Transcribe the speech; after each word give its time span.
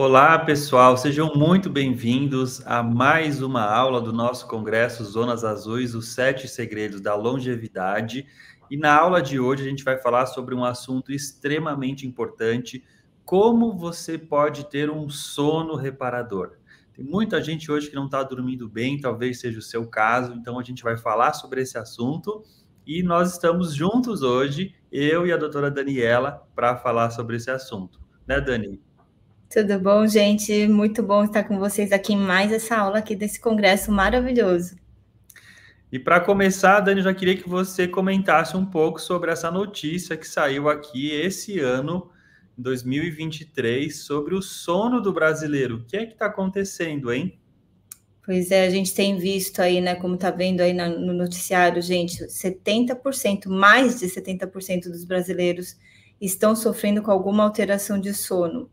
Olá, 0.00 0.38
pessoal, 0.38 0.96
sejam 0.96 1.34
muito 1.34 1.68
bem-vindos 1.68 2.64
a 2.64 2.84
mais 2.84 3.42
uma 3.42 3.64
aula 3.64 4.00
do 4.00 4.12
nosso 4.12 4.46
congresso 4.46 5.02
Zonas 5.04 5.42
Azuis, 5.42 5.92
os 5.92 6.10
sete 6.10 6.46
segredos 6.46 7.00
da 7.00 7.16
longevidade. 7.16 8.24
E 8.70 8.76
na 8.76 8.94
aula 8.94 9.20
de 9.20 9.40
hoje 9.40 9.66
a 9.66 9.68
gente 9.68 9.82
vai 9.82 9.98
falar 9.98 10.26
sobre 10.26 10.54
um 10.54 10.64
assunto 10.64 11.10
extremamente 11.10 12.06
importante: 12.06 12.84
como 13.24 13.76
você 13.76 14.16
pode 14.16 14.70
ter 14.70 14.88
um 14.88 15.10
sono 15.10 15.74
reparador. 15.74 16.52
Tem 16.94 17.04
muita 17.04 17.42
gente 17.42 17.68
hoje 17.68 17.90
que 17.90 17.96
não 17.96 18.06
está 18.06 18.22
dormindo 18.22 18.68
bem, 18.68 19.00
talvez 19.00 19.40
seja 19.40 19.58
o 19.58 19.62
seu 19.62 19.84
caso, 19.84 20.32
então 20.32 20.60
a 20.60 20.62
gente 20.62 20.84
vai 20.84 20.96
falar 20.96 21.32
sobre 21.32 21.62
esse 21.62 21.76
assunto. 21.76 22.44
E 22.86 23.02
nós 23.02 23.32
estamos 23.32 23.74
juntos 23.74 24.22
hoje, 24.22 24.76
eu 24.92 25.26
e 25.26 25.32
a 25.32 25.36
doutora 25.36 25.72
Daniela, 25.72 26.46
para 26.54 26.76
falar 26.76 27.10
sobre 27.10 27.34
esse 27.34 27.50
assunto. 27.50 27.98
Né, 28.28 28.40
Dani? 28.40 28.87
Tudo 29.50 29.80
bom, 29.80 30.06
gente? 30.06 30.68
Muito 30.68 31.02
bom 31.02 31.24
estar 31.24 31.42
com 31.44 31.58
vocês 31.58 31.90
aqui 31.90 32.12
em 32.12 32.18
mais 32.18 32.52
essa 32.52 32.76
aula 32.76 32.98
aqui 32.98 33.16
desse 33.16 33.40
congresso 33.40 33.90
maravilhoso. 33.90 34.76
E 35.90 35.98
para 35.98 36.20
começar, 36.20 36.80
Dani, 36.80 37.00
já 37.00 37.14
queria 37.14 37.34
que 37.34 37.48
você 37.48 37.88
comentasse 37.88 38.54
um 38.54 38.66
pouco 38.66 39.00
sobre 39.00 39.30
essa 39.30 39.50
notícia 39.50 40.18
que 40.18 40.28
saiu 40.28 40.68
aqui 40.68 41.12
esse 41.12 41.60
ano, 41.60 42.10
2023, 42.58 43.96
sobre 43.96 44.34
o 44.34 44.42
sono 44.42 45.00
do 45.00 45.14
brasileiro. 45.14 45.76
O 45.76 45.84
que 45.86 45.96
é 45.96 46.04
que 46.04 46.12
está 46.12 46.26
acontecendo, 46.26 47.10
hein? 47.10 47.40
Pois 48.22 48.50
é, 48.50 48.66
a 48.66 48.70
gente 48.70 48.92
tem 48.92 49.16
visto 49.16 49.60
aí, 49.60 49.80
né, 49.80 49.94
como 49.94 50.16
está 50.16 50.30
vendo 50.30 50.60
aí 50.60 50.74
no 50.74 51.14
noticiário, 51.14 51.80
gente, 51.80 52.22
70%, 52.26 53.48
mais 53.48 53.98
de 53.98 54.08
70% 54.08 54.90
dos 54.90 55.04
brasileiros 55.04 55.74
estão 56.20 56.54
sofrendo 56.54 57.00
com 57.00 57.10
alguma 57.10 57.44
alteração 57.44 57.98
de 57.98 58.12
sono. 58.12 58.70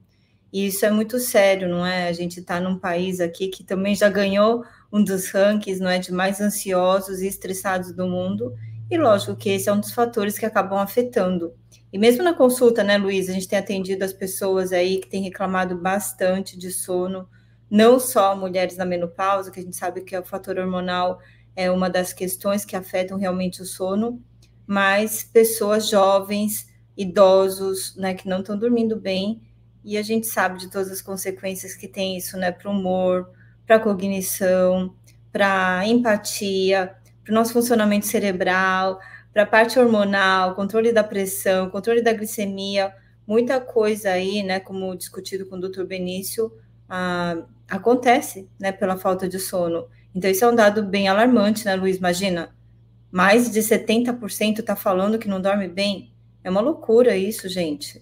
E 0.56 0.68
isso 0.68 0.86
é 0.86 0.90
muito 0.90 1.20
sério, 1.20 1.68
não 1.68 1.86
é? 1.86 2.08
A 2.08 2.14
gente 2.14 2.40
está 2.40 2.62
num 2.62 2.80
país 2.80 3.20
aqui 3.20 3.50
que 3.50 3.62
também 3.62 3.94
já 3.94 4.08
ganhou 4.08 4.64
um 4.90 5.04
dos 5.04 5.30
rankings, 5.30 5.84
não 5.84 5.90
é, 5.90 6.00
de 6.00 6.14
mais 6.14 6.40
ansiosos 6.40 7.20
e 7.20 7.28
estressados 7.28 7.92
do 7.92 8.08
mundo. 8.08 8.56
E 8.90 8.98
lógico 8.98 9.36
que 9.36 9.50
esse 9.50 9.68
é 9.68 9.74
um 9.74 9.82
dos 9.82 9.92
fatores 9.92 10.40
que 10.40 10.46
acabam 10.46 10.80
afetando. 10.80 11.54
E 11.92 11.98
mesmo 11.98 12.24
na 12.24 12.34
consulta, 12.34 12.86
né, 12.86 12.98
Luiz, 12.98 13.28
a 13.28 13.34
gente 13.34 13.50
tem 13.50 13.60
atendido 13.60 14.06
as 14.06 14.14
pessoas 14.14 14.72
aí 14.72 15.00
que 15.00 15.10
têm 15.10 15.24
reclamado 15.24 15.76
bastante 15.78 16.58
de 16.58 16.72
sono, 16.72 17.28
não 17.70 18.00
só 18.00 18.34
mulheres 18.34 18.78
na 18.78 18.86
menopausa, 18.86 19.52
que 19.52 19.60
a 19.60 19.64
gente 19.64 19.76
sabe 19.76 20.06
que 20.06 20.16
é 20.16 20.22
o 20.22 20.24
fator 20.24 20.58
hormonal 20.58 21.20
é 21.54 21.70
uma 21.70 21.90
das 21.90 22.14
questões 22.14 22.64
que 22.64 22.78
afetam 22.78 23.18
realmente 23.18 23.62
o 23.62 23.66
sono, 23.66 24.24
mas 24.66 25.22
pessoas 25.22 25.90
jovens, 25.90 26.66
idosos, 26.96 27.94
né, 27.98 28.14
que 28.14 28.30
não 28.30 28.40
estão 28.40 28.58
dormindo 28.58 28.96
bem 28.96 29.42
e 29.86 29.98
a 29.98 30.02
gente 30.02 30.26
sabe 30.26 30.58
de 30.58 30.70
todas 30.70 30.92
as 30.92 31.02
consequências 31.02 31.76
que 31.76 31.88
tem 31.88 32.18
isso, 32.18 32.36
né, 32.38 32.52
para 32.52 32.70
o 32.70 32.74
humor, 32.74 33.30
para 33.68 33.76
a 33.76 33.80
cognição, 33.80 34.96
para 35.32 35.80
a 35.80 35.88
empatia, 35.88 36.96
para 37.24 37.32
o 37.32 37.36
nosso 37.36 37.54
funcionamento 37.54 38.08
cerebral, 38.08 39.00
para 39.32 39.44
a 39.44 39.46
parte 39.46 39.78
hormonal, 39.78 40.56
controle 40.56 40.92
da 40.92 41.04
pressão, 41.04 41.70
controle 41.70 42.02
da 42.02 42.12
glicemia, 42.14 42.92
muita 43.28 43.62
coisa 43.62 44.10
aí, 44.10 44.42
né, 44.42 44.60
como 44.60 44.96
discutido 44.96 45.46
com 45.46 45.58
o 45.58 45.62
Dr. 45.62 45.84
Benício, 45.84 46.52
ah, 46.90 47.44
acontece, 47.70 48.50
né, 48.60 48.72
pela 48.72 48.98
falta 48.98 49.30
de 49.30 49.40
sono. 49.40 49.88
Então, 50.16 50.32
isso 50.32 50.46
é 50.46 50.50
um 50.50 50.56
dado 50.56 50.82
bem 50.84 51.08
alarmante, 51.08 51.66
né, 51.66 51.76
Luiz? 51.76 51.98
Imagina, 51.98 52.56
mais 53.12 53.52
de 53.52 53.62
70% 53.62 54.60
está 54.60 54.76
falando 54.76 55.20
que 55.20 55.28
não 55.28 55.42
dorme 55.42 55.68
bem. 55.68 56.12
É 56.44 56.50
uma 56.50 56.62
loucura 56.62 57.16
isso, 57.16 57.48
gente. 57.50 58.02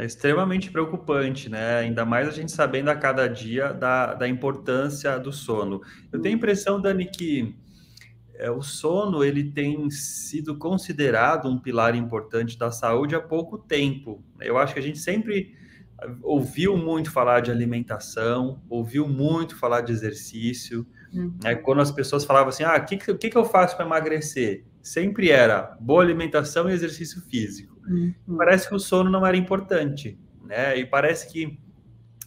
É 0.00 0.04
extremamente 0.06 0.70
preocupante, 0.70 1.50
né? 1.50 1.80
Ainda 1.80 2.06
mais 2.06 2.26
a 2.26 2.30
gente 2.30 2.50
sabendo 2.50 2.88
a 2.88 2.96
cada 2.96 3.28
dia 3.28 3.70
da, 3.70 4.14
da 4.14 4.26
importância 4.26 5.18
do 5.18 5.30
sono. 5.30 5.82
Eu 6.10 6.22
tenho 6.22 6.36
a 6.36 6.38
impressão, 6.38 6.80
Dani, 6.80 7.04
que 7.04 7.54
é, 8.34 8.50
o 8.50 8.62
sono 8.62 9.22
ele 9.22 9.52
tem 9.52 9.90
sido 9.90 10.56
considerado 10.56 11.50
um 11.50 11.58
pilar 11.58 11.94
importante 11.94 12.58
da 12.58 12.70
saúde 12.70 13.14
há 13.14 13.20
pouco 13.20 13.58
tempo. 13.58 14.24
Eu 14.40 14.56
acho 14.56 14.72
que 14.72 14.80
a 14.80 14.82
gente 14.82 14.98
sempre 14.98 15.54
ouviu 16.22 16.78
muito 16.78 17.12
falar 17.12 17.40
de 17.40 17.50
alimentação, 17.50 18.62
ouviu 18.70 19.06
muito 19.06 19.54
falar 19.54 19.82
de 19.82 19.92
exercício. 19.92 20.86
Uhum. 21.12 21.36
Né? 21.44 21.56
Quando 21.56 21.82
as 21.82 21.92
pessoas 21.92 22.24
falavam 22.24 22.48
assim, 22.48 22.64
ah, 22.64 22.78
o 22.78 22.86
que, 22.86 22.96
que, 22.96 23.28
que 23.28 23.36
eu 23.36 23.44
faço 23.44 23.76
para 23.76 23.84
emagrecer? 23.84 24.64
Sempre 24.80 25.30
era 25.30 25.76
boa 25.78 26.02
alimentação 26.02 26.70
e 26.70 26.72
exercício 26.72 27.20
físico. 27.28 27.69
Uhum. 27.86 28.14
Parece 28.36 28.68
que 28.68 28.74
o 28.74 28.78
sono 28.78 29.10
não 29.10 29.26
era 29.26 29.36
importante, 29.36 30.18
né? 30.44 30.76
E 30.78 30.86
parece 30.86 31.30
que 31.30 31.58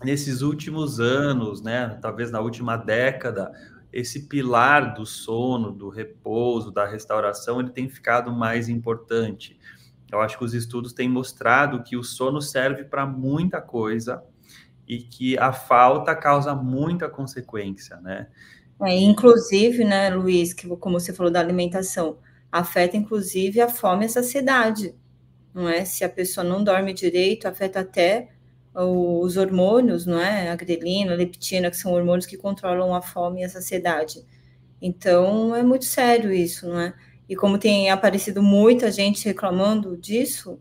nesses 0.04 0.42
últimos 0.42 1.00
anos, 1.00 1.62
né, 1.62 1.98
talvez 2.02 2.32
na 2.32 2.40
última 2.40 2.76
década, 2.76 3.52
esse 3.92 4.28
pilar 4.28 4.94
do 4.94 5.06
sono, 5.06 5.72
do 5.72 5.90
repouso, 5.90 6.72
da 6.72 6.86
restauração, 6.86 7.60
ele 7.60 7.70
tem 7.70 7.88
ficado 7.88 8.32
mais 8.32 8.68
importante. 8.68 9.58
Eu 10.12 10.20
acho 10.20 10.38
que 10.38 10.44
os 10.44 10.54
estudos 10.54 10.94
têm 10.94 11.08
mostrado 11.08 11.84
que 11.84 11.96
o 11.96 12.04
sono 12.04 12.42
serve 12.42 12.84
para 12.84 13.06
muita 13.06 13.62
coisa 13.62 14.24
e 14.88 15.00
que 15.00 15.38
a 15.38 15.54
falta 15.54 16.16
causa 16.16 16.54
muita 16.54 17.08
consequência, 17.10 17.98
né? 17.98 18.28
É, 18.82 18.96
inclusive, 18.96 19.84
né, 19.84 20.10
Luiz, 20.10 20.54
que 20.54 20.68
como 20.78 21.00
você 21.00 21.14
falou 21.14 21.32
da 21.32 21.40
alimentação, 21.40 22.18
afeta 22.52 22.98
inclusive 22.98 23.62
a 23.62 23.70
fome 23.70 24.04
e 24.04 24.06
a 24.08 24.10
saciedade 24.10 24.94
não 25.54 25.70
é? 25.70 25.86
Se 25.86 26.04
a 26.04 26.10
pessoa 26.10 26.44
não 26.44 26.64
dorme 26.64 26.94
direito, 26.94 27.48
afeta 27.48 27.82
até 27.82 28.30
os 28.76 29.38
hormônios, 29.38 30.06
não 30.06 30.20
é? 30.20 30.50
A 30.50 30.56
grelina, 30.56 31.14
a 31.14 31.16
leptina, 31.16 31.70
que 31.70 31.78
são 31.78 31.94
hormônios 31.94 32.26
que 32.26 32.38
controlam 32.38 32.94
a 32.96 33.02
fome 33.02 33.42
e 33.42 33.44
a 33.44 33.50
saciedade. 33.50 34.26
Então, 34.82 35.56
é 35.56 35.64
muito 35.64 35.86
sério 35.86 36.34
isso, 36.34 36.68
não 36.68 36.80
é? 36.80 36.94
E 37.30 37.36
como 37.36 37.58
tem 37.58 37.90
aparecido 37.90 38.42
muita 38.44 38.92
gente 38.92 39.26
reclamando 39.26 39.96
disso, 39.98 40.60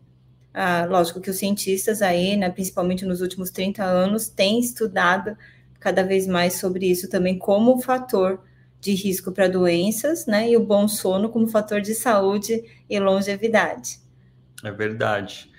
ah, 0.53 0.85
lógico 0.85 1.19
que 1.19 1.29
os 1.29 1.37
cientistas 1.37 2.01
aí, 2.01 2.37
né, 2.37 2.49
principalmente 2.49 3.05
nos 3.05 3.21
últimos 3.21 3.49
30 3.49 3.83
anos, 3.83 4.29
têm 4.29 4.59
estudado 4.59 5.35
cada 5.79 6.03
vez 6.03 6.27
mais 6.27 6.53
sobre 6.53 6.89
isso 6.89 7.09
também 7.09 7.37
como 7.37 7.81
fator 7.81 8.41
de 8.79 8.93
risco 8.93 9.31
para 9.31 9.47
doenças, 9.47 10.25
né, 10.25 10.49
e 10.49 10.57
o 10.57 10.65
bom 10.65 10.87
sono 10.87 11.29
como 11.29 11.47
fator 11.47 11.81
de 11.81 11.95
saúde 11.95 12.63
e 12.89 12.99
longevidade. 12.99 14.02
É 14.63 14.71
verdade. 14.71 15.51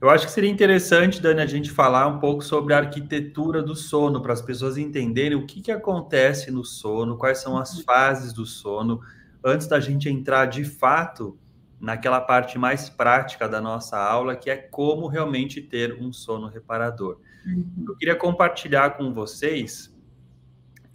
Eu 0.00 0.08
acho 0.08 0.26
que 0.26 0.32
seria 0.32 0.50
interessante, 0.50 1.20
Dani, 1.20 1.42
a 1.42 1.46
gente 1.46 1.70
falar 1.70 2.06
um 2.06 2.18
pouco 2.18 2.42
sobre 2.42 2.72
a 2.72 2.78
arquitetura 2.78 3.62
do 3.62 3.76
sono, 3.76 4.22
para 4.22 4.32
as 4.32 4.40
pessoas 4.40 4.78
entenderem 4.78 5.36
o 5.36 5.46
que, 5.46 5.60
que 5.60 5.70
acontece 5.70 6.50
no 6.50 6.64
sono, 6.64 7.18
quais 7.18 7.38
são 7.38 7.58
as 7.58 7.76
uhum. 7.76 7.84
fases 7.84 8.32
do 8.32 8.46
sono, 8.46 9.00
antes 9.44 9.66
da 9.66 9.78
gente 9.78 10.08
entrar 10.08 10.46
de 10.46 10.64
fato 10.64 11.38
naquela 11.78 12.20
parte 12.20 12.58
mais 12.58 12.88
prática 12.88 13.46
da 13.46 13.60
nossa 13.60 13.98
aula, 13.98 14.36
que 14.36 14.48
é 14.48 14.56
como 14.56 15.06
realmente 15.06 15.60
ter 15.60 15.94
um 16.00 16.12
sono 16.12 16.46
reparador. 16.46 17.18
Uhum. 17.46 17.84
Eu 17.88 17.96
queria 17.96 18.16
compartilhar 18.16 18.96
com 18.96 19.12
vocês 19.12 19.94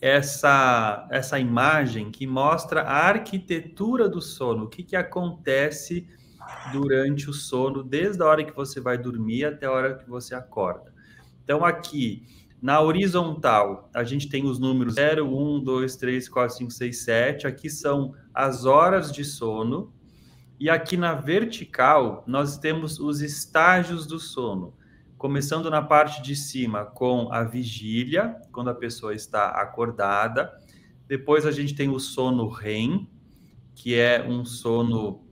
essa, 0.01 1.07
essa 1.11 1.39
imagem 1.39 2.11
que 2.11 2.25
mostra 2.25 2.81
a 2.81 3.07
arquitetura 3.07 4.09
do 4.09 4.21
sono, 4.21 4.65
o 4.65 4.67
que, 4.67 4.83
que 4.83 4.95
acontece 4.95 6.07
durante 6.71 7.29
o 7.29 7.33
sono, 7.33 7.83
desde 7.83 8.21
a 8.21 8.25
hora 8.25 8.43
que 8.43 8.55
você 8.55 8.79
vai 8.79 8.97
dormir 8.97 9.45
até 9.45 9.65
a 9.65 9.71
hora 9.71 9.95
que 9.95 10.09
você 10.09 10.35
acorda. 10.35 10.93
Então, 11.43 11.63
aqui, 11.63 12.25
na 12.61 12.81
horizontal, 12.81 13.89
a 13.93 14.03
gente 14.03 14.27
tem 14.27 14.45
os 14.45 14.57
números 14.57 14.95
0, 14.95 15.27
1, 15.27 15.63
2, 15.63 15.95
3, 15.95 16.29
4, 16.29 16.57
5, 16.57 16.71
6, 16.71 16.97
7. 16.97 17.47
Aqui 17.47 17.69
são 17.69 18.15
as 18.33 18.65
horas 18.65 19.11
de 19.11 19.23
sono. 19.23 19.93
E 20.59 20.69
aqui 20.69 20.95
na 20.95 21.13
vertical, 21.13 22.23
nós 22.25 22.57
temos 22.57 22.99
os 22.99 23.21
estágios 23.21 24.07
do 24.07 24.19
sono. 24.19 24.73
Começando 25.17 25.69
na 25.69 25.81
parte 25.81 26.21
de 26.21 26.35
cima 26.35 26.85
com 26.85 27.31
a 27.31 27.43
vigília, 27.43 28.39
quando 28.51 28.69
a 28.69 28.75
pessoa 28.75 29.13
está 29.13 29.49
acordada. 29.49 30.51
Depois 31.07 31.45
a 31.45 31.51
gente 31.51 31.75
tem 31.75 31.89
o 31.89 31.99
sono 31.99 32.47
REM, 32.47 33.07
que 33.75 33.95
é 33.95 34.25
um 34.27 34.45
sono 34.45 35.24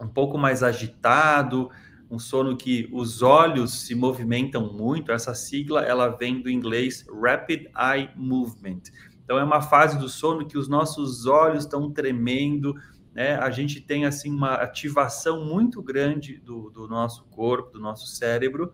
um 0.00 0.08
pouco 0.08 0.36
mais 0.36 0.62
agitado, 0.62 1.70
um 2.10 2.18
sono 2.18 2.56
que 2.56 2.88
os 2.92 3.22
olhos 3.22 3.86
se 3.86 3.94
movimentam 3.94 4.72
muito. 4.72 5.10
Essa 5.12 5.34
sigla 5.34 5.82
ela 5.82 6.08
vem 6.08 6.40
do 6.40 6.50
inglês 6.50 7.04
Rapid 7.22 7.66
Eye 7.76 8.10
Movement. 8.14 8.82
Então 9.24 9.38
é 9.38 9.44
uma 9.44 9.60
fase 9.60 9.98
do 9.98 10.08
sono 10.08 10.46
que 10.46 10.56
os 10.56 10.68
nossos 10.68 11.26
olhos 11.26 11.64
estão 11.64 11.90
tremendo, 11.90 12.74
né? 13.12 13.36
A 13.36 13.50
gente 13.50 13.80
tem 13.80 14.04
assim 14.04 14.30
uma 14.30 14.54
ativação 14.54 15.44
muito 15.44 15.82
grande 15.82 16.38
do, 16.38 16.70
do 16.70 16.86
nosso 16.86 17.24
corpo, 17.24 17.72
do 17.72 17.80
nosso 17.80 18.06
cérebro, 18.06 18.72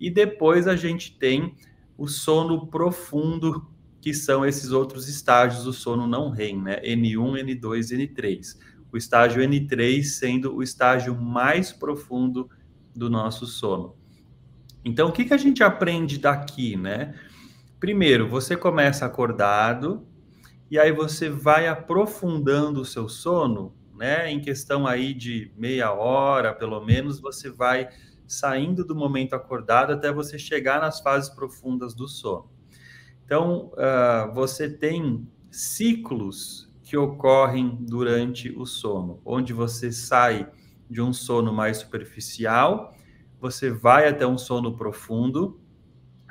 e 0.00 0.10
depois 0.10 0.66
a 0.66 0.76
gente 0.76 1.18
tem 1.18 1.54
o 1.98 2.08
sono 2.08 2.66
profundo, 2.68 3.66
que 4.00 4.14
são 4.14 4.46
esses 4.46 4.72
outros 4.72 5.08
estágios 5.08 5.64
do 5.64 5.72
sono 5.72 6.06
não 6.06 6.30
REM, 6.30 6.62
né? 6.62 6.80
N1, 6.80 7.44
N2, 7.44 8.14
N3 8.16 8.71
o 8.92 8.96
estágio 8.96 9.42
N3 9.42 10.02
sendo 10.04 10.54
o 10.54 10.62
estágio 10.62 11.14
mais 11.18 11.72
profundo 11.72 12.48
do 12.94 13.08
nosso 13.08 13.46
sono. 13.46 13.96
Então, 14.84 15.08
o 15.08 15.12
que, 15.12 15.24
que 15.24 15.34
a 15.34 15.38
gente 15.38 15.62
aprende 15.62 16.18
daqui, 16.18 16.76
né? 16.76 17.14
primeiro, 17.82 18.28
você 18.28 18.56
começa 18.56 19.04
acordado 19.04 20.06
e 20.70 20.78
aí 20.78 20.92
você 20.92 21.28
vai 21.28 21.66
aprofundando 21.66 22.80
o 22.80 22.84
seu 22.84 23.08
sono, 23.08 23.74
né? 23.98 24.30
Em 24.30 24.40
questão 24.40 24.86
aí 24.86 25.12
de 25.12 25.50
meia 25.56 25.92
hora, 25.92 26.54
pelo 26.54 26.80
menos, 26.80 27.18
você 27.18 27.50
vai 27.50 27.88
saindo 28.24 28.84
do 28.84 28.94
momento 28.94 29.34
acordado 29.34 29.92
até 29.92 30.12
você 30.12 30.38
chegar 30.38 30.80
nas 30.80 31.00
fases 31.00 31.28
profundas 31.28 31.92
do 31.92 32.06
sono. 32.06 32.52
Então, 33.24 33.72
uh, 33.72 34.32
você 34.32 34.70
tem 34.70 35.28
ciclos 35.50 36.71
que 36.92 36.96
ocorrem 36.98 37.78
durante 37.80 38.50
o 38.54 38.66
sono, 38.66 39.18
onde 39.24 39.54
você 39.54 39.90
sai 39.90 40.46
de 40.90 41.00
um 41.00 41.10
sono 41.10 41.50
mais 41.50 41.78
superficial, 41.78 42.94
você 43.40 43.70
vai 43.70 44.06
até 44.06 44.26
um 44.26 44.36
sono 44.36 44.76
profundo, 44.76 45.58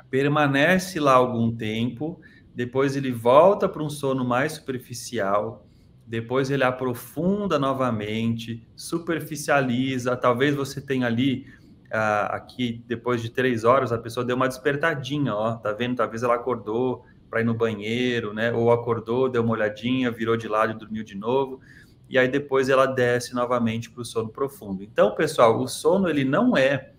permanece 0.08 1.00
lá 1.00 1.14
algum 1.14 1.50
tempo, 1.50 2.20
depois 2.54 2.94
ele 2.94 3.10
volta 3.10 3.68
para 3.68 3.82
um 3.82 3.90
sono 3.90 4.24
mais 4.24 4.52
superficial, 4.52 5.66
depois 6.06 6.48
ele 6.48 6.62
aprofunda 6.62 7.58
novamente, 7.58 8.64
superficializa, 8.76 10.16
talvez 10.16 10.54
você 10.54 10.80
tenha 10.80 11.08
ali 11.08 11.44
uh, 11.86 12.30
aqui 12.30 12.84
depois 12.86 13.20
de 13.20 13.30
três 13.30 13.64
horas 13.64 13.90
a 13.90 13.98
pessoa 13.98 14.24
deu 14.24 14.36
uma 14.36 14.46
despertadinha, 14.46 15.34
ó, 15.34 15.56
tá 15.56 15.72
vendo? 15.72 15.96
Talvez 15.96 16.22
ela 16.22 16.36
acordou 16.36 17.04
para 17.32 17.40
ir 17.40 17.44
no 17.44 17.54
banheiro, 17.54 18.34
né? 18.34 18.52
Ou 18.52 18.70
acordou, 18.70 19.26
deu 19.26 19.42
uma 19.42 19.54
olhadinha, 19.54 20.10
virou 20.10 20.36
de 20.36 20.46
lado 20.46 20.72
e 20.72 20.78
dormiu 20.78 21.02
de 21.02 21.14
novo. 21.14 21.62
E 22.06 22.18
aí 22.18 22.28
depois 22.28 22.68
ela 22.68 22.84
desce 22.84 23.34
novamente 23.34 23.90
para 23.90 24.02
o 24.02 24.04
sono 24.04 24.28
profundo. 24.28 24.82
Então, 24.82 25.14
pessoal, 25.14 25.58
o 25.58 25.66
sono 25.66 26.10
ele 26.10 26.26
não 26.26 26.54
é 26.54 26.92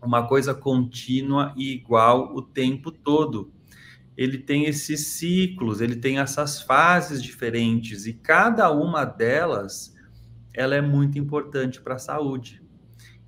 uma 0.00 0.28
coisa 0.28 0.54
contínua 0.54 1.52
e 1.56 1.72
igual 1.72 2.32
o 2.36 2.40
tempo 2.40 2.92
todo 2.92 3.52
ele 4.16 4.38
tem 4.38 4.66
esses 4.66 5.08
ciclos, 5.08 5.80
ele 5.80 5.96
tem 5.96 6.20
essas 6.20 6.62
fases 6.62 7.20
diferentes 7.20 8.06
e 8.06 8.12
cada 8.12 8.70
uma 8.70 9.04
delas 9.04 9.92
ela 10.52 10.76
é 10.76 10.80
muito 10.80 11.18
importante 11.18 11.80
para 11.80 11.96
a 11.96 11.98
saúde. 11.98 12.62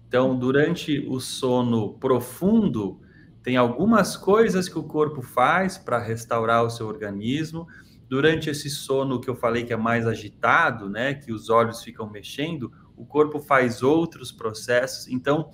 Então, 0.07 0.39
durante 0.39 1.05
o 1.09 1.19
sono 1.19 1.95
profundo, 1.95 3.01
tem 3.47 3.57
algumas 3.57 4.17
coisas 4.17 4.69
que 4.69 4.77
o 4.77 4.83
corpo 4.83 5.23
faz 5.23 5.79
para 5.79 6.01
restaurar 6.01 6.65
o 6.65 6.69
seu 6.69 6.89
organismo. 6.89 7.69
Durante 8.09 8.51
esse 8.51 8.69
sono 8.69 9.21
que 9.21 9.31
eu 9.31 9.37
falei 9.37 9.63
que 9.63 9.73
é 9.73 9.77
mais 9.77 10.05
agitado, 10.05 10.91
né, 10.91 11.15
que 11.15 11.31
os 11.31 11.49
olhos 11.49 11.81
ficam 11.81 12.11
mexendo, 12.11 12.73
o 12.97 13.07
corpo 13.07 13.39
faz 13.39 13.85
outros 13.85 14.33
processos. 14.33 15.07
Então, 15.07 15.49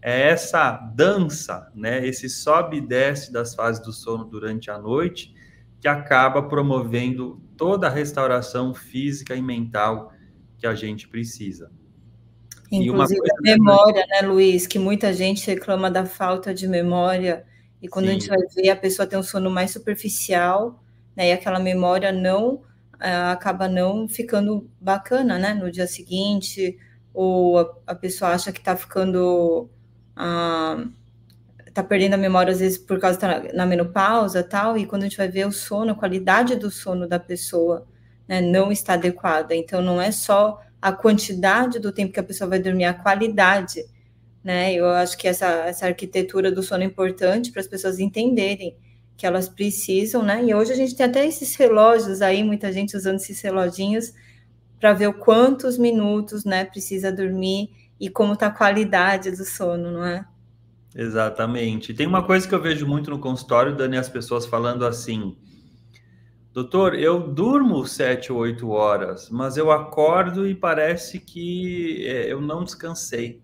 é 0.00 0.28
essa 0.28 0.70
dança, 0.94 1.68
né, 1.74 2.06
esse 2.06 2.28
sobe 2.28 2.76
e 2.76 2.80
desce 2.80 3.32
das 3.32 3.56
fases 3.56 3.82
do 3.82 3.92
sono 3.92 4.24
durante 4.24 4.70
a 4.70 4.78
noite, 4.78 5.34
que 5.80 5.88
acaba 5.88 6.44
promovendo 6.44 7.42
toda 7.56 7.88
a 7.88 7.90
restauração 7.90 8.72
física 8.72 9.34
e 9.34 9.42
mental 9.42 10.12
que 10.58 10.66
a 10.68 10.76
gente 10.76 11.08
precisa. 11.08 11.72
Inclusive 12.72 13.20
a 13.20 13.42
memória, 13.42 14.06
né, 14.08 14.26
Luiz, 14.26 14.66
que 14.66 14.78
muita 14.78 15.12
gente 15.12 15.46
reclama 15.46 15.90
da 15.90 16.06
falta 16.06 16.54
de 16.54 16.66
memória, 16.66 17.44
e 17.80 17.88
quando 17.88 18.06
Sim. 18.06 18.10
a 18.10 18.14
gente 18.14 18.28
vai 18.28 18.38
ver, 18.54 18.70
a 18.70 18.76
pessoa 18.76 19.06
tem 19.06 19.18
um 19.18 19.22
sono 19.22 19.50
mais 19.50 19.70
superficial, 19.70 20.82
né, 21.14 21.28
e 21.28 21.32
aquela 21.32 21.58
memória 21.58 22.10
não, 22.10 22.54
uh, 22.54 23.30
acaba 23.32 23.68
não 23.68 24.08
ficando 24.08 24.70
bacana, 24.80 25.38
né, 25.38 25.52
no 25.52 25.70
dia 25.70 25.86
seguinte, 25.86 26.78
ou 27.12 27.58
a, 27.58 27.74
a 27.88 27.94
pessoa 27.94 28.30
acha 28.30 28.50
que 28.50 28.58
está 28.58 28.74
ficando 28.74 29.68
ah, 30.16 30.84
tá 31.74 31.82
perdendo 31.82 32.14
a 32.14 32.18
memória 32.18 32.52
às 32.52 32.60
vezes 32.60 32.78
por 32.78 32.98
causa 32.98 33.18
tá 33.18 33.42
na 33.54 33.66
menopausa 33.66 34.42
tal, 34.42 34.76
e 34.76 34.86
quando 34.86 35.02
a 35.02 35.06
gente 35.06 35.16
vai 35.16 35.28
ver 35.28 35.46
o 35.46 35.52
sono, 35.52 35.92
a 35.92 35.94
qualidade 35.94 36.56
do 36.56 36.70
sono 36.70 37.08
da 37.08 37.18
pessoa 37.18 37.86
né, 38.28 38.40
não 38.40 38.70
está 38.70 38.94
adequada. 38.94 39.54
Então 39.54 39.82
não 39.82 40.00
é 40.00 40.10
só 40.12 40.60
a 40.82 40.92
quantidade 40.92 41.78
do 41.78 41.92
tempo 41.92 42.12
que 42.12 42.18
a 42.18 42.24
pessoa 42.24 42.50
vai 42.50 42.58
dormir, 42.58 42.84
a 42.84 42.92
qualidade. 42.92 43.84
Né? 44.42 44.74
Eu 44.74 44.90
acho 44.90 45.16
que 45.16 45.28
essa, 45.28 45.46
essa 45.46 45.86
arquitetura 45.86 46.50
do 46.50 46.62
sono 46.62 46.82
é 46.82 46.86
importante 46.86 47.52
para 47.52 47.60
as 47.60 47.68
pessoas 47.68 48.00
entenderem 48.00 48.76
que 49.16 49.24
elas 49.24 49.48
precisam, 49.48 50.20
né? 50.20 50.44
E 50.44 50.52
hoje 50.52 50.72
a 50.72 50.74
gente 50.74 50.96
tem 50.96 51.06
até 51.06 51.24
esses 51.24 51.54
relógios 51.54 52.20
aí, 52.20 52.42
muita 52.42 52.72
gente 52.72 52.96
usando 52.96 53.16
esses 53.16 53.40
reloginhos 53.40 54.12
para 54.80 54.92
ver 54.92 55.06
o 55.06 55.14
quantos 55.14 55.78
minutos, 55.78 56.44
né, 56.44 56.64
precisa 56.64 57.12
dormir 57.12 57.70
e 58.00 58.08
como 58.08 58.32
está 58.32 58.48
a 58.48 58.50
qualidade 58.50 59.30
do 59.30 59.44
sono, 59.44 59.92
não 59.92 60.04
é? 60.04 60.24
Exatamente. 60.92 61.94
Tem 61.94 62.04
uma 62.04 62.24
coisa 62.24 62.48
que 62.48 62.54
eu 62.54 62.60
vejo 62.60 62.84
muito 62.84 63.10
no 63.10 63.20
consultório, 63.20 63.76
Dani, 63.76 63.96
as 63.96 64.08
pessoas 64.08 64.44
falando 64.44 64.84
assim: 64.84 65.36
Doutor, 66.52 66.94
eu 66.94 67.18
durmo 67.18 67.86
sete 67.86 68.32
ou 68.32 68.40
oito 68.40 68.70
horas, 68.70 69.30
mas 69.30 69.56
eu 69.56 69.70
acordo 69.70 70.46
e 70.46 70.54
parece 70.54 71.18
que 71.18 72.06
é, 72.06 72.30
eu 72.32 72.40
não 72.40 72.62
descansei. 72.62 73.40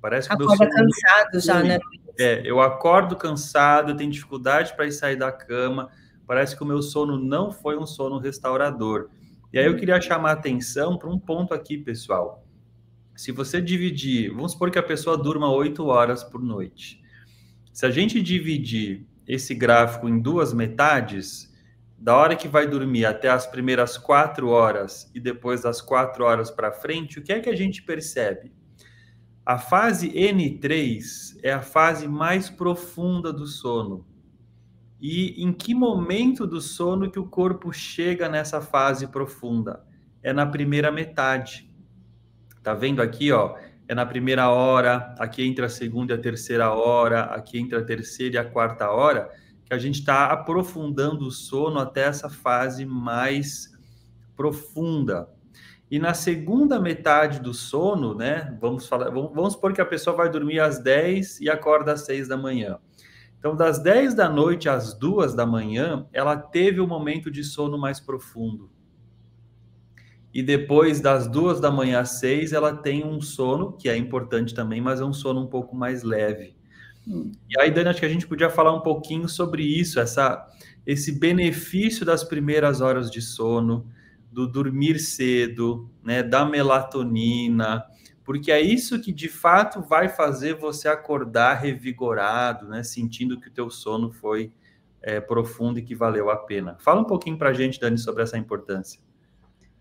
Parece 0.00 0.28
que 0.28 0.34
Acorda 0.34 0.64
meu 0.64 0.68
sono 0.68 0.70
cansado 0.70 1.40
já, 1.40 1.62
né? 1.62 1.78
É, 2.18 2.42
eu 2.44 2.60
acordo 2.60 3.16
cansado, 3.16 3.96
tenho 3.96 4.10
dificuldade 4.10 4.74
para 4.74 4.90
sair 4.90 5.16
da 5.16 5.30
cama. 5.30 5.90
Parece 6.26 6.56
que 6.56 6.62
o 6.62 6.66
meu 6.66 6.82
sono 6.82 7.18
não 7.18 7.52
foi 7.52 7.76
um 7.76 7.86
sono 7.86 8.18
restaurador. 8.18 9.08
E 9.52 9.58
aí 9.58 9.66
eu 9.66 9.76
queria 9.76 10.00
chamar 10.00 10.30
a 10.30 10.32
atenção 10.32 10.96
para 10.96 11.08
um 11.08 11.18
ponto 11.18 11.52
aqui, 11.54 11.76
pessoal 11.78 12.44
se 13.18 13.32
você 13.32 13.60
dividir, 13.60 14.32
vamos 14.32 14.52
supor 14.52 14.70
que 14.70 14.78
a 14.78 14.82
pessoa 14.82 15.18
durma 15.18 15.50
oito 15.50 15.84
horas 15.86 16.22
por 16.22 16.40
noite. 16.40 17.02
Se 17.72 17.84
a 17.84 17.90
gente 17.90 18.22
dividir 18.22 19.08
esse 19.26 19.56
gráfico 19.56 20.08
em 20.08 20.20
duas 20.20 20.54
metades, 20.54 21.47
da 21.98 22.16
hora 22.16 22.36
que 22.36 22.46
vai 22.46 22.66
dormir 22.66 23.04
até 23.04 23.28
as 23.28 23.46
primeiras 23.46 23.98
quatro 23.98 24.48
horas 24.48 25.10
e 25.12 25.18
depois 25.18 25.62
das 25.62 25.80
quatro 25.82 26.24
horas 26.24 26.48
para 26.48 26.70
frente, 26.70 27.18
o 27.18 27.22
que 27.22 27.32
é 27.32 27.40
que 27.40 27.50
a 27.50 27.56
gente 27.56 27.82
percebe? 27.82 28.52
A 29.44 29.58
fase 29.58 30.10
N3 30.12 31.40
é 31.42 31.52
a 31.52 31.60
fase 31.60 32.06
mais 32.06 32.48
profunda 32.48 33.32
do 33.32 33.46
sono. 33.46 34.06
E 35.00 35.42
em 35.42 35.52
que 35.52 35.74
momento 35.74 36.46
do 36.46 36.60
sono 36.60 37.10
que 37.10 37.18
o 37.18 37.26
corpo 37.26 37.72
chega 37.72 38.28
nessa 38.28 38.60
fase 38.60 39.08
profunda? 39.08 39.84
É 40.22 40.32
na 40.32 40.46
primeira 40.46 40.92
metade. 40.92 41.68
Tá 42.62 42.74
vendo 42.74 43.00
aqui, 43.00 43.32
ó? 43.32 43.56
É 43.88 43.94
na 43.94 44.04
primeira 44.04 44.50
hora, 44.50 45.14
aqui 45.18 45.42
entre 45.42 45.64
a 45.64 45.68
segunda 45.68 46.12
e 46.12 46.16
a 46.16 46.20
terceira 46.20 46.70
hora, 46.72 47.22
aqui 47.22 47.58
entre 47.58 47.78
a 47.78 47.82
terceira 47.82 48.36
e 48.36 48.38
a 48.38 48.44
quarta 48.44 48.90
hora, 48.90 49.30
que 49.68 49.74
a 49.74 49.78
gente 49.78 50.00
está 50.00 50.32
aprofundando 50.32 51.26
o 51.26 51.30
sono 51.30 51.78
até 51.78 52.04
essa 52.04 52.30
fase 52.30 52.86
mais 52.86 53.70
profunda. 54.34 55.28
E 55.90 55.98
na 55.98 56.14
segunda 56.14 56.80
metade 56.80 57.40
do 57.40 57.52
sono, 57.52 58.14
né? 58.14 58.56
Vamos 58.60 58.86
falar, 58.86 59.10
vamos, 59.10 59.34
vamos 59.34 59.52
supor 59.52 59.72
que 59.72 59.80
a 59.80 59.86
pessoa 59.86 60.16
vai 60.16 60.30
dormir 60.30 60.58
às 60.58 60.82
10 60.82 61.40
e 61.40 61.48
acorda 61.48 61.92
às 61.92 62.02
6 62.02 62.28
da 62.28 62.36
manhã. 62.36 62.78
Então, 63.38 63.54
das 63.54 63.78
10 63.78 64.14
da 64.14 64.28
noite 64.28 64.68
às 64.68 64.94
2 64.94 65.34
da 65.34 65.46
manhã, 65.46 66.06
ela 66.12 66.36
teve 66.36 66.80
o 66.80 66.84
um 66.84 66.88
momento 66.88 67.30
de 67.30 67.44
sono 67.44 67.78
mais 67.78 68.00
profundo 68.00 68.70
e 70.32 70.42
depois 70.42 71.00
das 71.00 71.26
duas 71.26 71.60
da 71.60 71.70
manhã 71.70 72.00
às 72.00 72.20
seis 72.20 72.52
ela 72.52 72.76
tem 72.76 73.04
um 73.04 73.20
sono, 73.20 73.72
que 73.72 73.88
é 73.88 73.96
importante 73.96 74.54
também, 74.54 74.80
mas 74.80 75.00
é 75.00 75.04
um 75.04 75.12
sono 75.12 75.40
um 75.40 75.46
pouco 75.46 75.74
mais 75.74 76.02
leve. 76.02 76.54
Hum. 77.08 77.32
E 77.48 77.60
aí, 77.60 77.70
Dani, 77.70 77.88
acho 77.88 78.00
que 78.00 78.06
a 78.06 78.10
gente 78.10 78.26
podia 78.26 78.50
falar 78.50 78.74
um 78.74 78.80
pouquinho 78.80 79.28
sobre 79.28 79.62
isso, 79.62 79.98
essa, 79.98 80.46
esse 80.86 81.12
benefício 81.12 82.04
das 82.04 82.22
primeiras 82.22 82.80
horas 82.80 83.10
de 83.10 83.22
sono, 83.22 83.86
do 84.30 84.46
dormir 84.46 84.98
cedo, 84.98 85.90
né, 86.04 86.22
da 86.22 86.44
melatonina, 86.44 87.82
porque 88.22 88.52
é 88.52 88.60
isso 88.60 89.00
que 89.00 89.10
de 89.10 89.28
fato 89.28 89.80
vai 89.80 90.08
fazer 90.08 90.54
você 90.54 90.86
acordar 90.86 91.54
revigorado, 91.54 92.68
né, 92.68 92.82
sentindo 92.82 93.40
que 93.40 93.48
o 93.48 93.52
teu 93.52 93.70
sono 93.70 94.12
foi 94.12 94.52
é, 95.00 95.18
profundo 95.18 95.78
e 95.78 95.82
que 95.82 95.94
valeu 95.94 96.28
a 96.28 96.36
pena. 96.36 96.76
Fala 96.78 97.00
um 97.00 97.06
pouquinho 97.06 97.38
para 97.38 97.48
a 97.48 97.54
gente, 97.54 97.80
Dani, 97.80 97.96
sobre 97.96 98.22
essa 98.22 98.36
importância 98.36 99.00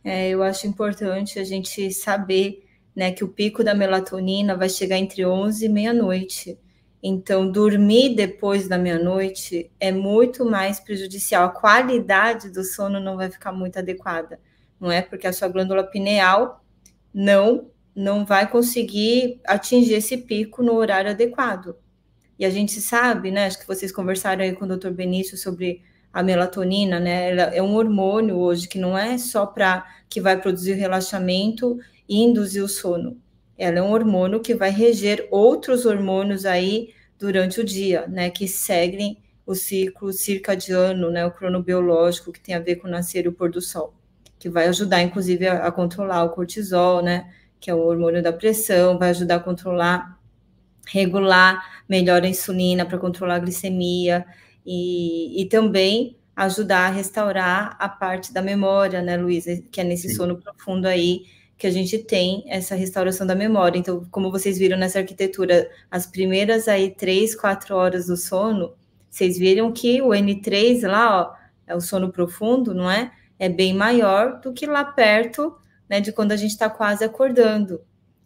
é, 0.07 0.29
eu 0.29 0.41
acho 0.41 0.65
importante 0.65 1.37
a 1.37 1.43
gente 1.43 1.91
saber 1.91 2.65
né, 2.95 3.11
que 3.11 3.25
o 3.25 3.27
pico 3.27 3.61
da 3.61 3.75
melatonina 3.75 4.55
vai 4.55 4.69
chegar 4.69 4.97
entre 4.97 5.25
11 5.25 5.65
e 5.65 5.69
meia-noite. 5.69 6.57
Então, 7.09 7.49
dormir 7.49 8.15
depois 8.15 8.67
da 8.67 8.77
meia-noite 8.77 9.71
é 9.79 9.93
muito 9.93 10.43
mais 10.43 10.77
prejudicial. 10.77 11.45
A 11.45 11.49
qualidade 11.49 12.49
do 12.49 12.65
sono 12.65 12.99
não 12.99 13.15
vai 13.15 13.31
ficar 13.31 13.53
muito 13.53 13.79
adequada, 13.79 14.41
não 14.77 14.91
é? 14.91 15.01
Porque 15.01 15.25
a 15.25 15.31
sua 15.31 15.47
glândula 15.47 15.85
pineal 15.85 16.61
não 17.13 17.69
não 17.95 18.25
vai 18.25 18.47
conseguir 18.47 19.39
atingir 19.47 19.93
esse 19.93 20.17
pico 20.17 20.61
no 20.61 20.73
horário 20.73 21.09
adequado. 21.09 21.77
E 22.37 22.45
a 22.45 22.49
gente 22.49 22.79
sabe, 22.81 23.31
né? 23.31 23.45
Acho 23.47 23.59
que 23.59 23.65
vocês 23.65 23.91
conversaram 23.91 24.43
aí 24.43 24.53
com 24.53 24.65
o 24.65 24.77
Dr. 24.77 24.89
Benício 24.89 25.35
sobre 25.37 25.81
a 26.11 26.21
melatonina, 26.21 26.99
né? 26.99 27.31
Ela 27.31 27.43
é 27.55 27.63
um 27.63 27.73
hormônio 27.73 28.35
hoje 28.35 28.67
que 28.67 28.77
não 28.77 28.97
é 28.97 29.17
só 29.17 29.45
para 29.45 29.83
que 30.09 30.19
vai 30.19 30.39
produzir 30.39 30.73
relaxamento 30.73 31.79
e 32.07 32.21
induzir 32.21 32.63
o 32.63 32.67
sono. 32.67 33.17
Ela 33.57 33.79
é 33.79 33.81
um 33.81 33.93
hormônio 33.93 34.41
que 34.41 34.53
vai 34.53 34.69
reger 34.69 35.25
outros 35.31 35.85
hormônios 35.85 36.45
aí 36.45 36.93
durante 37.19 37.59
o 37.59 37.63
dia, 37.63 38.07
né? 38.07 38.29
Que 38.29 38.47
seguem 38.47 39.17
o 39.47 39.55
ciclo 39.55 40.11
circadiano, 40.11 41.09
né, 41.09 41.25
o 41.25 41.31
cronobiológico, 41.31 42.33
que 42.33 42.39
tem 42.39 42.53
a 42.53 42.59
ver 42.59 42.75
com 42.75 42.87
o 42.87 42.91
nascer 42.91 43.23
e 43.23 43.29
o 43.29 43.31
pôr 43.31 43.49
do 43.49 43.61
sol, 43.61 43.93
que 44.37 44.49
vai 44.49 44.67
ajudar, 44.67 45.01
inclusive, 45.01 45.47
a, 45.47 45.65
a 45.65 45.71
controlar 45.71 46.25
o 46.25 46.31
cortisol, 46.31 47.01
né, 47.01 47.33
que 47.57 47.71
é 47.71 47.73
o 47.73 47.79
hormônio 47.79 48.21
da 48.21 48.33
pressão, 48.33 48.99
vai 48.99 49.11
ajudar 49.11 49.35
a 49.37 49.39
controlar, 49.39 50.19
regular 50.85 51.81
melhor 51.87 52.23
a 52.23 52.27
insulina 52.27 52.85
para 52.85 52.97
controlar 52.97 53.35
a 53.35 53.39
glicemia 53.39 54.25
e, 54.65 55.41
e 55.41 55.45
também 55.45 56.17
ajudar 56.35 56.87
a 56.87 56.91
restaurar 56.91 57.77
a 57.79 57.87
parte 57.87 58.33
da 58.33 58.41
memória, 58.41 59.01
né, 59.01 59.15
Luísa, 59.15 59.63
que 59.71 59.79
é 59.79 59.83
nesse 59.85 60.09
Sim. 60.09 60.15
sono 60.15 60.37
profundo 60.37 60.87
aí 60.87 61.23
que 61.57 61.65
a 61.65 61.71
gente 61.71 61.97
tem 61.97 62.43
essa 62.47 62.75
restauração 62.75 63.25
da 63.25 63.33
memória. 63.33 63.79
Então, 63.79 64.05
como 64.11 64.31
vocês 64.31 64.57
viram 64.57 64.77
nessa 64.77 64.99
arquitetura, 64.99 65.69
as 65.89 66.05
primeiras 66.05 66.67
aí 66.67 66.91
três, 66.91 67.35
quatro 67.35 67.75
horas 67.75 68.07
do 68.07 68.15
sono, 68.15 68.73
vocês 69.09 69.37
viram 69.37 69.71
que 69.71 70.01
o 70.01 70.09
N3 70.09 70.87
lá, 70.87 71.21
ó, 71.21 71.35
é 71.65 71.75
o 71.75 71.81
sono 71.81 72.11
profundo, 72.11 72.73
não 72.75 72.89
é? 72.89 73.11
É 73.39 73.49
bem 73.49 73.73
maior 73.73 74.39
do 74.39 74.53
que 74.53 74.67
lá 74.67 74.85
perto, 74.85 75.57
né, 75.89 75.99
de 75.99 76.11
quando 76.11 76.31
a 76.31 76.35
gente 76.35 76.51
está 76.51 76.69
quase 76.69 77.03
acordando. 77.03 77.81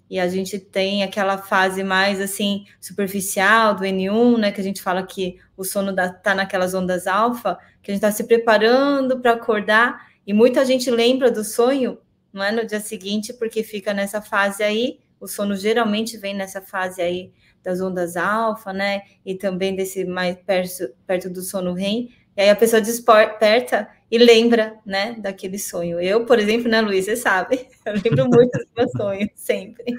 E 0.10 0.20
a 0.20 0.28
gente 0.28 0.60
tem 0.60 1.04
aquela 1.04 1.38
fase 1.38 1.84
mais 1.86 2.20
assim 2.20 2.66
superficial 2.82 3.76
do 3.76 3.84
N1, 3.84 4.38
né, 4.38 4.52
que 4.52 4.60
a 4.60 4.64
gente 4.64 4.82
fala 4.82 5.04
que 5.04 5.38
o 5.56 5.64
sono 5.64 5.92
está 5.92 6.36
naquelas 6.36 6.74
ondas 6.74 7.08
alfa, 7.08 7.58
que 7.82 7.92
a 7.92 7.94
gente 7.94 8.04
está 8.04 8.12
se 8.12 8.26
preparando 8.26 9.20
para 9.22 9.32
acordar, 9.32 10.12
e 10.28 10.34
muita 10.34 10.66
gente 10.66 10.92
lembra 10.92 11.32
do 11.32 11.46
sonho 11.46 11.98
não 12.34 12.44
é 12.44 12.52
no 12.52 12.66
dia 12.66 12.80
seguinte, 12.80 13.34
porque 13.34 13.64
fica 13.64 13.94
nessa 13.94 14.22
fase 14.22 14.64
aí, 14.64 15.00
o 15.20 15.28
sono 15.28 15.56
geralmente 15.56 16.18
vem 16.18 16.34
nessa 16.34 16.62
fase 16.62 17.02
aí 17.02 17.32
das 17.64 17.80
ondas 17.80 18.18
alfa, 18.18 18.74
né? 18.74 19.04
E 19.26 19.36
também 19.36 19.76
desse 19.76 20.04
mais 20.04 20.36
perto, 20.38 20.94
perto 21.06 21.30
do 21.30 21.42
sono 21.42 21.74
REM. 21.74 22.10
E 22.36 22.42
aí 22.42 22.50
a 22.50 22.56
pessoa 22.56 22.82
desperta 22.82 23.88
e 24.10 24.18
lembra, 24.18 24.78
né, 24.86 25.16
daquele 25.20 25.60
sonho. 25.60 26.00
Eu, 26.00 26.26
por 26.26 26.40
exemplo, 26.40 26.70
né, 26.70 26.82
Luiz, 26.82 27.06
você 27.06 27.16
sabe, 27.16 27.68
eu 27.86 27.94
lembro 27.94 28.28
muito 28.30 28.58
dos 28.58 28.68
meus 28.76 28.92
sonhos, 28.92 29.30
sempre. 29.36 29.94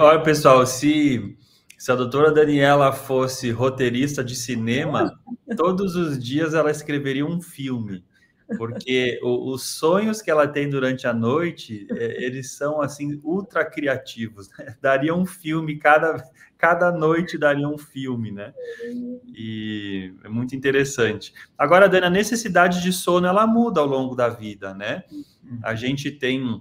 Olha, 0.00 0.22
pessoal, 0.22 0.66
se, 0.66 1.36
se 1.76 1.90
a 1.90 1.94
doutora 1.94 2.32
Daniela 2.32 2.92
fosse 2.92 3.50
roteirista 3.50 4.22
de 4.22 4.36
cinema, 4.36 5.18
todos 5.56 5.96
os 5.96 6.22
dias 6.22 6.54
ela 6.54 6.70
escreveria 6.70 7.24
um 7.24 7.40
filme 7.40 8.04
porque 8.56 9.20
os 9.22 9.62
sonhos 9.62 10.22
que 10.22 10.30
ela 10.30 10.48
tem 10.48 10.68
durante 10.70 11.06
a 11.06 11.12
noite, 11.12 11.86
é, 11.90 12.24
eles 12.24 12.52
são 12.52 12.80
assim 12.80 13.20
ultra 13.22 13.64
criativos. 13.64 14.48
Né? 14.58 14.76
Daria 14.80 15.14
um 15.14 15.26
filme 15.26 15.76
cada 15.78 16.24
cada 16.58 16.90
noite 16.90 17.38
daria 17.38 17.68
um 17.68 17.78
filme, 17.78 18.32
né? 18.32 18.52
E 19.28 20.12
é 20.24 20.28
muito 20.28 20.56
interessante. 20.56 21.32
Agora, 21.56 21.88
Dani, 21.88 22.06
a 22.06 22.10
necessidade 22.10 22.82
de 22.82 22.92
sono 22.92 23.28
ela 23.28 23.46
muda 23.46 23.80
ao 23.80 23.86
longo 23.86 24.16
da 24.16 24.28
vida, 24.28 24.74
né? 24.74 25.04
A 25.62 25.76
gente 25.76 26.10
tem 26.10 26.60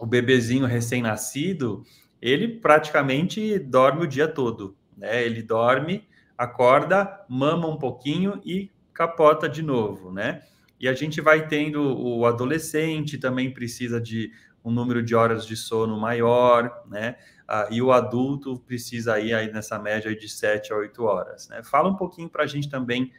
o 0.00 0.04
bebezinho 0.04 0.66
recém-nascido, 0.66 1.84
ele 2.20 2.48
praticamente 2.48 3.56
dorme 3.58 4.02
o 4.02 4.08
dia 4.08 4.26
todo, 4.26 4.76
né? 4.96 5.24
Ele 5.24 5.42
dorme, 5.42 6.08
acorda, 6.36 7.24
mama 7.28 7.68
um 7.68 7.78
pouquinho 7.78 8.40
e 8.44 8.68
capota 8.92 9.48
de 9.48 9.62
novo, 9.62 10.12
né? 10.12 10.42
E 10.80 10.88
a 10.88 10.94
gente 10.94 11.20
vai 11.20 11.46
tendo 11.46 11.82
o 11.82 12.24
adolescente 12.24 13.18
também 13.18 13.52
precisa 13.52 14.00
de 14.00 14.32
um 14.64 14.70
número 14.70 15.02
de 15.02 15.14
horas 15.14 15.46
de 15.46 15.56
sono 15.56 15.98
maior, 15.98 16.84
né? 16.88 17.16
Ah, 17.46 17.68
e 17.70 17.82
o 17.82 17.92
adulto 17.92 18.58
precisa 18.60 19.18
ir 19.18 19.34
aí 19.34 19.52
nessa 19.52 19.78
média 19.78 20.14
de 20.14 20.28
7 20.28 20.72
a 20.72 20.76
8 20.76 21.02
horas. 21.02 21.48
Né? 21.48 21.62
Fala 21.62 21.88
um 21.88 21.96
pouquinho 21.96 22.28
para 22.28 22.44
a 22.44 22.46
gente 22.46 22.68
também 22.68 23.12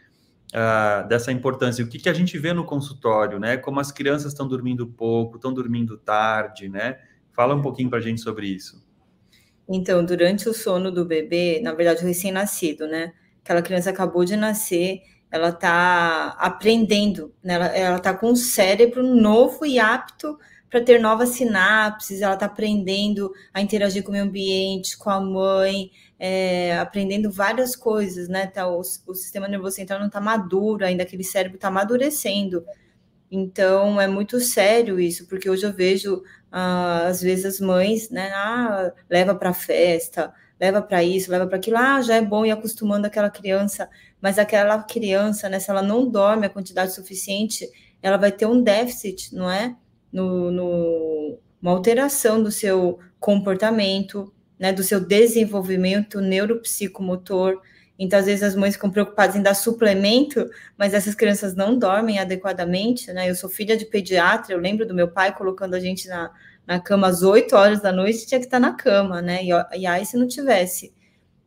ah, 0.54 1.06
dessa 1.08 1.32
importância. 1.32 1.84
O 1.84 1.88
que, 1.88 2.00
que 2.00 2.10
a 2.10 2.14
gente 2.14 2.38
vê 2.38 2.54
no 2.54 2.64
consultório, 2.64 3.40
né? 3.40 3.58
Como 3.58 3.80
as 3.80 3.92
crianças 3.92 4.32
estão 4.32 4.48
dormindo 4.48 4.88
pouco, 4.88 5.36
estão 5.36 5.54
dormindo 5.54 5.98
tarde, 5.98 6.70
né? 6.70 7.00
Fala 7.34 7.54
um 7.54 7.62
pouquinho 7.62 7.90
para 7.90 8.00
a 8.00 8.02
gente 8.02 8.22
sobre 8.22 8.48
isso. 8.48 8.84
Então, 9.68 10.04
durante 10.04 10.50
o 10.50 10.54
sono 10.54 10.92
do 10.92 11.06
bebê, 11.06 11.60
na 11.62 11.74
verdade, 11.74 12.04
o 12.04 12.08
recém-nascido, 12.08 12.88
né? 12.88 13.14
Aquela 13.44 13.62
criança 13.62 13.90
acabou 13.90 14.26
de 14.26 14.36
nascer, 14.36 15.02
ela 15.32 15.50
está 15.50 16.36
aprendendo, 16.38 17.34
né? 17.42 17.56
ela 17.80 17.98
está 17.98 18.14
com 18.14 18.32
um 18.32 18.36
cérebro 18.36 19.02
novo 19.02 19.66
e 19.66 19.80
apto 19.80 20.38
para 20.70 20.82
ter 20.82 21.00
novas 21.00 21.30
sinapses, 21.30 22.22
ela 22.22 22.34
está 22.34 22.46
aprendendo 22.46 23.32
a 23.54 23.62
interagir 23.62 24.04
com 24.04 24.10
o 24.10 24.12
meio 24.14 24.24
ambiente, 24.24 24.98
com 24.98 25.10
a 25.10 25.20
mãe, 25.20 25.92
é, 26.18 26.78
aprendendo 26.78 27.30
várias 27.30 27.76
coisas, 27.76 28.30
né? 28.30 28.48
Tá, 28.48 28.68
o, 28.70 28.80
o 28.80 29.14
sistema 29.14 29.50
nervoso 29.50 29.76
central 29.76 30.00
não 30.00 30.08
está 30.08 30.22
maduro 30.22 30.86
ainda, 30.86 31.04
aquele 31.04 31.26
cérebro 31.26 31.58
está 31.58 31.68
amadurecendo. 31.68 32.64
Então 33.30 34.00
é 34.00 34.08
muito 34.08 34.40
sério 34.40 35.00
isso, 35.00 35.28
porque 35.28 35.50
hoje 35.50 35.66
eu 35.66 35.74
vejo 35.74 36.24
ah, 36.52 37.08
às 37.08 37.22
vezes 37.22 37.46
as 37.46 37.60
mães, 37.60 38.10
né? 38.10 38.32
Ah, 38.34 38.94
leva 39.10 39.36
para 39.36 39.54
festa, 39.54 40.34
leva 40.60 40.82
para 40.82 41.04
isso, 41.04 41.32
leva 41.32 41.48
para 41.48 41.58
aquilo, 41.58 41.78
ah, 41.78 42.02
já 42.02 42.16
é 42.16 42.22
bom 42.22 42.46
ir 42.46 42.52
acostumando 42.52 43.08
aquela 43.08 43.30
criança 43.30 43.90
mas 44.22 44.38
aquela 44.38 44.82
criança, 44.84 45.50
né, 45.50 45.60
se 45.60 45.70
ela 45.70 45.82
não 45.82 46.08
dorme 46.08 46.46
a 46.46 46.50
quantidade 46.50 46.94
suficiente, 46.94 47.68
ela 48.02 48.18
vai 48.18 48.32
ter 48.32 48.46
um 48.46 48.62
déficit, 48.62 49.34
não 49.34 49.50
é? 49.50 49.76
No, 50.12 50.52
no, 50.52 51.40
uma 51.62 51.72
alteração 51.72 52.42
do 52.42 52.52
seu 52.52 53.00
comportamento, 53.20 54.32
né, 54.60 54.72
do 54.72 54.84
seu 54.84 55.00
desenvolvimento 55.00 56.22
neuropsicomotor. 56.22 57.62
Então, 57.98 58.20
às 58.20 58.26
vezes, 58.26 58.44
as 58.44 58.56
mães 58.56 58.76
ficam 58.76 58.92
preocupadas 58.92 59.36
em 59.36 59.42
dar 59.42 59.54
suplemento, 59.54 60.50
mas 60.78 60.94
essas 60.94 61.16
crianças 61.16 61.56
não 61.56 61.78
dormem 61.78 62.20
adequadamente, 62.20 63.12
né? 63.14 63.30
Eu 63.30 63.36
sou 63.36 63.50
filha 63.50 63.78
de 63.78 63.86
pediatra, 63.86 64.54
eu 64.54 64.60
lembro 64.60 64.88
do 64.88 64.94
meu 64.94 65.08
pai 65.08 65.36
colocando 65.36 65.76
a 65.76 65.80
gente 65.80 66.08
na, 66.08 66.32
na 66.66 66.80
cama 66.80 67.08
às 67.08 67.22
8 67.22 67.56
horas 67.56 67.82
da 67.82 67.92
noite, 67.92 68.26
tinha 68.26 68.40
que 68.40 68.48
estar 68.48 68.60
na 68.60 68.74
cama, 68.74 69.22
né? 69.22 69.44
E, 69.44 69.50
e 69.80 69.86
aí, 69.86 70.06
se 70.06 70.18
não 70.18 70.28
tivesse. 70.28 70.94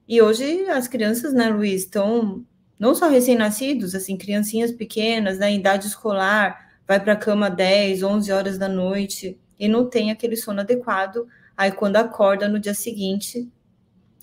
E 0.06 0.20
hoje 0.22 0.68
as 0.68 0.86
crianças, 0.86 1.32
né, 1.32 1.48
Luiz, 1.48 1.82
estão 1.82 2.44
não 2.78 2.94
só 2.94 3.08
recém-nascidos, 3.08 3.94
assim, 3.94 4.16
criancinhas 4.16 4.72
pequenas, 4.72 5.38
na 5.38 5.46
né, 5.46 5.54
idade 5.54 5.86
escolar, 5.86 6.72
vai 6.86 7.00
para 7.00 7.14
a 7.14 7.16
cama 7.16 7.48
10, 7.48 8.02
11 8.02 8.32
horas 8.32 8.58
da 8.58 8.68
noite 8.68 9.38
e 9.58 9.68
não 9.68 9.88
tem 9.88 10.10
aquele 10.10 10.36
sono 10.36 10.60
adequado. 10.60 11.26
Aí, 11.56 11.70
quando 11.70 11.96
acorda 11.96 12.48
no 12.48 12.58
dia 12.58 12.74
seguinte, 12.74 13.48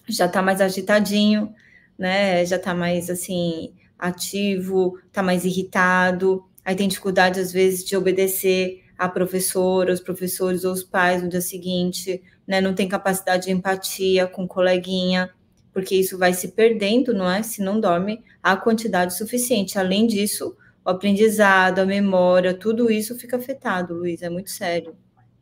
já 0.08 0.26
está 0.26 0.42
mais 0.42 0.62
agitadinho, 0.62 1.54
né? 1.98 2.46
Já 2.46 2.58
está 2.58 2.74
mais 2.74 3.10
assim 3.10 3.74
ativo, 3.98 5.00
está 5.08 5.24
mais 5.24 5.46
irritado. 5.46 6.44
Aí 6.66 6.76
tem 6.76 6.88
dificuldade 6.88 7.40
às 7.40 7.52
vezes 7.52 7.86
de 7.86 7.96
obedecer 7.96 8.84
a 8.98 9.08
professora, 9.08 9.94
os 9.94 10.02
professores 10.02 10.64
ou 10.64 10.74
os 10.74 10.84
pais 10.84 11.24
no 11.24 11.30
dia 11.30 11.42
seguinte, 11.42 12.22
né? 12.46 12.60
Não 12.62 12.74
tem 12.74 12.88
capacidade 12.88 13.46
de 13.46 13.52
empatia 13.52 14.28
com 14.28 14.48
coleguinha 14.48 15.30
porque 15.74 15.96
isso 15.96 16.18
vai 16.18 16.34
se 16.34 16.50
perdendo, 16.50 17.14
não 17.14 17.30
é? 17.30 17.44
Se 17.44 17.62
não 17.62 17.80
dorme 17.80 18.24
a 18.42 18.56
quantidade 18.56 19.18
suficiente. 19.18 19.80
Além 19.80 20.06
disso, 20.08 20.56
o 20.84 20.90
aprendizado, 20.90 21.80
a 21.80 21.86
memória, 21.86 22.54
tudo 22.54 22.92
isso 22.92 23.18
fica 23.18 23.38
afetado, 23.38 23.94
Luiz, 23.94 24.22
é 24.22 24.30
muito 24.30 24.50
sério. 24.50 24.96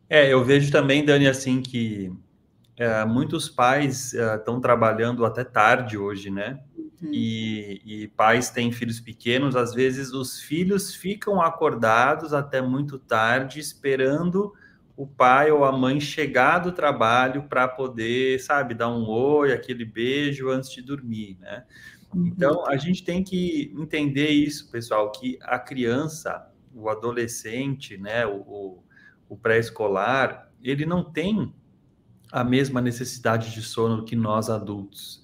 É, 0.10 0.32
eu 0.32 0.44
vejo 0.44 0.72
também, 0.72 1.06
Dani, 1.06 1.28
assim, 1.28 1.62
que 1.62 2.12
é, 2.76 3.06
muitos 3.06 3.50
pais 3.50 4.14
estão 4.14 4.58
é, 4.58 4.62
trabalhando 4.62 5.26
até 5.26 5.44
tarde 5.44 5.98
hoje, 5.98 6.30
né? 6.30 6.60
Uhum. 7.02 7.12
E, 7.14 7.82
e, 7.86 8.08
pais 8.10 8.50
têm 8.50 8.72
filhos 8.72 9.00
pequenos, 9.00 9.56
às 9.56 9.74
vezes 9.74 10.12
os 10.12 10.42
filhos 10.42 10.94
ficam 10.94 11.42
acordados 11.42 12.34
até 12.34 12.62
muito 12.62 12.98
tarde, 12.98 13.60
esperando 13.60 14.54
o 15.00 15.08
pai 15.08 15.50
ou 15.50 15.64
a 15.64 15.72
mãe 15.72 15.98
chegar 15.98 16.60
do 16.60 16.74
trabalho 16.74 17.44
para 17.44 17.66
poder, 17.70 18.38
sabe, 18.42 18.74
dar 18.74 18.90
um 18.90 19.08
oi, 19.08 19.54
aquele 19.54 19.86
beijo 19.86 20.50
antes 20.50 20.70
de 20.70 20.82
dormir, 20.82 21.38
né? 21.40 21.64
Uhum. 22.14 22.28
Então, 22.28 22.68
a 22.68 22.76
gente 22.76 23.02
tem 23.02 23.24
que 23.24 23.74
entender 23.78 24.28
isso, 24.28 24.70
pessoal, 24.70 25.10
que 25.10 25.40
a 25.42 25.58
criança, 25.58 26.52
o 26.76 26.90
adolescente, 26.90 27.98
né, 27.98 28.28
o, 28.28 28.84
o 29.30 29.38
pré-escolar, 29.38 30.52
ele 30.62 30.86
não 30.86 31.02
tem 31.02 31.56
a 32.30 32.44
mesma 32.44 32.82
necessidade 32.82 33.54
de 33.54 33.62
sono 33.62 34.04
que 34.04 34.18
nós 34.18 34.50
adultos. 34.50 35.24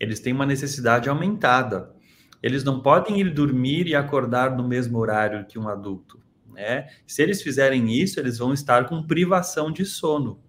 Eles 0.00 0.18
têm 0.18 0.32
uma 0.32 0.46
necessidade 0.46 1.10
aumentada. 1.10 1.94
Eles 2.42 2.64
não 2.64 2.80
podem 2.80 3.20
ir 3.20 3.34
dormir 3.34 3.86
e 3.86 3.94
acordar 3.94 4.56
no 4.56 4.66
mesmo 4.66 4.96
horário 4.96 5.44
que 5.44 5.58
um 5.58 5.68
adulto. 5.68 6.19
Né? 6.60 6.88
Se 7.06 7.22
eles 7.22 7.42
fizerem 7.42 7.90
isso, 7.92 8.20
eles 8.20 8.38
vão 8.38 8.52
estar 8.52 8.86
com 8.86 9.06
privação 9.06 9.72
de 9.72 9.84
sono. 9.84 10.40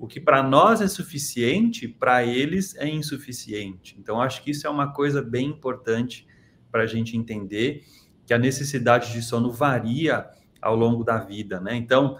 O 0.00 0.06
que 0.06 0.20
para 0.20 0.42
nós 0.42 0.80
é 0.80 0.88
suficiente, 0.88 1.86
para 1.86 2.24
eles 2.24 2.74
é 2.76 2.88
insuficiente. 2.88 3.96
Então, 3.98 4.20
acho 4.20 4.42
que 4.42 4.50
isso 4.50 4.66
é 4.66 4.70
uma 4.70 4.92
coisa 4.92 5.22
bem 5.22 5.48
importante 5.48 6.26
para 6.70 6.82
a 6.82 6.86
gente 6.86 7.16
entender 7.16 7.84
que 8.26 8.32
a 8.32 8.38
necessidade 8.38 9.12
de 9.12 9.22
sono 9.22 9.50
varia 9.50 10.28
ao 10.60 10.76
longo 10.76 11.02
da 11.02 11.18
vida, 11.18 11.60
né? 11.60 11.74
Então, 11.74 12.16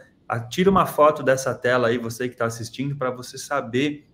tira 0.48 0.70
uma 0.70 0.86
foto 0.86 1.22
dessa 1.22 1.54
tela 1.54 1.88
aí, 1.88 1.98
você 1.98 2.28
que 2.28 2.34
está 2.34 2.46
assistindo, 2.46 2.96
para 2.96 3.10
você 3.10 3.36
saber 3.36 4.08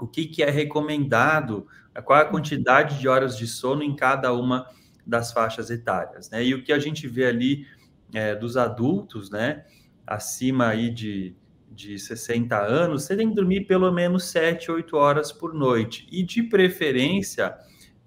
o 0.00 0.06
que, 0.06 0.26
que 0.26 0.42
é 0.42 0.50
recomendado, 0.50 1.66
qual 2.04 2.18
é 2.18 2.22
a 2.22 2.28
quantidade 2.28 2.98
de 2.98 3.08
horas 3.08 3.36
de 3.36 3.46
sono 3.46 3.82
em 3.82 3.94
cada 3.94 4.32
uma 4.32 4.66
das 5.06 5.32
faixas 5.32 5.70
etárias, 5.70 6.30
né? 6.30 6.44
E 6.44 6.54
o 6.54 6.62
que 6.62 6.72
a 6.72 6.78
gente 6.78 7.06
vê 7.06 7.26
ali 7.26 7.66
é, 8.12 8.34
dos 8.34 8.56
adultos, 8.56 9.30
né, 9.30 9.64
acima 10.06 10.68
aí 10.68 10.90
de, 10.90 11.34
de 11.70 11.98
60 11.98 12.56
anos, 12.56 13.04
você 13.04 13.16
tem 13.16 13.28
que 13.28 13.34
dormir 13.34 13.66
pelo 13.66 13.90
menos 13.92 14.24
7, 14.24 14.70
8 14.70 14.96
horas 14.96 15.32
por 15.32 15.54
noite. 15.54 16.06
E 16.10 16.22
de 16.22 16.42
preferência, 16.42 17.56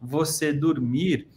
você 0.01 0.54
dormir 0.54 1.27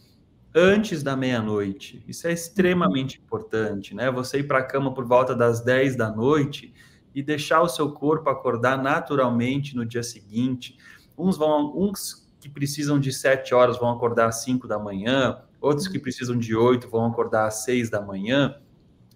antes 0.53 1.01
da 1.01 1.15
meia-noite. 1.15 2.03
Isso 2.07 2.27
é 2.27 2.33
extremamente 2.33 3.19
importante, 3.19 3.95
né? 3.95 4.11
Você 4.11 4.39
ir 4.39 4.47
para 4.47 4.59
a 4.59 4.63
cama 4.63 4.93
por 4.93 5.05
volta 5.05 5.33
das 5.35 5.61
10 5.61 5.95
da 5.95 6.09
noite 6.09 6.73
e 7.15 7.23
deixar 7.23 7.61
o 7.61 7.69
seu 7.69 7.91
corpo 7.91 8.29
acordar 8.29 8.81
naturalmente 8.81 9.75
no 9.75 9.85
dia 9.85 10.03
seguinte. 10.03 10.77
Uns 11.17 11.37
vão, 11.37 11.77
uns 11.77 12.29
que 12.39 12.49
precisam 12.49 12.99
de 12.99 13.11
7 13.11 13.53
horas 13.53 13.77
vão 13.77 13.89
acordar 13.89 14.27
às 14.27 14.43
5 14.43 14.67
da 14.67 14.79
manhã, 14.79 15.41
outros 15.61 15.87
que 15.87 15.99
precisam 15.99 16.37
de 16.37 16.55
8 16.55 16.89
vão 16.89 17.05
acordar 17.05 17.47
às 17.47 17.63
6 17.63 17.89
da 17.89 18.01
manhã. 18.01 18.55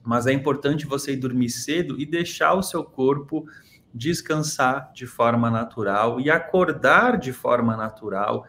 Mas 0.04 0.28
é 0.28 0.32
importante 0.32 0.86
você 0.86 1.14
ir 1.14 1.18
dormir 1.18 1.50
cedo 1.50 2.00
e 2.00 2.06
deixar 2.06 2.54
o 2.54 2.62
seu 2.62 2.84
corpo 2.84 3.46
descansar 3.94 4.92
de 4.94 5.08
forma 5.08 5.50
natural 5.50 6.20
e 6.20 6.30
acordar 6.30 7.18
de 7.18 7.34
forma 7.34 7.76
natural 7.76 8.46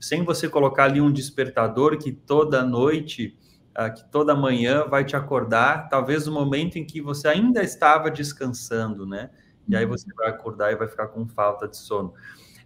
sem 0.00 0.24
você 0.24 0.48
colocar 0.48 0.84
ali 0.84 1.00
um 1.00 1.12
despertador 1.12 1.96
que 1.96 2.10
toda 2.10 2.64
noite, 2.64 3.38
uh, 3.78 3.94
que 3.94 4.04
toda 4.10 4.34
manhã 4.34 4.84
vai 4.84 5.04
te 5.04 5.14
acordar, 5.14 5.88
talvez 5.88 6.26
no 6.26 6.32
momento 6.32 6.76
em 6.76 6.84
que 6.84 7.00
você 7.00 7.28
ainda 7.28 7.62
estava 7.62 8.10
descansando, 8.10 9.06
né? 9.06 9.30
E 9.68 9.76
aí 9.76 9.86
você 9.86 10.12
vai 10.14 10.28
acordar 10.28 10.72
e 10.72 10.76
vai 10.76 10.88
ficar 10.88 11.06
com 11.06 11.24
falta 11.28 11.68
de 11.68 11.76
sono. 11.76 12.12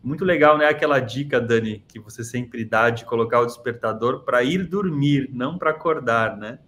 Muito 0.06 0.24
legal, 0.24 0.56
né? 0.56 0.66
Aquela 0.66 1.00
dica, 1.00 1.40
Dani, 1.40 1.82
que 1.88 1.98
você 1.98 2.22
sempre 2.22 2.64
dá 2.64 2.90
de 2.90 3.04
colocar 3.04 3.40
o 3.40 3.44
despertador 3.44 4.22
para 4.22 4.40
ir 4.44 4.62
dormir, 4.62 5.28
não 5.32 5.58
para 5.58 5.70
acordar, 5.70 6.36
né? 6.36 6.60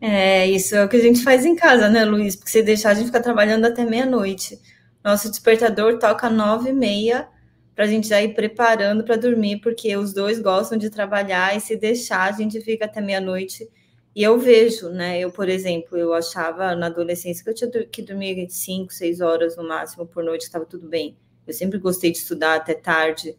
É, 0.00 0.44
isso 0.50 0.74
é 0.74 0.84
o 0.84 0.88
que 0.88 0.96
a 0.96 1.00
gente 1.00 1.22
faz 1.22 1.46
em 1.46 1.54
casa, 1.54 1.88
né, 1.88 2.04
Luiz? 2.04 2.34
Porque 2.34 2.50
se 2.50 2.64
deixar, 2.64 2.90
a 2.90 2.94
gente 2.94 3.06
fica 3.06 3.22
trabalhando 3.22 3.64
até 3.64 3.84
meia-noite. 3.84 4.58
Nosso 5.04 5.30
despertador 5.30 6.00
toca 6.00 6.28
nove 6.28 6.70
e 6.70 6.72
meia 6.72 7.28
para 7.76 7.84
a 7.84 7.86
gente 7.86 8.08
já 8.08 8.20
ir 8.20 8.34
preparando 8.34 9.04
para 9.04 9.14
dormir, 9.14 9.60
porque 9.60 9.96
os 9.96 10.12
dois 10.12 10.40
gostam 10.40 10.76
de 10.76 10.90
trabalhar 10.90 11.56
e 11.56 11.60
se 11.60 11.76
deixar, 11.76 12.28
a 12.28 12.32
gente 12.32 12.60
fica 12.60 12.86
até 12.86 13.00
meia-noite. 13.00 13.68
E 14.16 14.20
eu 14.20 14.36
vejo, 14.36 14.88
né? 14.88 15.20
Eu, 15.20 15.30
por 15.30 15.48
exemplo, 15.48 15.96
eu 15.96 16.12
achava 16.12 16.74
na 16.74 16.86
adolescência 16.86 17.44
que 17.44 17.50
eu 17.50 17.54
tinha 17.54 17.86
que 17.86 18.02
dormir 18.02 18.50
cinco, 18.50 18.92
seis 18.92 19.20
horas 19.20 19.56
no 19.56 19.62
máximo 19.62 20.04
por 20.08 20.24
noite, 20.24 20.42
estava 20.42 20.66
tudo 20.66 20.88
bem. 20.88 21.16
Eu 21.46 21.52
sempre 21.52 21.78
gostei 21.78 22.12
de 22.12 22.18
estudar 22.18 22.56
até 22.56 22.74
tarde. 22.74 23.36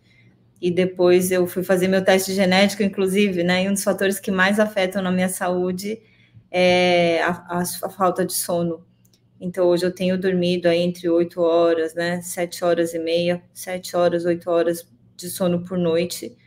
E 0.62 0.70
depois 0.70 1.31
eu 1.31 1.48
fui 1.48 1.63
fazer 1.63 1.88
meu 1.88 2.03
teste 2.03 2.34
genético, 2.34 2.84
inclusive, 2.84 3.43
né? 3.43 3.63
E 3.63 3.70
um 3.70 3.74
dos 3.74 3.84
fatores 3.84 4.20
que 4.20 4.31
mais 4.31 4.60
afetam 4.60 5.01
na 5.01 5.12
minha 5.12 5.29
saúde 5.29 6.01
é 6.51 7.22
a, 7.24 7.29
a, 7.29 7.63
a 7.84 7.89
falta 7.89 8.25
de 8.25 8.34
sono. 8.34 8.86
Então, 9.39 9.65
hoje 9.67 9.86
eu 9.86 9.91
tenho 9.91 10.20
dormido 10.20 10.67
aí 10.67 10.79
entre 10.79 11.10
8 11.10 11.41
horas, 11.41 11.96
né? 11.96 12.22
7 12.22 12.63
horas 12.63 12.93
e 12.93 13.00
meia, 13.00 13.41
7 13.53 13.96
horas, 13.96 14.24
8 14.24 14.50
horas 14.51 14.88
de 15.17 15.29
sono 15.29 15.63
por 15.65 15.77
noite. 15.79 16.38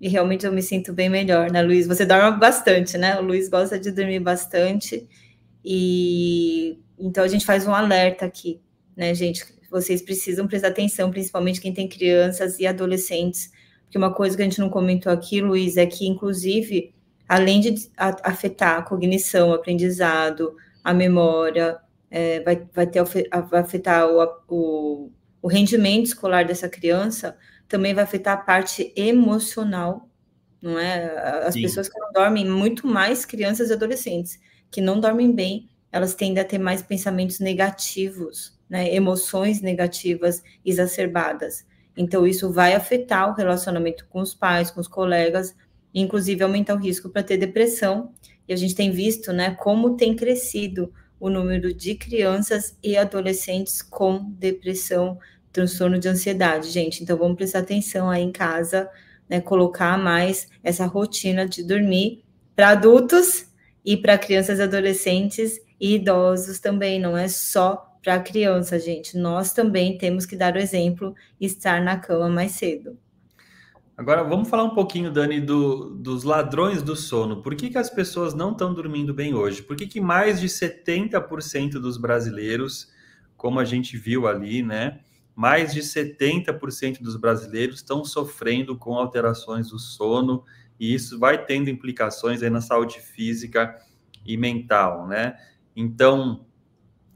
E 0.00 0.08
realmente 0.08 0.46
eu 0.46 0.52
me 0.52 0.62
sinto 0.62 0.92
bem 0.92 1.10
melhor, 1.10 1.50
né, 1.50 1.60
Luiz? 1.62 1.86
Você 1.86 2.06
dorme 2.06 2.38
bastante, 2.38 2.96
né? 2.96 3.18
O 3.18 3.22
Luiz 3.22 3.48
gosta 3.48 3.78
de 3.78 3.90
dormir 3.90 4.20
bastante. 4.20 5.08
E 5.64 6.80
então 6.98 7.22
a 7.24 7.28
gente 7.28 7.44
faz 7.44 7.66
um 7.66 7.74
alerta 7.74 8.24
aqui, 8.24 8.60
né, 8.96 9.14
gente? 9.14 9.44
Vocês 9.70 10.02
precisam 10.02 10.46
prestar 10.46 10.68
atenção, 10.68 11.10
principalmente 11.10 11.60
quem 11.60 11.72
tem 11.72 11.88
crianças 11.88 12.58
e 12.58 12.66
adolescentes. 12.66 13.50
Porque 13.84 13.98
uma 13.98 14.12
coisa 14.12 14.36
que 14.36 14.42
a 14.42 14.44
gente 14.44 14.60
não 14.60 14.70
comentou 14.70 15.12
aqui, 15.12 15.40
Luiz, 15.40 15.76
é 15.76 15.86
que, 15.86 16.06
inclusive, 16.06 16.94
além 17.28 17.60
de 17.60 17.90
afetar 17.96 18.78
a 18.78 18.82
cognição, 18.82 19.50
o 19.50 19.54
aprendizado, 19.54 20.56
a 20.82 20.94
memória, 20.94 21.78
é, 22.10 22.40
vai, 22.40 22.66
vai, 22.72 22.86
ter, 22.86 23.02
vai 23.02 23.60
afetar 23.60 24.06
o, 24.08 24.42
o, 24.48 25.10
o 25.42 25.48
rendimento 25.48 26.06
escolar 26.06 26.44
dessa 26.46 26.68
criança, 26.68 27.36
também 27.68 27.92
vai 27.94 28.04
afetar 28.04 28.34
a 28.34 28.40
parte 28.40 28.92
emocional, 28.96 30.08
não 30.60 30.78
é? 30.78 31.44
As 31.46 31.54
Sim. 31.54 31.62
pessoas 31.62 31.88
que 31.88 31.98
não 31.98 32.12
dormem, 32.12 32.48
muito 32.48 32.86
mais 32.86 33.24
crianças 33.24 33.70
e 33.70 33.72
adolescentes, 33.74 34.40
que 34.70 34.80
não 34.80 34.98
dormem 34.98 35.32
bem, 35.32 35.68
elas 35.92 36.14
tendem 36.14 36.42
a 36.42 36.46
ter 36.46 36.58
mais 36.58 36.82
pensamentos 36.82 37.40
negativos, 37.40 38.57
né? 38.68 38.94
Emoções 38.94 39.60
negativas 39.60 40.42
exacerbadas. 40.64 41.66
Então, 41.96 42.26
isso 42.26 42.52
vai 42.52 42.74
afetar 42.74 43.30
o 43.30 43.34
relacionamento 43.34 44.06
com 44.08 44.20
os 44.20 44.34
pais, 44.34 44.70
com 44.70 44.80
os 44.80 44.88
colegas, 44.88 45.54
inclusive 45.94 46.42
aumentar 46.42 46.74
o 46.74 46.78
risco 46.78 47.08
para 47.08 47.22
ter 47.22 47.36
depressão. 47.36 48.12
E 48.46 48.52
a 48.52 48.56
gente 48.56 48.74
tem 48.74 48.90
visto, 48.90 49.32
né, 49.32 49.54
como 49.54 49.96
tem 49.96 50.14
crescido 50.14 50.92
o 51.20 51.28
número 51.28 51.74
de 51.74 51.94
crianças 51.94 52.76
e 52.82 52.96
adolescentes 52.96 53.82
com 53.82 54.30
depressão, 54.32 55.18
transtorno 55.52 55.98
de 55.98 56.08
ansiedade, 56.08 56.70
gente. 56.70 57.02
Então 57.02 57.16
vamos 57.16 57.36
prestar 57.36 57.60
atenção 57.60 58.08
aí 58.08 58.22
em 58.22 58.30
casa, 58.30 58.88
né? 59.28 59.40
Colocar 59.40 59.98
mais 59.98 60.48
essa 60.62 60.86
rotina 60.86 61.46
de 61.46 61.62
dormir 61.62 62.24
para 62.54 62.70
adultos 62.70 63.46
e 63.84 63.96
para 63.96 64.18
crianças, 64.18 64.60
adolescentes 64.60 65.58
e 65.80 65.96
idosos 65.96 66.58
também. 66.60 67.00
Não 67.00 67.16
é 67.16 67.28
só 67.28 67.87
para 68.08 68.20
criança, 68.20 68.78
gente. 68.78 69.18
Nós 69.18 69.52
também 69.52 69.98
temos 69.98 70.24
que 70.24 70.34
dar 70.34 70.54
o 70.54 70.58
exemplo 70.58 71.14
e 71.38 71.44
estar 71.44 71.82
na 71.82 71.98
cama 71.98 72.26
mais 72.26 72.52
cedo. 72.52 72.96
Agora, 73.94 74.24
vamos 74.24 74.48
falar 74.48 74.64
um 74.64 74.74
pouquinho, 74.74 75.12
Dani, 75.12 75.42
do, 75.42 75.90
dos 75.90 76.24
ladrões 76.24 76.82
do 76.82 76.96
sono. 76.96 77.42
Por 77.42 77.54
que, 77.54 77.68
que 77.68 77.76
as 77.76 77.90
pessoas 77.90 78.32
não 78.32 78.52
estão 78.52 78.72
dormindo 78.72 79.12
bem 79.12 79.34
hoje? 79.34 79.62
Por 79.62 79.76
que, 79.76 79.86
que 79.86 80.00
mais 80.00 80.40
de 80.40 80.46
70% 80.46 81.72
dos 81.72 81.98
brasileiros, 81.98 82.90
como 83.36 83.60
a 83.60 83.64
gente 83.66 83.98
viu 83.98 84.26
ali, 84.26 84.62
né? 84.62 85.00
Mais 85.36 85.74
de 85.74 85.82
70% 85.82 87.02
dos 87.02 87.14
brasileiros 87.14 87.76
estão 87.76 88.02
sofrendo 88.06 88.74
com 88.74 88.94
alterações 88.94 89.68
do 89.68 89.78
sono, 89.78 90.44
e 90.80 90.94
isso 90.94 91.18
vai 91.18 91.44
tendo 91.44 91.68
implicações 91.68 92.42
aí 92.42 92.48
na 92.48 92.62
saúde 92.62 93.00
física 93.00 93.76
e 94.24 94.34
mental, 94.38 95.06
né? 95.06 95.36
Então, 95.76 96.47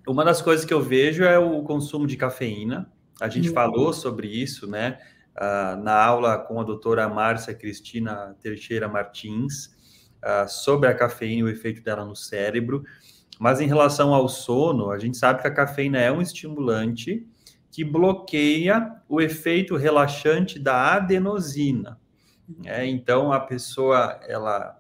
uma 0.07 0.25
das 0.25 0.43
coisas 0.43 0.65
que 0.65 0.75
eu 0.75 0.83
vejo 0.83 1.25
é 1.25 1.39
o 1.39 1.63
consumo 1.63 2.07
de 2.07 2.17
cafeína. 2.17 2.91
A 3.21 3.29
gente 3.29 3.49
uhum. 3.49 3.55
falou 3.55 3.93
sobre 3.93 4.27
isso, 4.29 4.67
né? 4.67 4.99
uh, 5.37 5.83
na 5.83 5.95
aula 5.95 6.39
com 6.39 6.61
a 6.61 6.65
doutora 6.65 7.09
Márcia 7.09 7.55
Cristina 7.55 8.37
Teixeira 8.41 8.89
Martins, 8.89 9.67
uh, 10.23 10.49
sobre 10.49 10.89
a 10.89 10.95
cafeína 10.95 11.41
e 11.41 11.45
o 11.45 11.49
efeito 11.49 11.83
dela 11.83 12.05
no 12.05 12.17
cérebro. 12.17 12.85
Mas 13.39 13.61
em 13.61 13.67
relação 13.67 14.15
ao 14.15 14.29
sono, 14.29 14.91
a 14.91 14.99
gente 14.99 15.17
sabe 15.17 15.41
que 15.41 15.49
a 15.49 15.55
cafeína 15.55 15.99
é 15.99 16.13
um 16.13 16.21
estimulante 16.21 17.27
que 17.71 17.83
bloqueia 17.83 18.95
o 19.09 19.21
efeito 19.21 19.77
relaxante 19.77 20.59
da 20.59 20.95
adenosina. 20.95 21.99
É, 22.65 22.85
então 22.85 23.33
a 23.33 23.41
pessoa, 23.41 24.21
ela, 24.29 24.79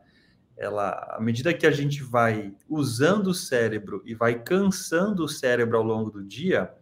ela, 0.57 1.17
à 1.17 1.21
medida 1.21 1.53
que 1.53 1.67
a 1.67 1.71
gente 1.71 2.03
vai 2.03 2.53
usando 2.69 3.29
o 3.29 3.35
cérebro 3.35 4.03
e 4.05 4.15
vai 4.15 4.43
cansando 4.43 5.25
o 5.25 5.29
cérebro 5.29 5.77
ao 5.77 5.83
longo 5.83 6.11
do 6.11 6.23
dia, 6.23 6.73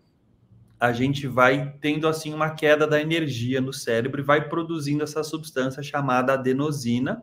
a 0.78 0.92
gente 0.92 1.26
vai 1.26 1.74
tendo 1.80 2.09
assim 2.09 2.33
uma 2.33 2.50
queda 2.50 2.87
da 2.87 3.00
energia 3.00 3.61
no 3.61 3.72
cérebro 3.72 4.20
e 4.20 4.24
vai 4.24 4.48
produzindo 4.48 5.04
essa 5.04 5.22
substância 5.22 5.83
chamada 5.83 6.33
adenosina, 6.33 7.22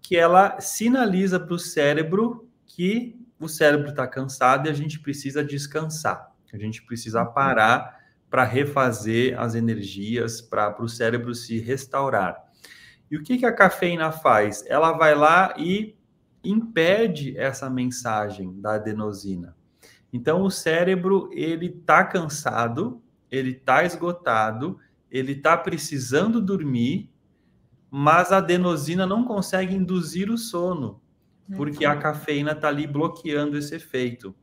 que 0.00 0.16
ela 0.16 0.58
sinaliza 0.58 1.38
para 1.38 1.54
o 1.54 1.58
cérebro 1.58 2.48
que 2.66 3.18
o 3.38 3.46
cérebro 3.46 3.90
está 3.90 4.06
cansado 4.06 4.66
e 4.66 4.70
a 4.70 4.74
gente 4.74 4.98
precisa 5.00 5.44
descansar, 5.44 6.32
a 6.52 6.56
gente 6.56 6.82
precisa 6.82 7.22
uhum. 7.22 7.32
parar 7.32 7.98
para 8.30 8.44
refazer 8.44 9.38
as 9.38 9.54
energias, 9.54 10.40
para 10.40 10.82
o 10.82 10.88
cérebro 10.88 11.34
se 11.34 11.58
restaurar. 11.58 12.47
E 13.10 13.16
o 13.16 13.22
que, 13.22 13.38
que 13.38 13.46
a 13.46 13.52
cafeína 13.52 14.12
faz? 14.12 14.64
Ela 14.66 14.92
vai 14.92 15.14
lá 15.14 15.54
e 15.56 15.96
impede 16.44 17.36
essa 17.36 17.68
mensagem 17.68 18.60
da 18.60 18.74
adenosina. 18.74 19.56
Então 20.12 20.42
o 20.42 20.50
cérebro 20.50 21.28
ele 21.32 21.68
tá 21.68 22.04
cansado, 22.04 23.02
ele 23.30 23.54
tá 23.54 23.84
esgotado, 23.84 24.78
ele 25.10 25.34
tá 25.34 25.56
precisando 25.56 26.40
dormir, 26.40 27.10
mas 27.90 28.32
a 28.32 28.38
adenosina 28.38 29.06
não 29.06 29.24
consegue 29.24 29.74
induzir 29.74 30.30
o 30.30 30.38
sono, 30.38 31.00
porque 31.56 31.84
a 31.84 31.96
cafeína 31.96 32.54
tá 32.54 32.68
ali 32.68 32.86
bloqueando 32.86 33.56
esse 33.56 33.74
efeito. 33.74 34.34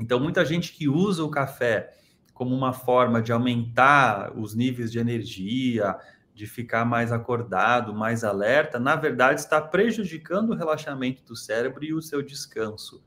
Então 0.00 0.18
muita 0.18 0.44
gente 0.44 0.72
que 0.72 0.88
usa 0.88 1.22
o 1.22 1.30
café 1.30 1.94
como 2.32 2.54
uma 2.54 2.72
forma 2.72 3.22
de 3.22 3.32
aumentar 3.32 4.36
os 4.36 4.54
níveis 4.54 4.90
de 4.90 4.98
energia, 4.98 5.96
de 6.34 6.46
ficar 6.46 6.84
mais 6.84 7.12
acordado, 7.12 7.94
mais 7.94 8.24
alerta, 8.24 8.78
na 8.78 8.96
verdade 8.96 9.40
está 9.40 9.60
prejudicando 9.60 10.50
o 10.50 10.54
relaxamento 10.56 11.22
do 11.24 11.36
cérebro 11.36 11.84
e 11.84 11.94
o 11.94 12.02
seu 12.02 12.20
descanso. 12.20 13.02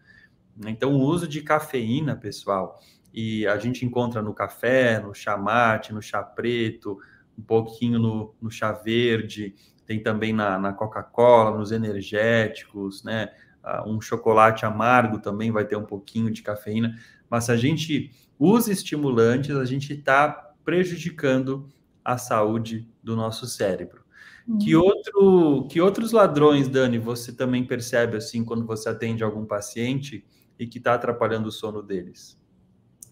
Então, 0.65 0.93
o 0.93 1.01
uso 1.01 1.27
de 1.27 1.41
cafeína, 1.41 2.15
pessoal, 2.15 2.79
e 3.13 3.45
a 3.45 3.57
gente 3.57 3.85
encontra 3.85 4.21
no 4.21 4.33
café, 4.33 4.99
no 4.99 5.13
chá 5.13 5.37
mate, 5.37 5.93
no 5.93 6.01
chá 6.01 6.23
preto, 6.23 6.97
um 7.37 7.41
pouquinho 7.41 7.99
no, 7.99 8.35
no 8.41 8.49
chá 8.49 8.71
verde, 8.71 9.53
tem 9.85 10.01
também 10.01 10.33
na, 10.33 10.57
na 10.57 10.73
Coca-Cola, 10.73 11.57
nos 11.57 11.71
energéticos, 11.71 13.03
né? 13.03 13.29
Uh, 13.63 13.89
um 13.89 14.01
chocolate 14.01 14.65
amargo 14.65 15.19
também 15.19 15.51
vai 15.51 15.65
ter 15.65 15.75
um 15.75 15.85
pouquinho 15.85 16.31
de 16.31 16.41
cafeína. 16.41 16.97
Mas 17.29 17.45
se 17.45 17.51
a 17.51 17.57
gente 17.57 18.11
usa 18.39 18.71
estimulantes, 18.71 19.55
a 19.55 19.65
gente 19.65 19.93
está 19.93 20.29
prejudicando 20.63 21.69
a 22.07 22.17
saúde 22.17 22.89
do 23.03 23.17
nosso 23.17 23.45
cérebro. 23.45 24.01
Uhum. 24.47 24.57
Que, 24.59 24.77
outro, 24.77 25.67
que 25.69 25.81
outros 25.81 26.13
ladrões, 26.13 26.69
Dani, 26.69 26.97
você 26.97 27.33
também 27.33 27.65
percebe 27.65 28.15
assim 28.15 28.45
quando 28.45 28.65
você 28.65 28.87
atende 28.87 29.25
algum 29.25 29.45
paciente 29.45 30.25
e 30.57 30.65
que 30.65 30.77
está 30.77 30.93
atrapalhando 30.93 31.49
o 31.49 31.51
sono 31.51 31.83
deles? 31.83 32.39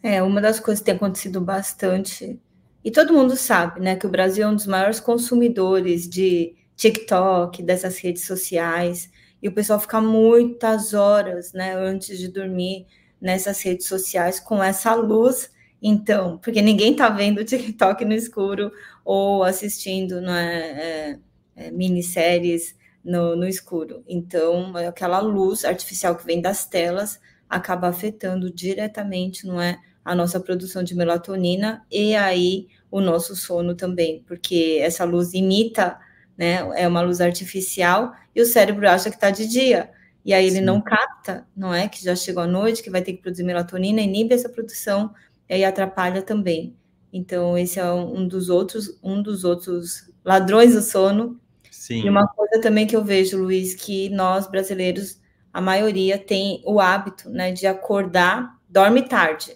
É, 0.02 0.24
uma 0.24 0.40
das 0.40 0.62
coisas 0.62 0.80
que 0.80 0.86
tem 0.86 0.96
acontecido 0.96 1.42
bastante, 1.42 2.40
e 2.86 2.90
todo 2.90 3.12
mundo 3.12 3.36
sabe, 3.36 3.82
né, 3.82 3.98
que 3.98 4.08
o 4.08 4.10
Brasil 4.10 4.46
é 4.46 4.48
um 4.48 4.56
dos 4.56 4.68
maiores 4.68 5.02
consumidores 5.02 6.08
de 6.08 6.56
TikTok, 6.78 7.62
dessas 7.64 7.98
redes 7.98 8.26
sociais, 8.26 9.12
e 9.44 9.50
o 9.50 9.52
pessoal 9.52 9.78
fica 9.78 10.00
muitas 10.00 10.94
horas, 10.94 11.52
né, 11.52 11.76
antes 11.76 12.18
de 12.18 12.30
dormir 12.30 12.88
nessas 13.20 13.62
redes 13.62 13.88
sociais 13.88 14.40
com 14.40 14.64
essa 14.64 14.96
luz. 14.96 15.54
Então, 15.82 16.38
porque 16.40 16.62
ninguém 16.62 16.92
está 16.92 17.10
vendo 17.10 17.44
TikTok 17.44 18.04
no 18.06 18.14
escuro 18.14 18.72
ou 19.04 19.44
assistindo 19.44 20.20
né, 20.22 20.56
é, 20.56 21.20
é, 21.56 21.72
minisséries 21.72 22.76
no, 23.04 23.36
no 23.36 23.48
escuro. 23.48 24.04
Então, 24.08 24.78
é 24.78 24.88
aquela 24.88 25.20
luz 25.20 25.64
artificial 25.64 26.16
que 26.16 26.26
vem 26.26 26.42
das 26.42 26.66
telas 26.66 27.20
acaba 27.48 27.88
afetando 27.88 28.52
diretamente, 28.52 29.46
não 29.46 29.62
é, 29.62 29.80
a 30.04 30.16
nossa 30.16 30.40
produção 30.40 30.84
de 30.84 30.96
melatonina 30.96 31.86
e 31.92 32.16
aí 32.16 32.68
o 32.92 33.02
nosso 33.02 33.36
sono 33.36 33.76
também, 33.76 34.24
porque 34.28 34.80
essa 34.82 35.04
luz 35.04 35.34
imita, 35.34 36.00
né, 36.38 36.58
é 36.76 36.88
uma 36.88 37.02
luz 37.02 37.22
artificial 37.22 38.14
e 38.36 38.42
o 38.42 38.46
cérebro 38.46 38.88
acha 38.88 39.10
que 39.10 39.16
está 39.16 39.32
de 39.32 39.48
dia. 39.48 39.90
E 40.24 40.34
aí 40.34 40.48
ele 40.48 40.58
Sim. 40.58 40.62
não 40.62 40.82
capta, 40.82 41.46
não 41.56 41.72
é? 41.72 41.88
Que 41.88 42.04
já 42.04 42.16
chegou 42.16 42.42
a 42.42 42.48
noite, 42.48 42.82
que 42.82 42.90
vai 42.90 43.02
ter 43.04 43.14
que 43.14 43.22
produzir 43.22 43.44
melatonina, 43.44 44.02
inibe 44.02 44.34
essa 44.34 44.50
produção 44.50 45.14
e 45.50 45.54
aí 45.54 45.66
atrapalha 45.66 46.22
também. 46.22 46.76
Então, 47.12 47.58
esse 47.58 47.80
é 47.80 47.92
um 47.92 48.28
dos 48.28 48.50
outros, 48.50 49.00
um 49.02 49.22
dos 49.22 49.44
outros 49.44 50.12
ladrões 50.24 50.74
do 50.74 50.82
sono. 50.82 51.40
Sim. 51.72 52.04
E 52.06 52.10
uma 52.10 52.28
coisa 52.28 52.60
também 52.62 52.86
que 52.86 52.96
eu 52.96 53.04
vejo, 53.04 53.38
Luiz, 53.38 53.74
que 53.74 54.10
nós 54.10 54.48
brasileiros, 54.48 55.22
a 55.54 55.62
maioria 55.62 56.18
tem 56.18 56.62
o 56.66 56.80
hábito, 56.80 57.30
né, 57.30 57.52
de 57.52 57.66
acordar, 57.68 58.58
dorme 58.68 59.04
tarde. 59.04 59.56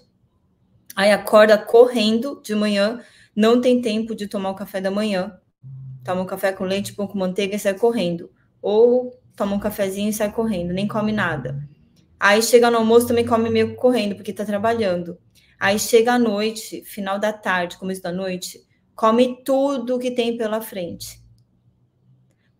Aí 0.96 1.12
acorda 1.12 1.58
correndo 1.58 2.42
de 2.44 2.56
manhã, 2.56 3.02
não 3.36 3.60
tem 3.60 3.82
tempo 3.82 4.16
de 4.16 4.28
tomar 4.28 4.52
o 4.52 4.56
café 4.56 4.80
da 4.80 4.92
manhã. 4.92 5.38
Toma 6.04 6.22
um 6.22 6.26
café 6.26 6.52
com 6.52 6.64
leite, 6.64 6.94
pão 6.94 7.08
com 7.08 7.18
manteiga 7.18 7.56
e 7.56 7.60
sai 7.60 7.74
correndo. 7.74 8.30
Ou 8.62 9.18
toma 9.36 9.56
um 9.56 9.60
cafezinho 9.60 10.10
e 10.10 10.14
sai 10.14 10.32
correndo, 10.32 10.74
nem 10.74 10.88
come 10.88 11.12
nada. 11.12 11.62
Aí 12.20 12.42
chega 12.42 12.70
no 12.70 12.78
almoço, 12.78 13.08
também 13.08 13.26
come 13.26 13.50
meio 13.50 13.76
correndo, 13.76 14.16
porque 14.16 14.34
tá 14.34 14.44
trabalhando. 14.44 15.18
Aí 15.60 15.78
chega 15.78 16.14
à 16.14 16.20
noite, 16.20 16.84
final 16.86 17.20
da 17.20 17.34
tarde, 17.34 17.78
começo 17.78 18.02
da 18.02 18.12
noite, 18.12 18.66
come 18.96 19.44
tudo 19.44 20.00
que 20.00 20.12
tem 20.12 20.38
pela 20.38 20.62
frente. 20.62 21.22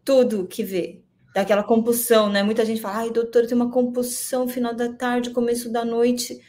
Tudo 0.04 0.48
que 0.48 0.64
vê. 0.64 1.02
Daquela 1.34 1.64
compulsão, 1.64 2.30
né? 2.30 2.44
Muita 2.44 2.66
gente 2.66 2.82
fala, 2.82 2.98
ai, 2.98 3.10
doutor, 3.10 3.48
tem 3.48 3.56
uma 3.56 3.72
compulsão 3.72 4.48
final 4.48 4.74
da 4.74 4.92
tarde, 4.92 5.30
começo 5.30 5.72
da 5.72 5.86
noite. 5.86 6.42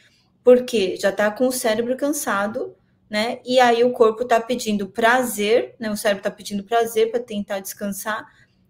Porque 0.43 0.97
já 0.97 1.11
tá 1.11 1.31
com 1.31 1.47
o 1.47 1.51
cérebro 1.51 1.95
cansado, 1.95 2.75
né? 3.09 3.39
E 3.45 3.59
aí 3.59 3.83
o 3.83 3.93
corpo 3.93 4.25
tá 4.25 4.41
pedindo 4.41 4.89
prazer, 4.89 5.75
né? 5.79 5.89
O 5.89 5.95
cérebro 5.95 6.23
tá 6.23 6.31
pedindo 6.31 6.63
prazer 6.63 7.11
para 7.11 7.19
tentar 7.19 7.59
descansar 7.59 8.25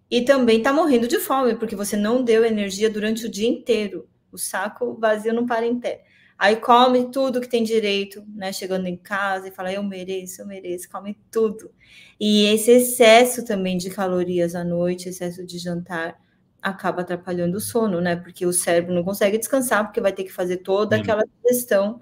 e 0.10 0.22
também 0.22 0.58
está 0.58 0.74
morrendo 0.74 1.08
de 1.08 1.20
fome, 1.20 1.56
porque 1.56 1.76
você 1.76 1.96
não 1.96 2.22
deu 2.22 2.44
energia 2.44 2.90
durante 2.90 3.26
o 3.26 3.30
dia 3.30 3.48
inteiro. 3.48 4.10
O 4.32 4.38
saco 4.38 4.94
vazio 5.00 5.34
não 5.34 5.46
para 5.46 5.66
em 5.66 5.80
pé. 5.80 6.04
Aí 6.42 6.56
come 6.56 7.12
tudo 7.12 7.40
que 7.40 7.48
tem 7.48 7.64
direito, 7.64 8.26
né? 8.34 8.52
Chegando 8.52 8.88
em 8.88 8.98
casa 8.98 9.48
e 9.48 9.52
fala, 9.52 9.72
eu 9.72 9.84
mereço, 9.84 10.42
eu 10.42 10.48
mereço, 10.48 10.90
come 10.90 11.16
tudo. 11.30 11.72
E 12.20 12.46
esse 12.46 12.72
excesso 12.72 13.46
também 13.46 13.78
de 13.78 13.92
calorias 13.92 14.56
à 14.56 14.64
noite, 14.64 15.08
excesso 15.08 15.46
de 15.46 15.60
jantar, 15.60 16.20
acaba 16.60 17.04
atrapalhando 17.04 17.58
o 17.58 17.62
sono, 17.62 18.02
né? 18.02 18.16
Porque 18.16 18.44
o 18.44 18.52
cérebro 18.52 18.92
não 18.92 19.04
consegue 19.04 19.38
descansar, 19.38 19.86
porque 19.86 20.02
vai 20.02 20.12
ter 20.12 20.24
que 20.24 20.32
fazer 20.32 20.58
toda 20.58 20.96
Sim. 20.96 21.04
aquela 21.04 21.24
digestão. 21.44 22.02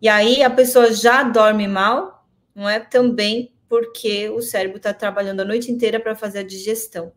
E 0.00 0.08
aí 0.08 0.42
a 0.42 0.48
pessoa 0.48 0.90
já 0.90 1.22
dorme 1.22 1.68
mal, 1.68 2.26
não 2.54 2.66
é? 2.66 2.80
Também 2.80 3.52
porque 3.68 4.30
o 4.30 4.40
cérebro 4.40 4.78
está 4.78 4.94
trabalhando 4.94 5.40
a 5.40 5.44
noite 5.44 5.70
inteira 5.70 6.00
para 6.00 6.16
fazer 6.16 6.38
a 6.38 6.42
digestão. 6.42 7.12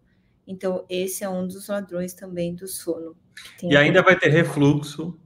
Então, 0.46 0.84
esse 0.90 1.24
é 1.24 1.30
um 1.30 1.48
dos 1.48 1.70
ladrões 1.70 2.14
também 2.14 2.54
do 2.54 2.68
sono. 2.68 3.16
E 3.64 3.78
ainda 3.78 4.04
vai 4.04 4.20
ter 4.20 4.28
refluxo, 4.28 5.18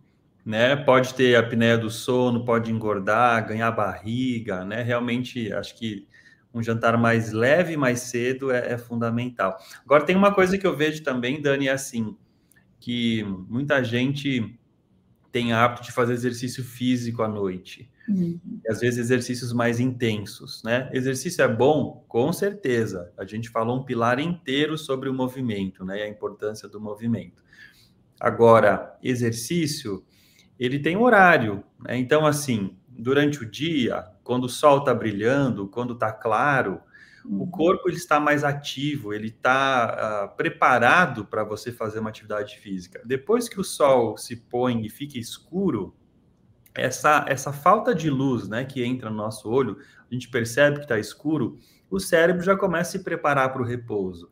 né? 0.46 0.76
Pode 0.76 1.16
ter 1.16 1.36
apneia 1.36 1.78
do 1.78 1.90
sono, 1.90 2.46
pode 2.46 2.72
engordar, 2.72 3.48
ganhar 3.48 3.72
barriga, 3.72 4.64
né? 4.64 4.84
Realmente, 4.84 5.52
acho 5.52 5.76
que 5.76 6.08
um 6.54 6.62
jantar 6.62 6.98
mais 6.98 7.34
leve, 7.34 7.76
mais 7.76 8.02
cedo 8.02 8.52
é, 8.52 8.74
é, 8.74 8.78
fundamental. 8.78 9.58
Agora, 9.84 10.06
tem 10.06 10.16
uma 10.16 10.34
coisa 10.34 10.58
que 10.58 10.66
eu 10.66 10.76
vejo 10.78 11.04
também, 11.04 11.42
Dani, 11.42 11.68
é 11.68 11.72
assim, 11.72 12.16
que 12.80 13.24
muita 13.50 13.84
gente 13.84 14.58
tem 15.32 15.52
hábito 15.52 15.84
de 15.84 15.92
fazer 15.92 16.14
exercício 16.14 16.64
físico 16.64 17.22
à 17.24 17.28
noite. 17.28 17.92
Uhum. 18.08 18.40
E 18.64 18.72
às 18.72 18.80
vezes 18.80 19.00
exercícios 19.00 19.52
mais 19.52 19.80
intensos, 19.80 20.62
né? 20.64 20.90
Exercício 20.94 21.44
é 21.44 21.48
bom, 21.48 22.06
com 22.08 22.32
certeza. 22.32 23.12
A 23.18 23.26
gente 23.26 23.50
falou 23.50 23.80
um 23.80 23.84
pilar 23.84 24.20
inteiro 24.20 24.78
sobre 24.78 25.10
o 25.10 25.14
movimento, 25.14 25.84
né? 25.84 26.00
E 26.00 26.04
a 26.04 26.08
importância 26.08 26.70
do 26.70 26.80
movimento. 26.80 27.44
Agora, 28.18 28.98
exercício, 29.04 30.06
ele 30.60 30.80
tem 30.80 30.96
horário, 30.98 31.64
né? 31.80 31.98
Então, 31.98 32.26
assim, 32.26 32.78
durante 32.88 33.44
o 33.44 33.50
dia, 33.50 34.06
quando 34.24 34.46
o 34.46 34.50
sol 34.50 34.80
está 34.80 34.94
brilhando, 34.94 35.68
quando 35.68 35.94
está 35.94 36.12
claro, 36.12 36.82
o 37.26 37.40
uhum. 37.40 37.52
corpo 37.52 37.90
ele 37.90 37.98
está 37.98 38.20
mais 38.20 38.44
ativo, 38.44 39.14
ele 39.14 39.28
está 39.28 39.88
uh, 39.88 40.24
ah, 40.24 40.28
preparado 40.28 41.26
para 41.26 41.44
você 41.44 41.72
fazer 41.72 42.00
uma 42.00 42.10
atividade 42.10 42.58
física. 42.60 43.02
Depois 43.04 43.50
que 43.50 43.60
o 43.60 43.64
sol 43.64 44.18
se 44.18 44.36
põe 44.36 44.86
e 44.86 44.90
fica 44.90 45.18
escuro, 45.18 45.96
essa, 46.74 47.26
essa 47.28 47.52
falta 47.52 47.96
de 47.96 48.10
luz 48.10 48.48
né, 48.48 48.64
que 48.66 48.84
entra 48.84 49.10
no 49.10 49.16
nosso 49.16 49.50
olho, 49.50 49.78
a 50.10 50.14
gente 50.14 50.30
percebe 50.30 50.78
que 50.78 50.84
está 50.84 51.00
escuro, 51.00 51.58
o 51.90 52.00
cérebro 52.00 52.44
já 52.44 52.56
começa 52.56 52.90
a 52.90 52.92
se 53.00 53.04
preparar 53.04 53.52
para 53.52 53.62
o 53.62 53.66
repouso. 53.66 54.30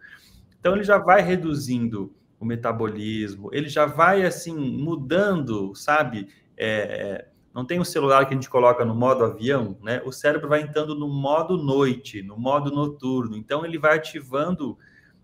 Então, 0.59 0.75
ele 0.75 0.83
já 0.83 0.97
vai 0.97 1.21
reduzindo 1.21 2.13
o 2.39 2.45
metabolismo, 2.45 3.49
ele 3.53 3.69
já 3.69 3.85
vai, 3.85 4.23
assim, 4.25 4.55
mudando, 4.55 5.73
sabe? 5.75 6.27
É, 6.57 6.67
é, 6.67 7.27
não 7.53 7.65
tem 7.65 7.79
o 7.79 7.85
celular 7.85 8.25
que 8.25 8.33
a 8.33 8.35
gente 8.35 8.49
coloca 8.49 8.83
no 8.83 8.95
modo 8.95 9.23
avião, 9.23 9.77
né? 9.81 10.01
O 10.05 10.11
cérebro 10.11 10.49
vai 10.49 10.61
entrando 10.61 10.95
no 10.95 11.07
modo 11.07 11.57
noite, 11.57 12.21
no 12.21 12.37
modo 12.37 12.71
noturno. 12.71 13.37
Então, 13.37 13.65
ele 13.65 13.77
vai 13.77 13.95
ativando 13.95 14.77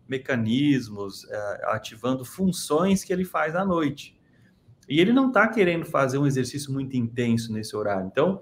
mecanismos, 0.07 1.29
é, 1.29 1.61
ativando 1.65 2.23
funções 2.23 3.03
que 3.03 3.11
ele 3.11 3.25
faz 3.25 3.55
à 3.55 3.65
noite. 3.65 4.17
E 4.87 4.99
ele 4.99 5.13
não 5.13 5.27
está 5.27 5.47
querendo 5.47 5.85
fazer 5.85 6.17
um 6.17 6.25
exercício 6.25 6.73
muito 6.73 6.97
intenso 6.97 7.53
nesse 7.53 7.75
horário. 7.75 8.07
Então, 8.07 8.41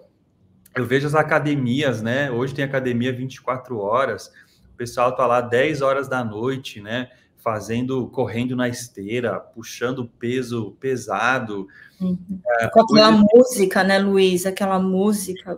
eu 0.73 0.85
vejo 0.85 1.07
as 1.07 1.15
academias, 1.15 2.01
né? 2.01 2.31
Hoje 2.31 2.53
tem 2.53 2.63
academia 2.63 3.11
24 3.11 3.77
horas, 3.77 4.31
o 4.73 4.77
pessoal 4.77 5.09
está 5.09 5.25
lá 5.25 5.41
10 5.41 5.81
horas 5.81 6.07
da 6.07 6.23
noite, 6.23 6.79
né? 6.79 7.09
Fazendo, 7.47 8.07
correndo 8.07 8.57
na 8.57 8.67
esteira, 8.67 9.39
puxando 9.39 10.05
peso 10.05 10.75
pesado. 10.81 11.65
Uhum. 11.97 12.17
É, 12.45 12.65
aquela 12.65 13.09
hoje... 13.09 13.25
música, 13.33 13.83
né, 13.85 13.99
Luiz? 13.99 14.45
Aquela 14.45 14.77
música. 14.77 15.57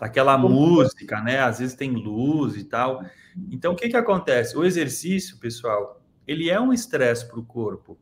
Aquela 0.00 0.36
música, 0.36 1.20
né? 1.20 1.38
Às 1.38 1.60
vezes 1.60 1.76
tem 1.76 1.92
luz 1.92 2.56
e 2.56 2.64
tal. 2.64 3.04
Então, 3.48 3.74
o 3.74 3.76
que, 3.76 3.88
que 3.88 3.96
acontece? 3.96 4.58
O 4.58 4.64
exercício, 4.64 5.38
pessoal, 5.38 6.02
ele 6.26 6.50
é 6.50 6.60
um 6.60 6.72
estresse 6.72 7.24
para 7.24 7.38
o 7.38 7.44
corpo. 7.44 7.96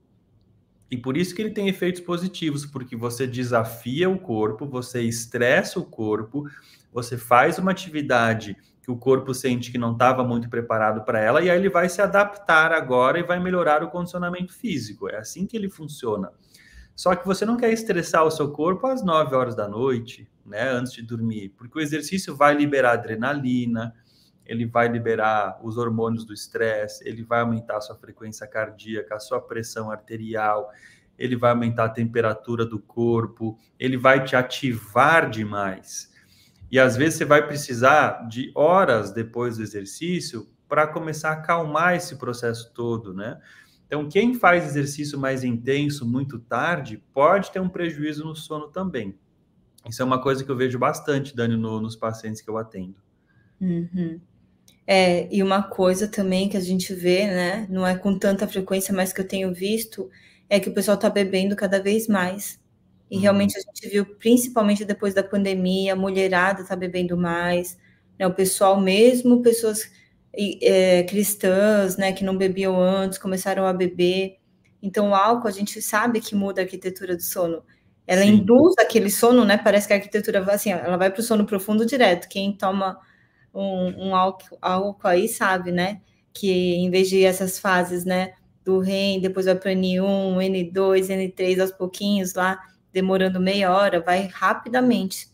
E 0.90 0.96
por 0.96 1.14
isso 1.14 1.34
que 1.34 1.42
ele 1.42 1.50
tem 1.50 1.68
efeitos 1.68 2.00
positivos, 2.00 2.64
porque 2.64 2.96
você 2.96 3.26
desafia 3.26 4.08
o 4.08 4.18
corpo, 4.18 4.66
você 4.66 5.02
estressa 5.02 5.78
o 5.78 5.84
corpo, 5.84 6.48
você 6.90 7.18
faz 7.18 7.58
uma 7.58 7.72
atividade 7.72 8.56
que 8.88 8.92
o 8.92 8.96
corpo 8.96 9.34
sente 9.34 9.70
que 9.70 9.76
não 9.76 9.92
estava 9.92 10.24
muito 10.24 10.48
preparado 10.48 11.04
para 11.04 11.20
ela, 11.20 11.42
e 11.42 11.50
aí 11.50 11.58
ele 11.58 11.68
vai 11.68 11.90
se 11.90 12.00
adaptar 12.00 12.72
agora 12.72 13.18
e 13.18 13.22
vai 13.22 13.38
melhorar 13.38 13.84
o 13.84 13.90
condicionamento 13.90 14.50
físico. 14.50 15.10
É 15.10 15.18
assim 15.18 15.46
que 15.46 15.54
ele 15.54 15.68
funciona. 15.68 16.32
Só 16.96 17.14
que 17.14 17.26
você 17.26 17.44
não 17.44 17.58
quer 17.58 17.70
estressar 17.70 18.24
o 18.24 18.30
seu 18.30 18.50
corpo 18.50 18.86
às 18.86 19.04
9 19.04 19.36
horas 19.36 19.54
da 19.54 19.68
noite, 19.68 20.26
né, 20.42 20.70
antes 20.70 20.94
de 20.94 21.02
dormir, 21.02 21.50
porque 21.50 21.78
o 21.78 21.82
exercício 21.82 22.34
vai 22.34 22.54
liberar 22.54 22.92
adrenalina, 22.92 23.94
ele 24.46 24.64
vai 24.64 24.88
liberar 24.88 25.60
os 25.62 25.76
hormônios 25.76 26.24
do 26.24 26.32
estresse, 26.32 27.06
ele 27.06 27.22
vai 27.22 27.42
aumentar 27.42 27.76
a 27.76 27.82
sua 27.82 27.94
frequência 27.94 28.46
cardíaca, 28.46 29.16
a 29.16 29.20
sua 29.20 29.38
pressão 29.38 29.90
arterial, 29.90 30.70
ele 31.18 31.36
vai 31.36 31.50
aumentar 31.50 31.84
a 31.84 31.90
temperatura 31.90 32.64
do 32.64 32.78
corpo, 32.78 33.58
ele 33.78 33.98
vai 33.98 34.24
te 34.24 34.34
ativar 34.34 35.28
demais. 35.28 36.07
E 36.70 36.78
às 36.78 36.96
vezes 36.96 37.18
você 37.18 37.24
vai 37.24 37.46
precisar 37.46 38.28
de 38.28 38.52
horas 38.54 39.12
depois 39.12 39.56
do 39.56 39.62
exercício 39.62 40.46
para 40.68 40.86
começar 40.86 41.30
a 41.30 41.32
acalmar 41.32 41.94
esse 41.94 42.16
processo 42.16 42.72
todo, 42.74 43.14
né? 43.14 43.38
Então, 43.86 44.06
quem 44.06 44.34
faz 44.34 44.66
exercício 44.66 45.18
mais 45.18 45.42
intenso 45.42 46.06
muito 46.06 46.38
tarde 46.38 47.02
pode 47.14 47.50
ter 47.50 47.58
um 47.58 47.70
prejuízo 47.70 48.22
no 48.22 48.36
sono 48.36 48.68
também. 48.68 49.18
Isso 49.88 50.02
é 50.02 50.04
uma 50.04 50.20
coisa 50.20 50.44
que 50.44 50.50
eu 50.50 50.56
vejo 50.56 50.78
bastante, 50.78 51.34
Dani, 51.34 51.56
no, 51.56 51.80
nos 51.80 51.96
pacientes 51.96 52.42
que 52.42 52.50
eu 52.50 52.58
atendo. 52.58 52.96
Uhum. 53.58 54.20
É, 54.86 55.34
e 55.34 55.42
uma 55.42 55.62
coisa 55.62 56.06
também 56.06 56.50
que 56.50 56.56
a 56.56 56.60
gente 56.60 56.94
vê, 56.94 57.26
né, 57.26 57.66
não 57.70 57.86
é 57.86 57.96
com 57.96 58.18
tanta 58.18 58.46
frequência, 58.46 58.94
mas 58.94 59.12
que 59.12 59.20
eu 59.22 59.26
tenho 59.26 59.54
visto, 59.54 60.10
é 60.50 60.60
que 60.60 60.68
o 60.68 60.74
pessoal 60.74 60.96
está 60.96 61.08
bebendo 61.08 61.56
cada 61.56 61.80
vez 61.80 62.06
mais. 62.08 62.60
E 63.10 63.16
uhum. 63.16 63.22
realmente 63.22 63.56
a 63.56 63.60
gente 63.60 63.88
viu, 63.88 64.04
principalmente 64.16 64.84
depois 64.84 65.14
da 65.14 65.22
pandemia, 65.22 65.94
a 65.94 65.96
mulherada 65.96 66.62
está 66.62 66.76
bebendo 66.76 67.16
mais, 67.16 67.78
né, 68.18 68.26
o 68.26 68.34
pessoal 68.34 68.80
mesmo, 68.80 69.42
pessoas 69.42 69.90
é, 70.62 71.02
cristãs, 71.04 71.96
né, 71.96 72.12
que 72.12 72.24
não 72.24 72.36
bebiam 72.36 72.80
antes, 72.80 73.18
começaram 73.18 73.66
a 73.66 73.72
beber. 73.72 74.36
Então, 74.82 75.10
o 75.10 75.14
álcool, 75.14 75.48
a 75.48 75.52
gente 75.52 75.80
sabe 75.82 76.20
que 76.20 76.34
muda 76.34 76.60
a 76.60 76.64
arquitetura 76.64 77.16
do 77.16 77.22
sono. 77.22 77.62
Ela 78.06 78.22
Sim. 78.22 78.28
induz 78.36 78.74
aquele 78.78 79.10
sono, 79.10 79.44
né? 79.44 79.58
Parece 79.58 79.86
que 79.86 79.92
a 79.92 79.96
arquitetura 79.96 80.40
vai 80.40 80.54
assim, 80.54 80.70
ela 80.72 80.96
vai 80.96 81.10
para 81.10 81.20
o 81.20 81.22
sono 81.22 81.44
profundo 81.44 81.84
direto. 81.84 82.26
Quem 82.26 82.56
toma 82.56 82.98
um, 83.52 84.08
um 84.08 84.16
álcool, 84.16 84.56
álcool 84.62 85.08
aí 85.08 85.28
sabe, 85.28 85.70
né? 85.72 86.00
Que 86.32 86.50
em 86.50 86.90
vez 86.90 87.10
de 87.10 87.22
essas 87.22 87.58
fases, 87.58 88.06
né? 88.06 88.32
Do 88.64 88.78
REM, 88.80 89.20
depois 89.20 89.44
vai 89.44 89.54
para 89.56 89.72
N1, 89.72 90.36
N2, 90.38 91.08
N3 91.08 91.60
aos 91.60 91.72
pouquinhos 91.72 92.34
lá, 92.34 92.58
demorando 93.00 93.40
meia 93.40 93.72
hora, 93.72 94.00
vai 94.00 94.26
rapidamente. 94.26 95.28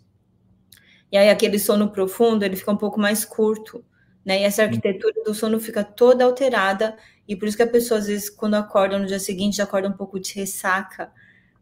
E 1.10 1.16
aí 1.16 1.28
aquele 1.30 1.58
sono 1.58 1.90
profundo, 1.90 2.44
ele 2.44 2.56
fica 2.56 2.72
um 2.72 2.76
pouco 2.76 3.00
mais 3.00 3.24
curto 3.24 3.84
né? 4.24 4.40
E 4.40 4.44
essa 4.44 4.62
arquitetura 4.62 5.12
do 5.24 5.34
sono 5.34 5.60
fica 5.60 5.84
toda 5.84 6.24
alterada, 6.24 6.96
e 7.28 7.36
por 7.36 7.46
isso 7.46 7.56
que 7.56 7.62
a 7.62 7.66
pessoa, 7.66 8.00
às 8.00 8.06
vezes, 8.06 8.30
quando 8.30 8.54
acorda 8.54 8.98
no 8.98 9.06
dia 9.06 9.18
seguinte, 9.18 9.56
já 9.56 9.64
acorda 9.64 9.88
um 9.88 9.92
pouco 9.92 10.18
de 10.18 10.32
ressaca, 10.34 11.12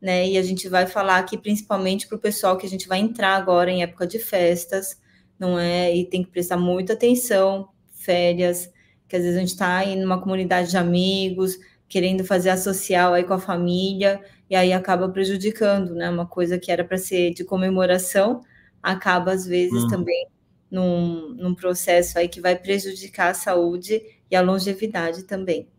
né? 0.00 0.28
E 0.28 0.38
a 0.38 0.42
gente 0.42 0.68
vai 0.68 0.86
falar 0.86 1.18
aqui 1.18 1.36
principalmente 1.36 2.06
para 2.06 2.16
o 2.16 2.20
pessoal 2.20 2.56
que 2.56 2.66
a 2.66 2.68
gente 2.68 2.88
vai 2.88 2.98
entrar 3.00 3.36
agora 3.36 3.70
em 3.70 3.82
época 3.82 4.06
de 4.06 4.18
festas, 4.18 5.00
não 5.38 5.58
é? 5.58 5.94
E 5.94 6.04
tem 6.04 6.22
que 6.22 6.30
prestar 6.30 6.56
muita 6.56 6.92
atenção, 6.92 7.68
férias, 7.92 8.70
que 9.08 9.16
às 9.16 9.22
vezes 9.22 9.36
a 9.36 9.40
gente 9.40 9.50
está 9.50 9.78
aí 9.78 9.96
numa 9.96 10.20
comunidade 10.20 10.70
de 10.70 10.76
amigos, 10.76 11.58
querendo 11.88 12.24
fazer 12.24 12.50
a 12.50 12.56
social 12.56 13.12
aí 13.14 13.24
com 13.24 13.34
a 13.34 13.38
família, 13.38 14.20
e 14.52 14.54
aí 14.54 14.70
acaba 14.70 15.08
prejudicando, 15.08 15.94
né? 15.94 16.10
Uma 16.10 16.26
coisa 16.26 16.58
que 16.58 16.70
era 16.70 16.84
para 16.84 16.98
ser 16.98 17.32
de 17.32 17.42
comemoração, 17.42 18.42
acaba 18.82 19.32
às 19.32 19.46
vezes 19.46 19.84
hum. 19.84 19.88
também 19.88 20.28
num, 20.70 21.30
num 21.30 21.54
processo 21.54 22.18
aí 22.18 22.28
que 22.28 22.38
vai 22.38 22.54
prejudicar 22.54 23.30
a 23.30 23.34
saúde 23.34 24.02
e 24.30 24.36
a 24.36 24.42
longevidade 24.42 25.22
também. 25.22 25.70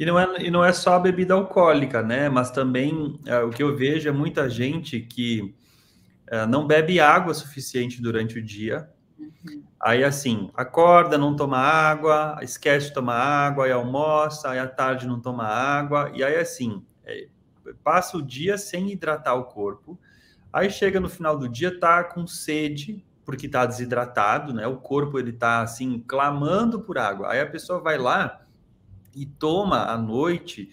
E 0.00 0.06
não, 0.06 0.18
é, 0.18 0.42
e 0.42 0.50
não 0.50 0.64
é 0.64 0.72
só 0.72 0.94
a 0.94 0.98
bebida 0.98 1.34
alcoólica, 1.34 2.02
né? 2.02 2.30
Mas 2.30 2.50
também 2.50 3.20
é, 3.26 3.40
o 3.40 3.50
que 3.50 3.62
eu 3.62 3.76
vejo 3.76 4.08
é 4.08 4.12
muita 4.12 4.48
gente 4.48 4.98
que 4.98 5.54
é, 6.26 6.46
não 6.46 6.66
bebe 6.66 6.98
água 6.98 7.34
suficiente 7.34 8.00
durante 8.00 8.38
o 8.38 8.42
dia. 8.42 8.88
Uhum. 9.18 9.62
Aí, 9.78 10.02
assim, 10.02 10.48
acorda, 10.54 11.18
não 11.18 11.36
toma 11.36 11.58
água, 11.58 12.38
esquece 12.40 12.86
de 12.86 12.94
tomar 12.94 13.18
água, 13.18 13.66
aí 13.66 13.72
almoça, 13.72 14.48
aí 14.48 14.58
à 14.58 14.66
tarde 14.66 15.06
não 15.06 15.20
toma 15.20 15.44
água. 15.44 16.10
E 16.14 16.24
aí, 16.24 16.36
assim, 16.36 16.82
é, 17.04 17.28
passa 17.82 18.16
o 18.16 18.22
dia 18.22 18.58
sem 18.58 18.90
hidratar 18.90 19.34
o 19.34 19.44
corpo. 19.44 19.98
Aí 20.52 20.70
chega 20.70 21.00
no 21.00 21.08
final 21.08 21.38
do 21.38 21.48
dia, 21.48 21.78
tá 21.78 22.02
com 22.02 22.26
sede, 22.26 23.04
porque 23.24 23.46
está 23.46 23.66
desidratado, 23.66 24.54
né? 24.54 24.66
O 24.66 24.76
corpo 24.76 25.18
ele 25.18 25.30
está 25.30 25.60
assim 25.60 25.98
clamando 26.06 26.80
por 26.80 26.96
água. 26.96 27.32
Aí 27.32 27.40
a 27.40 27.46
pessoa 27.46 27.80
vai 27.80 27.98
lá 27.98 28.42
e 29.14 29.26
toma 29.26 29.84
à 29.84 29.98
noite 29.98 30.70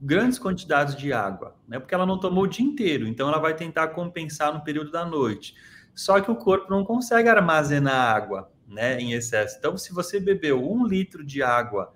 grandes 0.00 0.38
quantidades 0.38 0.94
de 0.94 1.12
água, 1.12 1.56
né? 1.66 1.78
Porque 1.78 1.94
ela 1.94 2.06
não 2.06 2.20
tomou 2.20 2.44
o 2.44 2.46
dia 2.46 2.64
inteiro, 2.64 3.06
então 3.06 3.28
ela 3.28 3.38
vai 3.38 3.54
tentar 3.54 3.88
compensar 3.88 4.52
no 4.54 4.62
período 4.62 4.90
da 4.90 5.04
noite. 5.04 5.54
Só 5.94 6.20
que 6.20 6.30
o 6.30 6.36
corpo 6.36 6.70
não 6.70 6.84
consegue 6.84 7.28
armazenar 7.28 8.14
água, 8.14 8.50
né? 8.68 9.00
Em 9.00 9.12
excesso. 9.12 9.56
Então, 9.58 9.76
se 9.76 9.92
você 9.92 10.20
bebeu 10.20 10.62
um 10.62 10.86
litro 10.86 11.24
de 11.24 11.42
água 11.42 11.92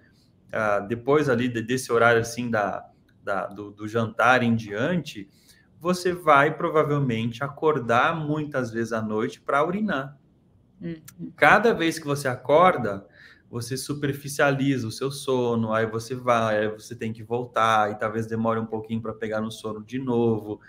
uh, 0.49 0.87
depois 0.89 1.29
ali 1.29 1.49
desse 1.49 1.93
horário 1.93 2.21
assim 2.21 2.51
da, 2.51 2.90
da 3.23 3.47
do, 3.47 3.71
do 3.71 3.87
jantar 3.87 4.43
em 4.43 4.55
diante, 4.55 5.29
você 5.81 6.13
vai 6.13 6.55
provavelmente 6.55 7.43
acordar 7.43 8.15
muitas 8.15 8.71
vezes 8.71 8.93
à 8.93 9.01
noite 9.01 9.41
para 9.41 9.65
urinar. 9.65 10.17
Uhum. 10.81 11.33
Cada 11.37 11.73
vez 11.73 11.99
que 11.99 12.07
você 12.07 12.29
acorda, 12.29 13.07
você 13.51 13.77
superficializa 13.77 14.87
o 14.87 14.93
seu 14.93 15.11
sono, 15.11 15.73
aí 15.73 15.87
você 15.87 16.15
vai, 16.15 16.61
aí 16.61 16.69
você 16.69 16.95
tem 16.95 17.13
que 17.13 17.23
voltar, 17.23 17.91
e 17.91 17.99
talvez 17.99 18.27
demore 18.27 18.61
um 18.61 18.67
pouquinho 18.67 19.01
para 19.01 19.13
pegar 19.13 19.41
no 19.41 19.51
sono 19.51 19.83
de 19.83 19.99
novo. 19.99 20.61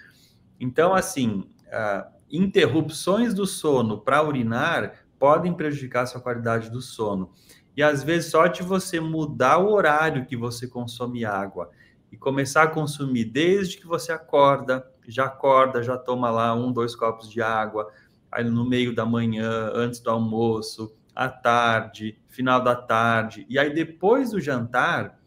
Então, 0.60 0.94
assim, 0.94 1.50
uh, 1.68 2.10
interrupções 2.32 3.34
do 3.34 3.46
sono 3.46 4.00
para 4.00 4.24
urinar 4.24 5.06
podem 5.20 5.54
prejudicar 5.54 6.04
a 6.04 6.06
sua 6.08 6.22
qualidade 6.22 6.72
do 6.72 6.82
sono. 6.82 7.32
E 7.76 7.84
às 7.84 8.04
vezes, 8.04 8.32
só 8.32 8.48
de 8.48 8.64
você 8.64 9.00
mudar 9.00 9.60
o 9.60 9.72
horário 9.72 10.26
que 10.26 10.36
você 10.36 10.68
consome 10.68 11.24
água 11.24 11.70
e 12.12 12.18
começar 12.18 12.64
a 12.64 12.68
consumir 12.68 13.26
desde 13.26 13.78
que 13.78 13.88
você 13.88 14.12
acorda, 14.12 14.86
já 15.08 15.26
acorda, 15.26 15.82
já 15.82 15.98
toma 15.98 16.30
lá 16.30 16.54
um, 16.54 16.72
dois 16.72 16.96
copos 16.96 17.30
de 17.30 17.42
água, 17.42 17.90
aí 18.32 18.44
no 18.44 18.68
meio 18.68 18.94
da 18.94 19.06
manhã, 19.06 19.72
antes 19.74 20.00
do 20.00 20.10
almoço, 20.10 20.94
à 21.16 21.30
tarde, 21.30 22.20
final 22.28 22.62
da 22.62 22.76
tarde, 22.76 23.46
e 23.50 23.58
aí 23.58 23.74
depois 23.74 24.32
do 24.32 24.42
jantar, 24.42 25.20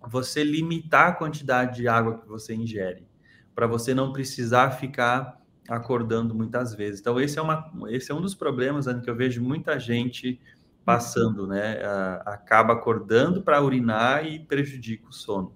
você 0.00 0.42
limitar 0.42 1.08
a 1.08 1.12
quantidade 1.12 1.76
de 1.76 1.88
água 1.88 2.18
que 2.18 2.28
você 2.28 2.54
ingere, 2.54 3.06
para 3.54 3.66
você 3.66 3.94
não 3.94 4.12
precisar 4.12 4.70
ficar 4.72 5.40
acordando 5.68 6.34
muitas 6.34 6.74
vezes. 6.74 7.00
Então, 7.00 7.20
esse 7.20 7.38
é, 7.38 7.42
uma, 7.42 7.70
esse 7.88 8.10
é 8.10 8.14
um 8.14 8.20
dos 8.20 8.34
problemas 8.34 8.86
que 8.86 9.08
eu 9.08 9.14
vejo 9.14 9.40
muita 9.40 9.78
gente 9.78 10.40
passando, 10.84 11.46
né? 11.46 11.78
Acaba 12.26 12.72
acordando 12.72 13.42
para 13.42 13.62
urinar 13.62 14.26
e 14.26 14.40
prejudica 14.40 15.08
o 15.08 15.12
sono 15.12 15.54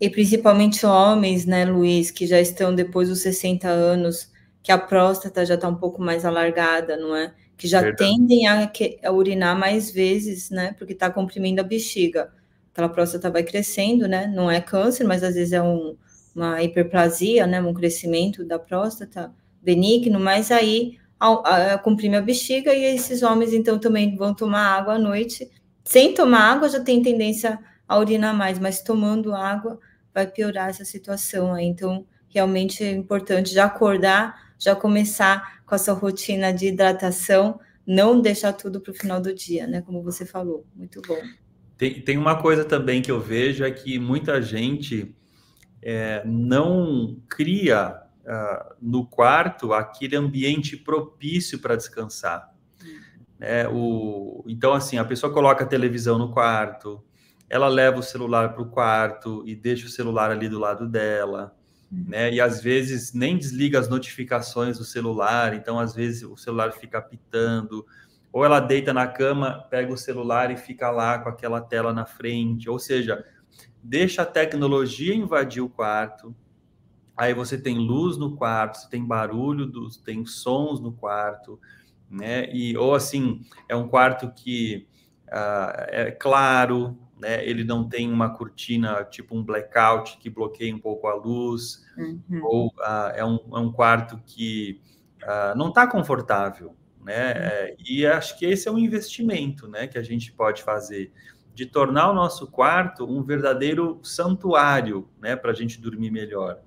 e 0.00 0.10
principalmente 0.10 0.84
homens, 0.84 1.46
né, 1.46 1.64
Luiz, 1.64 2.10
que 2.10 2.26
já 2.26 2.40
estão 2.40 2.74
depois 2.74 3.08
dos 3.08 3.20
60 3.20 3.68
anos, 3.68 4.30
que 4.62 4.72
a 4.72 4.78
próstata 4.78 5.44
já 5.44 5.54
está 5.54 5.68
um 5.68 5.74
pouco 5.74 6.02
mais 6.02 6.24
alargada, 6.24 6.96
não 6.96 7.14
é? 7.14 7.32
Que 7.56 7.68
já 7.68 7.80
Verdade. 7.80 8.10
tendem 8.10 8.46
a, 8.46 8.70
a, 9.04 9.12
urinar 9.12 9.56
mais 9.56 9.90
vezes, 9.90 10.50
né? 10.50 10.74
Porque 10.78 10.94
está 10.94 11.10
comprimindo 11.10 11.60
a 11.60 11.64
bexiga. 11.64 12.32
Aquela 12.72 12.88
próstata 12.88 13.30
vai 13.30 13.42
crescendo, 13.44 14.08
né? 14.08 14.26
Não 14.26 14.50
é 14.50 14.60
câncer, 14.60 15.04
mas 15.04 15.22
às 15.22 15.34
vezes 15.34 15.52
é 15.52 15.62
um, 15.62 15.96
uma 16.34 16.62
hiperplasia, 16.62 17.46
né? 17.46 17.60
Um 17.60 17.74
crescimento 17.74 18.44
da 18.44 18.58
próstata 18.58 19.30
benigno, 19.62 20.18
mas 20.18 20.50
aí 20.50 20.98
a, 21.20 21.74
a, 21.74 21.78
comprime 21.78 22.16
a 22.16 22.22
bexiga 22.22 22.74
e 22.74 22.84
esses 22.84 23.22
homens 23.22 23.52
então 23.52 23.78
também 23.78 24.16
vão 24.16 24.34
tomar 24.34 24.78
água 24.78 24.94
à 24.94 24.98
noite. 24.98 25.50
Sem 25.84 26.14
tomar 26.14 26.52
água 26.52 26.68
já 26.68 26.80
tem 26.80 27.02
tendência 27.02 27.50
a 27.50 27.58
urinar 27.92 28.34
mais, 28.34 28.58
mas 28.58 28.82
tomando 28.82 29.34
água 29.34 29.78
vai 30.12 30.26
piorar 30.26 30.70
essa 30.70 30.84
situação 30.84 31.52
aí. 31.52 31.66
Então, 31.66 32.06
realmente 32.28 32.82
é 32.82 32.90
importante 32.90 33.52
já 33.52 33.64
acordar, 33.64 34.52
já 34.58 34.74
começar 34.74 35.62
com 35.66 35.74
a 35.74 35.78
sua 35.78 35.94
rotina 35.94 36.52
de 36.52 36.66
hidratação, 36.66 37.60
não 37.86 38.20
deixar 38.20 38.52
tudo 38.52 38.80
para 38.80 38.92
o 38.92 38.94
final 38.94 39.20
do 39.20 39.34
dia, 39.34 39.66
né? 39.66 39.82
Como 39.82 40.02
você 40.02 40.24
falou. 40.24 40.66
Muito 40.74 41.02
bom. 41.02 41.20
Tem, 41.76 42.00
tem 42.00 42.16
uma 42.16 42.40
coisa 42.40 42.64
também 42.64 43.02
que 43.02 43.10
eu 43.10 43.20
vejo 43.20 43.64
é 43.64 43.70
que 43.70 43.98
muita 43.98 44.40
gente 44.40 45.14
é, 45.82 46.22
não 46.24 47.20
cria 47.28 48.00
uh, 48.24 48.74
no 48.80 49.06
quarto 49.06 49.72
aquele 49.72 50.16
ambiente 50.16 50.76
propício 50.76 51.58
para 51.58 51.76
descansar. 51.76 52.54
É, 53.40 53.68
o, 53.68 54.44
então, 54.48 54.72
assim, 54.72 54.96
a 54.96 55.04
pessoa 55.04 55.32
coloca 55.32 55.64
a 55.64 55.66
televisão 55.66 56.16
no 56.16 56.32
quarto, 56.32 57.04
ela 57.54 57.68
leva 57.68 58.00
o 58.00 58.02
celular 58.02 58.52
para 58.52 58.62
o 58.62 58.68
quarto 58.68 59.44
e 59.46 59.54
deixa 59.54 59.86
o 59.86 59.88
celular 59.88 60.28
ali 60.28 60.48
do 60.48 60.58
lado 60.58 60.88
dela, 60.88 61.56
uhum. 61.90 62.04
né? 62.08 62.32
E 62.32 62.40
às 62.40 62.60
vezes 62.60 63.14
nem 63.14 63.38
desliga 63.38 63.78
as 63.78 63.88
notificações 63.88 64.76
do 64.76 64.84
celular, 64.84 65.54
então 65.54 65.78
às 65.78 65.94
vezes 65.94 66.24
o 66.24 66.36
celular 66.36 66.72
fica 66.72 66.98
apitando, 66.98 67.86
ou 68.32 68.44
ela 68.44 68.58
deita 68.58 68.92
na 68.92 69.06
cama, 69.06 69.64
pega 69.70 69.92
o 69.92 69.96
celular 69.96 70.50
e 70.50 70.56
fica 70.56 70.90
lá 70.90 71.20
com 71.20 71.28
aquela 71.28 71.60
tela 71.60 71.92
na 71.92 72.04
frente, 72.04 72.68
ou 72.68 72.76
seja, 72.76 73.24
deixa 73.80 74.22
a 74.22 74.26
tecnologia 74.26 75.14
invadir 75.14 75.62
o 75.62 75.68
quarto. 75.68 76.34
Aí 77.16 77.32
você 77.32 77.56
tem 77.56 77.78
luz 77.78 78.16
no 78.16 78.34
quarto, 78.34 78.78
você 78.78 78.90
tem 78.90 79.06
barulho, 79.06 79.64
dos, 79.64 79.96
tem 79.96 80.26
sons 80.26 80.80
no 80.80 80.90
quarto, 80.90 81.60
né? 82.10 82.52
E 82.52 82.76
ou 82.76 82.96
assim 82.96 83.42
é 83.68 83.76
um 83.76 83.86
quarto 83.86 84.32
que 84.32 84.88
uh, 85.28 85.86
é 85.86 86.10
claro, 86.10 86.98
né? 87.18 87.46
Ele 87.46 87.64
não 87.64 87.88
tem 87.88 88.10
uma 88.10 88.30
cortina 88.30 89.04
tipo 89.04 89.36
um 89.36 89.42
blackout 89.42 90.18
que 90.18 90.28
bloqueia 90.28 90.74
um 90.74 90.78
pouco 90.78 91.06
a 91.06 91.14
luz, 91.14 91.84
uhum. 91.96 92.40
ou 92.42 92.66
uh, 92.68 93.12
é, 93.14 93.24
um, 93.24 93.38
é, 93.52 93.58
um, 93.58 93.72
quarto 93.72 94.20
que 94.26 94.80
uh, 95.22 95.56
não 95.56 95.68
está 95.68 95.86
confortável, 95.86 96.74
né? 97.04 97.32
É, 97.32 97.76
e 97.86 98.06
acho 98.06 98.38
que 98.38 98.46
esse 98.46 98.68
é 98.68 98.72
um 98.72 98.78
investimento, 98.78 99.68
né, 99.68 99.86
que 99.86 99.98
a 99.98 100.02
gente 100.02 100.32
pode 100.32 100.62
fazer 100.62 101.12
de 101.54 101.66
tornar 101.66 102.10
o 102.10 102.14
nosso 102.14 102.48
quarto 102.48 103.04
um 103.04 103.22
verdadeiro 103.22 104.00
santuário, 104.02 105.08
né, 105.20 105.36
para 105.36 105.52
a 105.52 105.54
gente 105.54 105.80
dormir 105.80 106.10
melhor. 106.10 106.58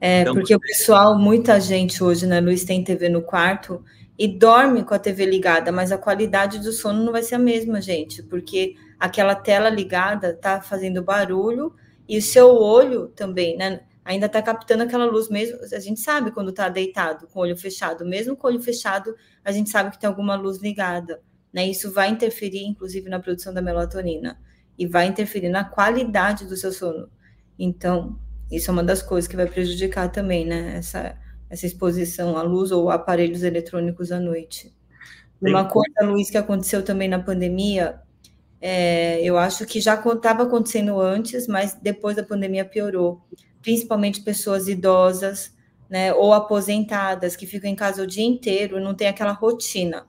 É, 0.00 0.22
então, 0.22 0.34
porque 0.34 0.54
o 0.54 0.60
pessoal, 0.60 1.18
muita 1.18 1.60
gente 1.60 2.02
hoje, 2.02 2.26
né, 2.26 2.40
Luiz, 2.40 2.64
tem 2.64 2.84
TV 2.84 3.08
no 3.08 3.22
quarto 3.22 3.84
e 4.18 4.28
dorme 4.28 4.84
com 4.84 4.94
a 4.94 4.98
TV 4.98 5.26
ligada, 5.26 5.72
mas 5.72 5.90
a 5.90 5.98
qualidade 5.98 6.60
do 6.60 6.72
sono 6.72 7.02
não 7.02 7.12
vai 7.12 7.22
ser 7.22 7.36
a 7.36 7.38
mesma, 7.38 7.80
gente, 7.80 8.22
porque 8.22 8.76
aquela 9.02 9.34
tela 9.34 9.68
ligada 9.68 10.32
tá 10.32 10.60
fazendo 10.60 11.02
barulho 11.02 11.74
e 12.08 12.18
o 12.18 12.22
seu 12.22 12.54
olho 12.54 13.08
também, 13.08 13.56
né? 13.56 13.80
Ainda 14.04 14.28
tá 14.28 14.40
captando 14.40 14.84
aquela 14.84 15.06
luz 15.06 15.28
mesmo. 15.28 15.58
A 15.74 15.80
gente 15.80 15.98
sabe 15.98 16.30
quando 16.30 16.52
tá 16.52 16.68
deitado, 16.68 17.26
com 17.26 17.40
o 17.40 17.42
olho 17.42 17.56
fechado. 17.56 18.04
Mesmo 18.04 18.36
com 18.36 18.46
o 18.46 18.50
olho 18.50 18.62
fechado, 18.62 19.12
a 19.44 19.50
gente 19.50 19.70
sabe 19.70 19.90
que 19.90 19.98
tem 19.98 20.06
alguma 20.06 20.36
luz 20.36 20.58
ligada. 20.58 21.20
Né? 21.52 21.66
Isso 21.66 21.90
vai 21.90 22.10
interferir, 22.10 22.64
inclusive, 22.64 23.10
na 23.10 23.18
produção 23.18 23.52
da 23.52 23.60
melatonina 23.60 24.38
e 24.78 24.86
vai 24.86 25.08
interferir 25.08 25.48
na 25.48 25.64
qualidade 25.64 26.46
do 26.46 26.56
seu 26.56 26.70
sono. 26.70 27.10
Então, 27.58 28.16
isso 28.52 28.70
é 28.70 28.72
uma 28.72 28.84
das 28.84 29.02
coisas 29.02 29.26
que 29.26 29.34
vai 29.34 29.46
prejudicar 29.46 30.12
também, 30.12 30.46
né? 30.46 30.76
Essa, 30.76 31.18
essa 31.50 31.66
exposição 31.66 32.36
à 32.36 32.42
luz 32.42 32.70
ou 32.70 32.88
aparelhos 32.88 33.42
eletrônicos 33.42 34.12
à 34.12 34.20
noite. 34.20 34.72
Uma 35.40 35.64
coisa, 35.64 36.04
Luiz, 36.04 36.30
que 36.30 36.38
aconteceu 36.38 36.84
também 36.84 37.08
na 37.08 37.18
pandemia, 37.18 38.00
é, 38.64 39.20
eu 39.24 39.36
acho 39.36 39.66
que 39.66 39.80
já 39.80 39.94
estava 39.94 40.44
acontecendo 40.44 41.00
antes, 41.00 41.48
mas 41.48 41.74
depois 41.74 42.14
da 42.14 42.22
pandemia 42.22 42.64
piorou. 42.64 43.20
Principalmente 43.60 44.20
pessoas 44.20 44.68
idosas, 44.68 45.52
né, 45.90 46.14
ou 46.14 46.32
aposentadas 46.32 47.34
que 47.34 47.44
ficam 47.44 47.68
em 47.68 47.74
casa 47.74 48.04
o 48.04 48.06
dia 48.06 48.24
inteiro, 48.24 48.80
não 48.80 48.94
tem 48.94 49.08
aquela 49.08 49.32
rotina. 49.32 50.06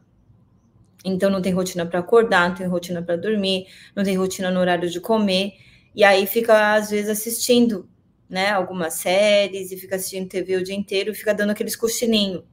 Então 1.03 1.31
não 1.31 1.41
tem 1.41 1.51
rotina 1.51 1.83
para 1.83 1.99
acordar, 1.99 2.49
não 2.49 2.55
tem 2.55 2.67
rotina 2.67 3.01
para 3.01 3.15
dormir, 3.15 3.65
não 3.95 4.03
tem 4.03 4.15
rotina 4.15 4.51
no 4.51 4.59
horário 4.59 4.87
de 4.87 5.01
comer, 5.01 5.53
e 5.95 6.03
aí 6.03 6.27
fica 6.27 6.75
às 6.75 6.91
vezes 6.91 7.09
assistindo, 7.09 7.89
né, 8.29 8.51
algumas 8.51 8.93
séries 8.93 9.71
e 9.71 9.77
fica 9.77 9.95
assistindo 9.95 10.29
TV 10.29 10.57
o 10.57 10.63
dia 10.63 10.75
inteiro, 10.75 11.11
e 11.11 11.15
fica 11.15 11.33
dando 11.33 11.49
aqueles 11.49 11.75
cochilinhos. 11.75 12.43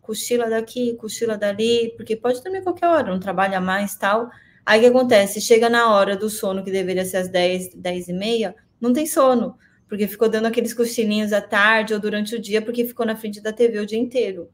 Cochila 0.00 0.48
daqui, 0.48 0.94
cochila 0.94 1.36
dali, 1.36 1.92
porque 1.96 2.16
pode 2.16 2.42
dormir 2.42 2.62
qualquer 2.62 2.88
hora, 2.88 3.12
não 3.12 3.20
trabalha 3.20 3.60
mais, 3.60 3.94
tal. 3.94 4.30
Aí 4.66 4.78
o 4.78 4.82
que 4.82 4.88
acontece? 4.88 5.40
Chega 5.40 5.68
na 5.68 5.92
hora 5.94 6.16
do 6.16 6.30
sono, 6.30 6.64
que 6.64 6.70
deveria 6.70 7.04
ser 7.04 7.18
às 7.18 7.28
10, 7.28 7.74
10 7.74 8.08
e 8.08 8.12
meia, 8.12 8.56
não 8.80 8.92
tem 8.92 9.06
sono, 9.06 9.58
porque 9.88 10.08
ficou 10.08 10.28
dando 10.28 10.46
aqueles 10.46 10.72
cochilinhos 10.72 11.32
à 11.32 11.40
tarde 11.40 11.92
ou 11.92 12.00
durante 12.00 12.34
o 12.34 12.40
dia, 12.40 12.62
porque 12.62 12.84
ficou 12.84 13.04
na 13.04 13.16
frente 13.16 13.40
da 13.40 13.52
TV 13.52 13.78
o 13.78 13.86
dia 13.86 13.98
inteiro. 13.98 14.50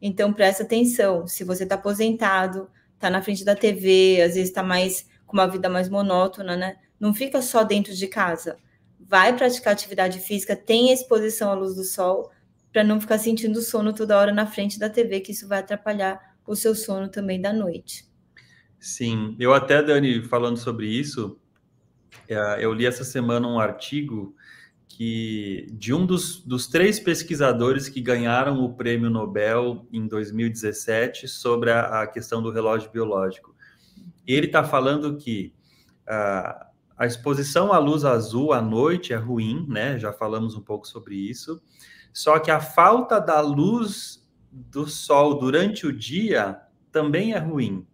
Então, 0.00 0.32
presta 0.32 0.62
atenção. 0.62 1.26
Se 1.26 1.44
você 1.44 1.64
está 1.64 1.74
aposentado, 1.74 2.70
está 2.94 3.10
na 3.10 3.22
frente 3.22 3.44
da 3.44 3.56
TV, 3.56 4.22
às 4.22 4.34
vezes 4.34 4.50
está 4.50 4.62
mais 4.62 5.06
com 5.26 5.36
uma 5.36 5.46
vida 5.46 5.68
mais 5.68 5.88
monótona, 5.88 6.56
né? 6.56 6.76
Não 6.98 7.12
fica 7.12 7.42
só 7.42 7.64
dentro 7.64 7.94
de 7.94 8.06
casa. 8.06 8.56
Vai 8.98 9.36
praticar 9.36 9.72
atividade 9.72 10.18
física, 10.20 10.54
tenha 10.56 10.92
exposição 10.92 11.50
à 11.50 11.54
luz 11.54 11.74
do 11.74 11.84
sol, 11.84 12.30
para 12.72 12.84
não 12.84 13.00
ficar 13.00 13.18
sentindo 13.18 13.60
sono 13.60 13.92
toda 13.92 14.18
hora 14.18 14.32
na 14.32 14.46
frente 14.46 14.78
da 14.78 14.88
TV, 14.88 15.20
que 15.20 15.32
isso 15.32 15.48
vai 15.48 15.58
atrapalhar 15.58 16.36
o 16.46 16.54
seu 16.54 16.74
sono 16.74 17.08
também 17.08 17.40
da 17.40 17.52
noite. 17.52 18.09
Sim, 18.80 19.36
eu 19.38 19.52
até, 19.52 19.82
Dani, 19.82 20.22
falando 20.22 20.56
sobre 20.56 20.88
isso, 20.88 21.38
é, 22.26 22.64
eu 22.64 22.72
li 22.72 22.86
essa 22.86 23.04
semana 23.04 23.46
um 23.46 23.60
artigo 23.60 24.34
que 24.88 25.66
de 25.72 25.92
um 25.92 26.06
dos, 26.06 26.40
dos 26.40 26.66
três 26.66 26.98
pesquisadores 26.98 27.90
que 27.90 28.00
ganharam 28.00 28.64
o 28.64 28.74
prêmio 28.74 29.10
Nobel 29.10 29.86
em 29.92 30.06
2017 30.06 31.28
sobre 31.28 31.70
a, 31.70 32.02
a 32.02 32.06
questão 32.06 32.42
do 32.42 32.50
relógio 32.50 32.90
biológico. 32.90 33.54
Ele 34.26 34.46
está 34.46 34.64
falando 34.64 35.16
que 35.18 35.52
uh, 36.08 36.66
a 36.96 37.06
exposição 37.06 37.74
à 37.74 37.78
luz 37.78 38.04
azul 38.04 38.52
à 38.52 38.62
noite 38.62 39.12
é 39.12 39.16
ruim, 39.16 39.66
né? 39.68 39.98
Já 39.98 40.12
falamos 40.12 40.56
um 40.56 40.62
pouco 40.62 40.88
sobre 40.88 41.16
isso. 41.16 41.62
Só 42.12 42.38
que 42.38 42.50
a 42.50 42.60
falta 42.60 43.20
da 43.20 43.40
luz 43.40 44.26
do 44.50 44.86
sol 44.86 45.38
durante 45.38 45.86
o 45.86 45.92
dia 45.92 46.60
também 46.90 47.34
é 47.34 47.38
ruim. 47.38 47.86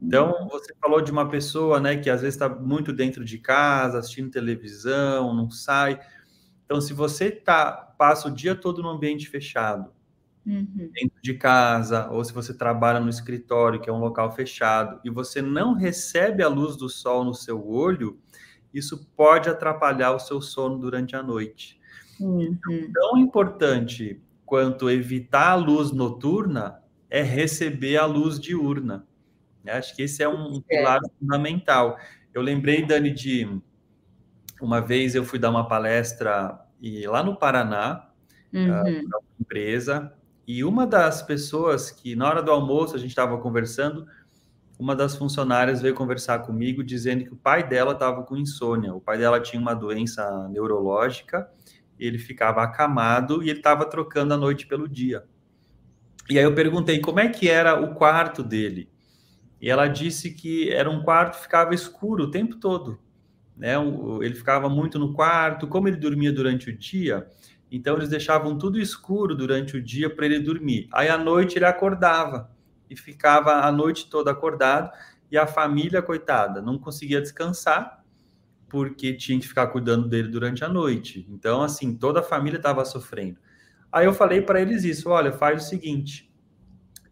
Então, 0.00 0.48
você 0.48 0.74
falou 0.80 1.00
de 1.00 1.12
uma 1.12 1.28
pessoa, 1.28 1.80
né, 1.80 1.96
que 1.96 2.08
às 2.08 2.22
vezes 2.22 2.34
está 2.34 2.48
muito 2.48 2.92
dentro 2.92 3.24
de 3.24 3.38
casa, 3.38 3.98
assistindo 3.98 4.30
televisão, 4.30 5.34
não 5.34 5.50
sai. 5.50 6.00
Então, 6.64 6.80
se 6.80 6.92
você 6.92 7.30
tá, 7.30 7.72
passa 7.72 8.28
o 8.28 8.30
dia 8.30 8.54
todo 8.54 8.82
no 8.82 8.88
ambiente 8.88 9.28
fechado, 9.28 9.92
uhum. 10.46 10.90
dentro 10.92 11.20
de 11.22 11.34
casa, 11.34 12.08
ou 12.10 12.24
se 12.24 12.32
você 12.32 12.54
trabalha 12.54 13.00
no 13.00 13.08
escritório, 13.08 13.80
que 13.80 13.90
é 13.90 13.92
um 13.92 14.00
local 14.00 14.32
fechado, 14.32 15.00
e 15.04 15.10
você 15.10 15.42
não 15.42 15.74
recebe 15.74 16.42
a 16.42 16.48
luz 16.48 16.76
do 16.76 16.88
sol 16.88 17.24
no 17.24 17.34
seu 17.34 17.68
olho, 17.68 18.18
isso 18.72 19.06
pode 19.16 19.48
atrapalhar 19.48 20.12
o 20.12 20.18
seu 20.18 20.40
sono 20.40 20.78
durante 20.78 21.14
a 21.14 21.22
noite. 21.22 21.78
Uhum. 22.18 22.42
Então, 22.42 22.92
tão 22.92 23.18
importante 23.18 24.20
quanto 24.44 24.90
evitar 24.90 25.50
a 25.50 25.54
luz 25.54 25.92
noturna 25.92 26.82
é 27.08 27.22
receber 27.22 27.98
a 27.98 28.06
luz 28.06 28.40
diurna. 28.40 29.06
Acho 29.70 29.94
que 29.94 30.02
esse 30.02 30.22
é 30.22 30.28
um 30.28 30.60
pilar 30.60 31.00
é. 31.04 31.08
fundamental. 31.18 31.96
Eu 32.34 32.42
lembrei, 32.42 32.84
Dani, 32.84 33.10
de 33.10 33.60
uma 34.60 34.80
vez 34.80 35.14
eu 35.14 35.24
fui 35.24 35.38
dar 35.38 35.50
uma 35.50 35.66
palestra 35.66 36.58
e 36.80 37.06
lá 37.06 37.22
no 37.22 37.36
Paraná, 37.36 38.08
uhum. 38.52 38.68
uh, 38.68 39.06
uma 39.06 39.20
empresa, 39.40 40.12
e 40.46 40.64
uma 40.64 40.86
das 40.86 41.22
pessoas 41.22 41.90
que, 41.90 42.16
na 42.16 42.28
hora 42.28 42.42
do 42.42 42.50
almoço, 42.50 42.96
a 42.96 42.98
gente 42.98 43.10
estava 43.10 43.38
conversando, 43.38 44.06
uma 44.78 44.96
das 44.96 45.14
funcionárias 45.14 45.80
veio 45.80 45.94
conversar 45.94 46.40
comigo 46.40 46.82
dizendo 46.82 47.24
que 47.24 47.32
o 47.32 47.36
pai 47.36 47.66
dela 47.66 47.92
estava 47.92 48.24
com 48.24 48.36
insônia. 48.36 48.92
O 48.92 49.00
pai 49.00 49.16
dela 49.16 49.40
tinha 49.40 49.60
uma 49.60 49.74
doença 49.74 50.48
neurológica, 50.48 51.48
ele 51.98 52.18
ficava 52.18 52.62
acamado 52.62 53.42
e 53.42 53.50
ele 53.50 53.60
estava 53.60 53.84
trocando 53.84 54.34
a 54.34 54.36
noite 54.36 54.66
pelo 54.66 54.88
dia. 54.88 55.24
E 56.28 56.38
aí 56.38 56.44
eu 56.44 56.54
perguntei 56.54 57.00
como 57.00 57.20
é 57.20 57.28
que 57.28 57.48
era 57.48 57.80
o 57.80 57.94
quarto 57.94 58.42
dele. 58.42 58.88
E 59.62 59.70
ela 59.70 59.86
disse 59.86 60.32
que 60.32 60.70
era 60.70 60.90
um 60.90 61.02
quarto 61.02 61.36
que 61.36 61.44
ficava 61.44 61.74
escuro 61.74 62.24
o 62.24 62.30
tempo 62.30 62.56
todo 62.56 62.98
né? 63.56 63.74
Ele 64.20 64.34
ficava 64.34 64.68
muito 64.68 64.98
no 64.98 65.12
quarto, 65.12 65.66
como 65.68 65.88
ele 65.88 65.96
dormia 65.96 66.32
durante 66.32 66.70
o 66.70 66.76
dia, 66.76 67.28
então 67.70 67.96
eles 67.96 68.08
deixavam 68.08 68.58
tudo 68.58 68.78
escuro 68.78 69.34
durante 69.34 69.76
o 69.76 69.82
dia 69.82 70.10
para 70.10 70.26
ele 70.26 70.40
dormir. 70.40 70.88
Aí 70.92 71.08
à 71.08 71.16
noite 71.16 71.56
ele 71.58 71.64
acordava 71.64 72.50
e 72.90 72.96
ficava 72.96 73.64
a 73.64 73.72
noite 73.72 74.10
toda 74.10 74.30
acordado 74.30 74.90
e 75.30 75.38
a 75.38 75.46
família 75.46 76.02
coitada 76.02 76.60
não 76.60 76.78
conseguia 76.78 77.20
descansar 77.20 78.02
porque 78.68 79.14
tinha 79.14 79.38
que 79.38 79.46
ficar 79.46 79.68
cuidando 79.68 80.08
dele 80.08 80.28
durante 80.28 80.64
a 80.64 80.68
noite. 80.68 81.26
Então 81.30 81.62
assim, 81.62 81.94
toda 81.94 82.20
a 82.20 82.22
família 82.22 82.56
estava 82.56 82.84
sofrendo. 82.84 83.38
Aí 83.90 84.06
eu 84.06 84.12
falei 84.12 84.40
para 84.40 84.60
eles 84.60 84.84
isso, 84.84 85.08
olha, 85.10 85.32
faz 85.32 85.64
o 85.64 85.68
seguinte, 85.68 86.31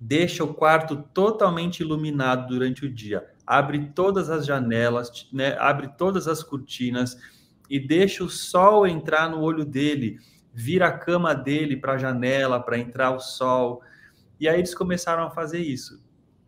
deixa 0.00 0.42
o 0.42 0.54
quarto 0.54 0.96
totalmente 1.12 1.80
iluminado 1.80 2.48
durante 2.48 2.86
o 2.86 2.92
dia 2.92 3.28
abre 3.50 3.86
todas 3.86 4.30
as 4.30 4.46
janelas, 4.46 5.28
né, 5.32 5.56
abre 5.58 5.88
todas 5.98 6.28
as 6.28 6.40
cortinas 6.40 7.18
e 7.68 7.80
deixa 7.80 8.22
o 8.22 8.30
sol 8.30 8.86
entrar 8.86 9.28
no 9.28 9.40
olho 9.40 9.64
dele, 9.64 10.20
vira 10.54 10.86
a 10.86 10.96
cama 10.96 11.34
dele 11.34 11.76
para 11.76 11.94
a 11.94 11.98
janela 11.98 12.60
para 12.60 12.78
entrar 12.78 13.10
o 13.10 13.18
sol. 13.18 13.82
E 14.38 14.48
aí 14.48 14.60
eles 14.60 14.72
começaram 14.72 15.24
a 15.24 15.30
fazer 15.30 15.58
isso. 15.58 15.96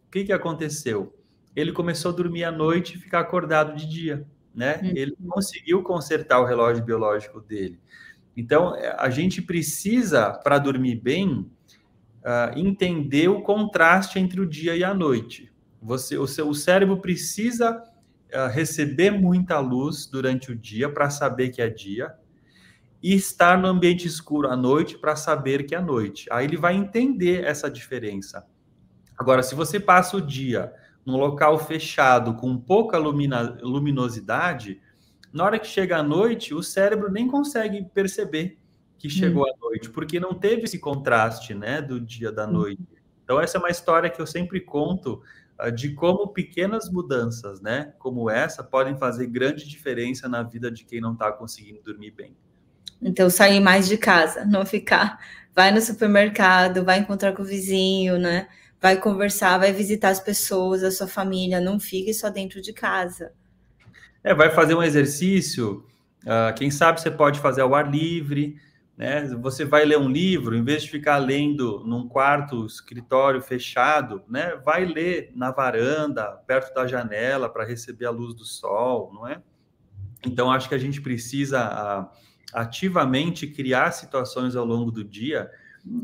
O 0.06 0.12
que, 0.12 0.22
que 0.22 0.32
aconteceu? 0.32 1.12
Ele 1.56 1.72
começou 1.72 2.12
a 2.12 2.14
dormir 2.14 2.44
à 2.44 2.52
noite 2.52 2.96
e 2.96 3.00
ficar 3.00 3.18
acordado 3.18 3.74
de 3.74 3.84
dia, 3.84 4.24
né? 4.54 4.78
Uhum. 4.80 4.92
Ele 4.94 5.16
conseguiu 5.28 5.82
consertar 5.82 6.38
o 6.38 6.44
relógio 6.44 6.84
biológico 6.84 7.40
dele. 7.40 7.80
Então, 8.36 8.76
a 8.96 9.10
gente 9.10 9.42
precisa, 9.42 10.30
para 10.30 10.56
dormir 10.56 10.94
bem, 10.94 11.50
uh, 12.22 12.58
entender 12.58 13.28
o 13.28 13.42
contraste 13.42 14.18
entre 14.18 14.40
o 14.40 14.46
dia 14.46 14.76
e 14.76 14.82
a 14.84 14.94
noite. 14.94 15.52
Você, 15.80 16.16
o 16.16 16.26
seu 16.26 16.48
o 16.48 16.54
cérebro 16.54 16.98
precisa 16.98 17.82
uh, 18.32 18.48
receber 18.50 19.10
muita 19.10 19.58
luz 19.58 20.06
durante 20.06 20.52
o 20.52 20.56
dia 20.56 20.88
para 20.88 21.10
saber 21.10 21.50
que 21.50 21.60
é 21.60 21.68
dia 21.68 22.14
e 23.02 23.14
estar 23.14 23.58
no 23.58 23.66
ambiente 23.66 24.06
escuro 24.06 24.48
à 24.48 24.56
noite 24.56 24.96
para 24.96 25.16
saber 25.16 25.64
que 25.64 25.74
é 25.74 25.80
noite. 25.80 26.28
Aí 26.30 26.46
ele 26.46 26.56
vai 26.56 26.74
entender 26.74 27.44
essa 27.44 27.68
diferença. 27.68 28.46
Agora, 29.18 29.42
se 29.42 29.54
você 29.54 29.80
passa 29.80 30.16
o 30.16 30.20
dia 30.20 30.72
num 31.04 31.16
local 31.16 31.58
fechado 31.58 32.34
com 32.34 32.56
pouca 32.56 32.96
lumina, 32.96 33.58
luminosidade, 33.60 34.80
na 35.32 35.44
hora 35.44 35.58
que 35.58 35.66
chega 35.66 35.96
a 35.96 36.02
noite, 36.02 36.54
o 36.54 36.62
cérebro 36.62 37.10
nem 37.10 37.26
consegue 37.26 37.84
perceber 37.92 38.58
que 39.02 39.10
chegou 39.10 39.42
hum. 39.42 39.52
a 39.52 39.58
noite, 39.60 39.90
porque 39.90 40.20
não 40.20 40.32
teve 40.32 40.62
esse 40.62 40.78
contraste, 40.78 41.54
né, 41.54 41.82
do 41.82 42.00
dia 42.00 42.30
da 42.30 42.46
hum. 42.46 42.52
noite. 42.52 42.86
Então 43.24 43.40
essa 43.40 43.58
é 43.58 43.60
uma 43.60 43.68
história 43.68 44.08
que 44.08 44.22
eu 44.22 44.26
sempre 44.26 44.60
conto 44.60 45.20
ah, 45.58 45.70
de 45.70 45.92
como 45.92 46.28
pequenas 46.28 46.88
mudanças, 46.88 47.60
né, 47.60 47.92
como 47.98 48.30
essa, 48.30 48.62
podem 48.62 48.96
fazer 48.96 49.26
grande 49.26 49.68
diferença 49.68 50.28
na 50.28 50.44
vida 50.44 50.70
de 50.70 50.84
quem 50.84 51.00
não 51.00 51.14
está 51.14 51.32
conseguindo 51.32 51.82
dormir 51.82 52.12
bem. 52.12 52.36
Então, 53.00 53.28
sair 53.28 53.58
mais 53.58 53.88
de 53.88 53.98
casa, 53.98 54.44
não 54.46 54.64
ficar, 54.64 55.18
vai 55.52 55.72
no 55.72 55.80
supermercado, 55.80 56.84
vai 56.84 57.00
encontrar 57.00 57.32
com 57.32 57.42
o 57.42 57.44
vizinho, 57.44 58.16
né? 58.16 58.46
vai 58.80 58.96
conversar, 58.96 59.58
vai 59.58 59.72
visitar 59.72 60.08
as 60.08 60.18
pessoas, 60.18 60.82
a 60.82 60.90
sua 60.90 61.06
família, 61.06 61.60
não 61.60 61.78
fique 61.78 62.12
só 62.12 62.28
dentro 62.28 62.60
de 62.60 62.72
casa. 62.72 63.32
É, 64.24 64.34
vai 64.34 64.50
fazer 64.50 64.74
um 64.74 64.82
exercício, 64.82 65.86
uh, 66.24 66.52
quem 66.56 66.68
sabe 66.68 67.00
você 67.00 67.10
pode 67.10 67.38
fazer 67.38 67.60
ao 67.60 67.76
ar 67.76 67.88
livre, 67.88 68.56
né? 68.96 69.26
Você 69.40 69.64
vai 69.64 69.84
ler 69.84 69.98
um 69.98 70.08
livro, 70.08 70.56
em 70.56 70.62
vez 70.62 70.82
de 70.82 70.90
ficar 70.90 71.18
lendo 71.18 71.82
num 71.86 72.06
quarto, 72.08 72.66
escritório 72.66 73.40
fechado, 73.40 74.22
né? 74.28 74.56
Vai 74.64 74.84
ler 74.84 75.32
na 75.34 75.50
varanda, 75.50 76.24
perto 76.46 76.74
da 76.74 76.86
janela, 76.86 77.48
para 77.48 77.64
receber 77.64 78.06
a 78.06 78.10
luz 78.10 78.34
do 78.34 78.44
sol, 78.44 79.12
não 79.12 79.26
é? 79.26 79.42
Então, 80.24 80.50
acho 80.50 80.68
que 80.68 80.74
a 80.74 80.78
gente 80.78 81.00
precisa 81.00 82.08
ativamente 82.52 83.46
criar 83.46 83.92
situações 83.92 84.54
ao 84.54 84.64
longo 84.64 84.90
do 84.90 85.02
dia 85.02 85.50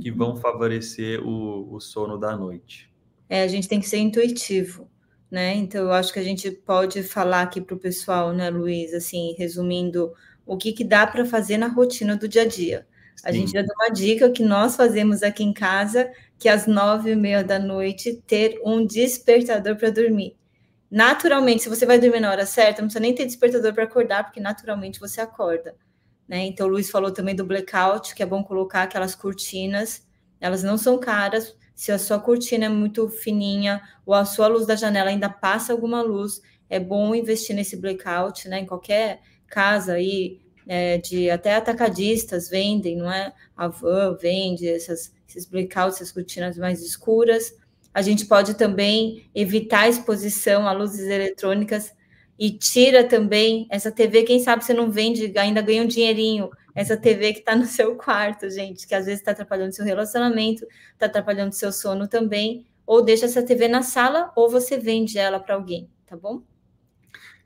que 0.00 0.10
vão 0.10 0.36
favorecer 0.36 1.24
o, 1.24 1.72
o 1.72 1.80
sono 1.80 2.18
da 2.18 2.36
noite. 2.36 2.90
É, 3.28 3.42
a 3.42 3.48
gente 3.48 3.68
tem 3.68 3.78
que 3.78 3.88
ser 3.88 3.98
intuitivo, 3.98 4.90
né? 5.30 5.54
Então, 5.54 5.84
eu 5.84 5.92
acho 5.92 6.12
que 6.12 6.18
a 6.18 6.24
gente 6.24 6.50
pode 6.50 7.02
falar 7.02 7.42
aqui 7.42 7.60
para 7.60 7.76
o 7.76 7.78
pessoal, 7.78 8.32
né, 8.32 8.50
Luiz, 8.50 8.92
assim, 8.94 9.34
resumindo, 9.38 10.12
o 10.48 10.56
que, 10.56 10.72
que 10.72 10.82
dá 10.82 11.06
para 11.06 11.26
fazer 11.26 11.58
na 11.58 11.68
rotina 11.68 12.16
do 12.16 12.26
dia 12.26 12.42
a 12.42 12.46
dia. 12.46 12.86
A 13.22 13.30
Sim. 13.30 13.40
gente 13.40 13.52
já 13.52 13.60
deu 13.60 13.74
uma 13.78 13.90
dica 13.90 14.30
que 14.30 14.42
nós 14.42 14.74
fazemos 14.74 15.22
aqui 15.22 15.44
em 15.44 15.52
casa, 15.52 16.10
que 16.38 16.48
às 16.48 16.66
nove 16.66 17.10
e 17.10 17.16
meia 17.16 17.44
da 17.44 17.58
noite 17.58 18.22
ter 18.26 18.58
um 18.64 18.86
despertador 18.86 19.76
para 19.76 19.90
dormir. 19.90 20.36
Naturalmente, 20.90 21.64
se 21.64 21.68
você 21.68 21.84
vai 21.84 21.98
dormir 21.98 22.20
na 22.20 22.30
hora 22.30 22.46
certa, 22.46 22.80
não 22.80 22.88
precisa 22.88 23.00
nem 23.00 23.14
ter 23.14 23.26
despertador 23.26 23.74
para 23.74 23.84
acordar, 23.84 24.24
porque 24.24 24.40
naturalmente 24.40 24.98
você 24.98 25.20
acorda. 25.20 25.76
Né? 26.26 26.46
Então, 26.46 26.66
o 26.66 26.70
Luiz 26.70 26.90
falou 26.90 27.10
também 27.10 27.36
do 27.36 27.44
blackout, 27.44 28.14
que 28.14 28.22
é 28.22 28.26
bom 28.26 28.42
colocar 28.42 28.84
aquelas 28.84 29.14
cortinas, 29.14 30.06
elas 30.40 30.62
não 30.62 30.78
são 30.78 30.98
caras. 30.98 31.54
Se 31.74 31.92
a 31.92 31.98
sua 31.98 32.18
cortina 32.18 32.64
é 32.64 32.68
muito 32.70 33.06
fininha 33.10 33.82
ou 34.06 34.14
a 34.14 34.24
sua 34.24 34.46
luz 34.46 34.66
da 34.66 34.74
janela 34.74 35.10
ainda 35.10 35.28
passa 35.28 35.74
alguma 35.74 36.00
luz, 36.00 36.40
é 36.70 36.80
bom 36.80 37.14
investir 37.14 37.54
nesse 37.54 37.76
blackout, 37.76 38.48
né? 38.48 38.60
Em 38.60 38.66
qualquer 38.66 39.20
casa 39.48 39.94
aí, 39.94 40.40
é, 40.66 40.98
de 40.98 41.30
até 41.30 41.54
atacadistas 41.54 42.48
vendem, 42.50 42.96
não 42.96 43.10
é? 43.10 43.32
A 43.56 43.68
Van 43.68 44.16
vende 44.20 44.68
essas, 44.68 45.12
esses 45.26 45.46
blackouts, 45.46 45.96
essas 45.96 46.12
cortinas 46.12 46.58
mais 46.58 46.82
escuras. 46.82 47.54
A 47.92 48.02
gente 48.02 48.26
pode 48.26 48.54
também 48.54 49.28
evitar 49.34 49.80
a 49.80 49.88
exposição 49.88 50.68
a 50.68 50.72
luzes 50.72 51.08
eletrônicas 51.08 51.92
e 52.38 52.52
tira 52.52 53.02
também 53.02 53.66
essa 53.68 53.90
TV, 53.90 54.22
quem 54.22 54.38
sabe 54.38 54.64
você 54.64 54.72
não 54.72 54.90
vende, 54.90 55.32
ainda 55.36 55.60
ganha 55.60 55.82
um 55.82 55.86
dinheirinho, 55.86 56.50
essa 56.74 56.96
TV 56.96 57.32
que 57.32 57.40
está 57.40 57.56
no 57.56 57.64
seu 57.66 57.96
quarto, 57.96 58.48
gente, 58.48 58.86
que 58.86 58.94
às 58.94 59.06
vezes 59.06 59.20
está 59.20 59.32
atrapalhando 59.32 59.74
seu 59.74 59.84
relacionamento, 59.84 60.64
está 60.92 61.06
atrapalhando 61.06 61.54
seu 61.54 61.72
sono 61.72 62.06
também, 62.06 62.64
ou 62.86 63.02
deixa 63.02 63.26
essa 63.26 63.42
TV 63.42 63.66
na 63.66 63.82
sala, 63.82 64.32
ou 64.36 64.48
você 64.48 64.78
vende 64.78 65.18
ela 65.18 65.40
para 65.40 65.56
alguém, 65.56 65.90
tá 66.06 66.16
bom? 66.16 66.42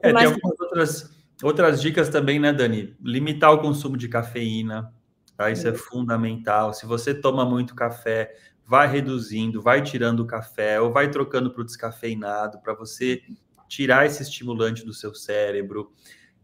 É, 0.01 0.13
Mas... 0.13 0.25
tem 0.25 0.35
algumas 0.35 0.61
outras, 0.61 1.11
outras 1.43 1.81
dicas 1.81 2.09
também, 2.09 2.39
né, 2.39 2.53
Dani? 2.53 2.97
Limitar 3.01 3.53
o 3.53 3.61
consumo 3.61 3.97
de 3.97 4.09
cafeína, 4.09 4.93
tá? 5.37 5.51
Isso 5.51 5.67
é 5.67 5.75
fundamental. 5.75 6.73
Se 6.73 6.87
você 6.87 7.15
toma 7.15 7.45
muito 7.45 7.75
café, 7.75 8.35
vai 8.67 8.87
reduzindo, 8.89 9.61
vai 9.61 9.83
tirando 9.83 10.21
o 10.21 10.27
café, 10.27 10.81
ou 10.81 10.93
vai 10.93 11.11
trocando 11.11 11.51
para 11.51 11.63
o 11.63 11.65
descafeinado, 11.65 12.61
para 12.61 12.75
você 12.75 13.23
tirar 13.69 14.07
esse 14.07 14.23
estimulante 14.23 14.85
do 14.85 14.93
seu 14.93 15.15
cérebro, 15.15 15.93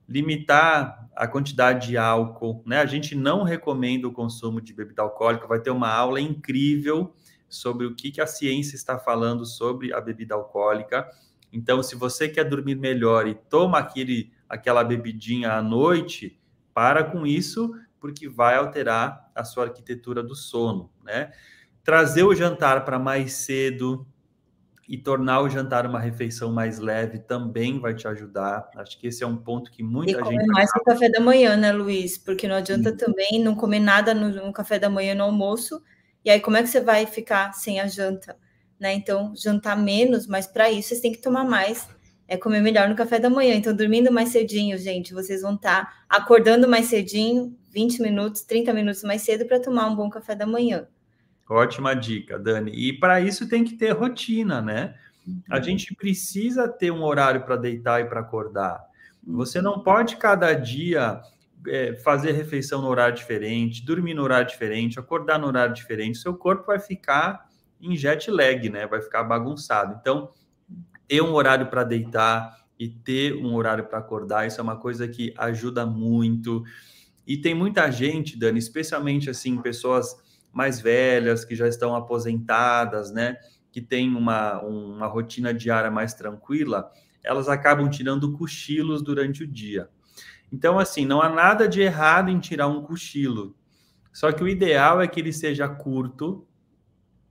limitar 0.09 1.09
a 1.15 1.29
quantidade 1.29 1.89
de 1.89 1.97
álcool, 1.99 2.63
né? 2.65 2.81
A 2.81 2.87
gente 2.87 3.15
não 3.15 3.43
recomenda 3.43 4.09
o 4.09 4.13
consumo 4.13 4.61
de 4.61 4.73
bebida 4.73 5.03
alcoólica, 5.03 5.47
vai 5.47 5.61
ter 5.61 5.71
uma 5.71 5.93
aula 5.93 6.21
incrível 6.21 7.15
sobre 7.49 7.87
o 7.87 7.95
que, 7.95 8.11
que 8.11 8.21
a 8.21 8.27
ciência 8.27 8.77
está 8.77 8.99
falando 8.99 9.45
sobre 9.45 9.93
a 9.93 10.01
bebida 10.01 10.35
alcoólica. 10.35 11.09
Então, 11.53 11.83
se 11.83 11.95
você 11.95 12.29
quer 12.29 12.45
dormir 12.45 12.77
melhor 12.77 13.27
e 13.27 13.35
toma 13.35 13.79
aquele, 13.79 14.33
aquela 14.49 14.83
bebidinha 14.83 15.53
à 15.53 15.63
noite, 15.63 16.41
para 16.73 17.05
com 17.05 17.27
isso, 17.27 17.73
porque 18.01 18.29
vai 18.29 18.57
alterar 18.57 19.31
a 19.35 19.45
sua 19.45 19.65
arquitetura 19.65 20.23
do 20.23 20.35
sono, 20.35 20.91
né? 21.03 21.33
Trazer 21.83 22.23
o 22.23 22.35
jantar 22.35 22.85
para 22.85 22.99
mais 22.99 23.33
cedo, 23.33 24.07
e 24.89 24.97
tornar 24.97 25.43
o 25.43 25.51
jantar 25.51 25.85
uma 25.85 26.01
refeição 26.01 26.51
mais 26.51 26.79
leve 26.79 27.19
também 27.19 27.79
vai 27.79 27.95
te 27.95 28.09
ajudar. 28.09 28.71
Acho 28.77 28.99
que 28.99 29.07
esse 29.07 29.23
é 29.23 29.27
um 29.27 29.37
ponto 29.37 29.71
que 29.71 29.83
muita 29.83 30.19
e 30.19 30.25
gente. 30.25 30.47
mais 30.47 30.71
no 30.75 30.83
café 30.83 31.11
da 31.11 31.21
manhã, 31.21 31.59
né, 31.59 31.71
Luiz? 31.71 32.17
Porque 32.17 32.49
não 32.49 32.57
adianta 32.57 32.91
Sim. 32.91 32.97
também 32.97 33.45
não 33.45 33.55
comer 33.55 33.81
nada 33.81 34.15
no, 34.15 34.31
no, 34.31 34.53
café 34.53 34.79
da 34.79 34.89
manhã 34.89 35.15
no 35.15 35.25
almoço. 35.25 35.83
E 36.25 36.31
aí, 36.31 36.41
como 36.41 36.57
é 36.57 36.63
que 36.63 36.71
você 36.71 36.81
vai 36.81 37.05
ficar 37.05 37.53
sem 37.53 37.79
a 37.79 37.87
janta? 37.87 38.35
Né? 38.81 38.95
Então, 38.95 39.35
jantar 39.37 39.77
menos, 39.77 40.27
mas 40.27 40.47
para 40.47 40.71
isso 40.71 40.89
vocês 40.89 41.01
têm 41.03 41.13
que 41.13 41.21
tomar 41.21 41.45
mais. 41.45 41.87
É 42.29 42.37
comer 42.37 42.61
melhor 42.61 42.89
no 42.89 42.95
café 42.95 43.19
da 43.19 43.31
manhã. 43.31 43.55
Então, 43.55 43.75
dormindo 43.75 44.13
mais 44.13 44.29
cedinho, 44.29 44.77
gente, 44.77 45.15
vocês 45.15 45.43
vão 45.43 45.55
estar 45.55 45.87
tá 45.87 46.05
acordando 46.09 46.69
mais 46.69 46.87
cedinho, 46.87 47.57
20 47.71 48.03
minutos, 48.03 48.43
30 48.43 48.73
minutos 48.75 49.03
mais 49.03 49.23
cedo 49.23 49.47
para 49.47 49.59
tomar 49.59 49.87
um 49.89 49.97
bom 49.97 50.11
café 50.11 50.35
da 50.35 50.47
manhã. 50.47 50.87
Ótima 51.49 51.95
dica, 51.95 52.39
Dani. 52.39 52.71
E 52.73 52.93
para 52.93 53.21
isso 53.21 53.49
tem 53.49 53.65
que 53.65 53.75
ter 53.75 53.93
rotina, 53.93 54.61
né? 54.61 54.95
A 55.51 55.57
uhum. 55.57 55.63
gente 55.63 55.95
precisa 55.95 56.69
ter 56.69 56.91
um 56.91 57.03
horário 57.03 57.43
para 57.43 57.57
deitar 57.57 58.01
e 58.01 58.05
para 58.05 58.21
acordar. 58.21 58.85
Você 59.27 59.61
não 59.61 59.81
pode 59.81 60.17
cada 60.17 60.53
dia 60.53 61.21
é, 61.67 61.95
fazer 61.97 62.33
refeição 62.33 62.83
no 62.83 62.89
horário 62.89 63.17
diferente, 63.17 63.85
dormir 63.85 64.15
no 64.15 64.23
horário 64.23 64.47
diferente, 64.47 64.99
acordar 64.99 65.39
no 65.39 65.47
horário 65.47 65.75
diferente. 65.75 66.19
Seu 66.19 66.35
corpo 66.35 66.67
vai 66.67 66.79
ficar 66.79 67.49
em 67.81 67.97
jet 67.97 68.31
lag, 68.31 68.69
né? 68.69 68.87
Vai 68.87 69.01
ficar 69.01 69.25
bagunçado. 69.25 69.97
Então, 70.01 70.31
ter 71.09 71.23
um 71.23 71.33
horário 71.33 71.67
para 71.69 71.83
deitar 71.83 72.57
e 72.79 72.89
ter 72.89 73.35
um 73.35 73.55
horário 73.55 73.85
para 73.87 73.99
acordar, 73.99 74.47
isso 74.47 74.61
é 74.61 74.63
uma 74.63 74.77
coisa 74.77 75.09
que 75.09 75.35
ajuda 75.37 75.85
muito. 75.85 76.63
E 77.27 77.37
tem 77.37 77.55
muita 77.55 77.91
gente, 77.91 78.39
Dani, 78.39 78.59
especialmente 78.59 79.29
assim, 79.29 79.61
pessoas 79.61 80.15
mais 80.53 80.81
velhas, 80.81 81.45
que 81.45 81.57
já 81.57 81.67
estão 81.67 81.95
aposentadas, 81.95 83.11
né? 83.13 83.37
Que 83.73 83.81
têm 83.81 84.15
uma, 84.15 84.61
uma 84.61 85.07
rotina 85.07 85.53
diária 85.53 85.91
mais 85.91 86.15
tranquila, 86.15 86.91
elas 87.23 87.49
acabam 87.49 87.89
tirando 87.91 88.33
cochilos 88.33 89.03
durante 89.03 89.43
o 89.45 89.47
dia. 89.47 89.89
Então, 90.53 90.79
assim, 90.79 91.05
não 91.05 91.21
há 91.21 91.29
nada 91.29 91.69
de 91.69 91.81
errado 91.83 92.31
em 92.31 92.39
tirar 92.39 92.69
um 92.69 92.83
cochilo. 92.83 93.55
Só 94.13 94.33
que 94.33 94.43
o 94.43 94.49
ideal 94.49 95.01
é 95.01 95.07
que 95.07 95.21
ele 95.21 95.33
seja 95.33 95.69
curto, 95.69 96.48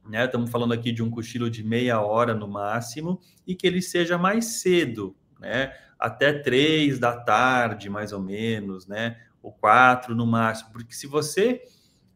né? 0.09 0.25
Estamos 0.25 0.49
falando 0.49 0.73
aqui 0.73 0.91
de 0.91 1.03
um 1.03 1.09
cochilo 1.09 1.49
de 1.49 1.63
meia 1.63 2.01
hora 2.01 2.33
no 2.33 2.47
máximo, 2.47 3.19
e 3.45 3.55
que 3.55 3.65
ele 3.65 3.81
seja 3.81 4.17
mais 4.17 4.61
cedo, 4.61 5.15
né? 5.39 5.73
Até 5.99 6.33
três 6.33 6.99
da 6.99 7.15
tarde, 7.15 7.89
mais 7.89 8.13
ou 8.13 8.21
menos, 8.21 8.87
né? 8.87 9.17
Ou 9.41 9.51
quatro 9.51 10.13
no 10.13 10.25
máximo. 10.25 10.71
Porque 10.71 10.93
se 10.93 11.07
você 11.07 11.61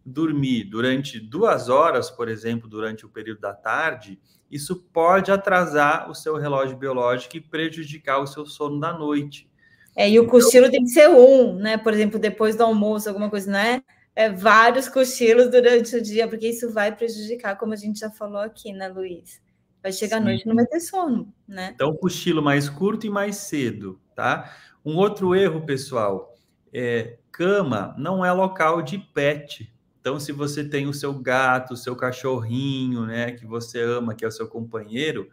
dormir 0.05 0.65
durante 0.65 1.19
duas 1.19 1.69
horas, 1.69 2.09
por 2.09 2.27
exemplo, 2.27 2.67
durante 2.67 3.05
o 3.05 3.09
período 3.09 3.41
da 3.41 3.53
tarde, 3.53 4.19
isso 4.49 4.75
pode 4.91 5.31
atrasar 5.31 6.09
o 6.09 6.15
seu 6.15 6.35
relógio 6.35 6.77
biológico 6.77 7.37
e 7.37 7.41
prejudicar 7.41 8.19
o 8.19 8.27
seu 8.27 8.45
sono 8.45 8.79
da 8.79 8.91
noite. 8.91 9.49
É, 9.95 10.09
e 10.09 10.19
o 10.19 10.23
então, 10.23 10.31
cochilo 10.31 10.69
tem 10.69 10.83
que 10.83 10.89
ser 10.89 11.09
um, 11.09 11.55
né? 11.55 11.77
Por 11.77 11.93
exemplo, 11.93 12.19
depois 12.19 12.55
do 12.55 12.63
almoço, 12.63 13.07
alguma 13.07 13.29
coisa, 13.29 13.51
né? 13.51 13.83
É, 14.15 14.29
vários 14.29 14.89
cochilos 14.89 15.49
durante 15.49 15.95
o 15.95 16.01
dia, 16.01 16.27
porque 16.27 16.49
isso 16.49 16.71
vai 16.71 16.93
prejudicar, 16.95 17.57
como 17.57 17.73
a 17.73 17.77
gente 17.77 17.99
já 17.99 18.09
falou 18.09 18.41
aqui, 18.41 18.73
né, 18.73 18.87
Luiz? 18.87 19.41
Vai 19.81 19.91
chegar 19.91 20.17
Sim. 20.17 20.23
à 20.23 20.25
noite 20.25 20.43
e 20.43 20.47
não 20.47 20.55
vai 20.55 20.65
ter 20.65 20.79
sono, 20.79 21.33
né? 21.47 21.71
Então, 21.73 21.95
cochilo 21.95 22.41
mais 22.41 22.69
curto 22.69 23.07
e 23.07 23.09
mais 23.09 23.37
cedo, 23.37 23.99
tá? 24.15 24.53
Um 24.83 24.97
outro 24.97 25.33
erro, 25.33 25.65
pessoal, 25.65 26.35
é 26.73 27.17
cama 27.31 27.95
não 27.97 28.25
é 28.25 28.31
local 28.31 28.81
de 28.81 28.97
pet, 28.97 29.71
então, 30.01 30.19
se 30.19 30.31
você 30.31 30.63
tem 30.63 30.87
o 30.87 30.93
seu 30.93 31.13
gato, 31.13 31.75
o 31.75 31.77
seu 31.77 31.95
cachorrinho, 31.95 33.05
né, 33.05 33.31
que 33.33 33.45
você 33.45 33.79
ama, 33.79 34.15
que 34.15 34.25
é 34.25 34.27
o 34.27 34.31
seu 34.31 34.47
companheiro, 34.47 35.29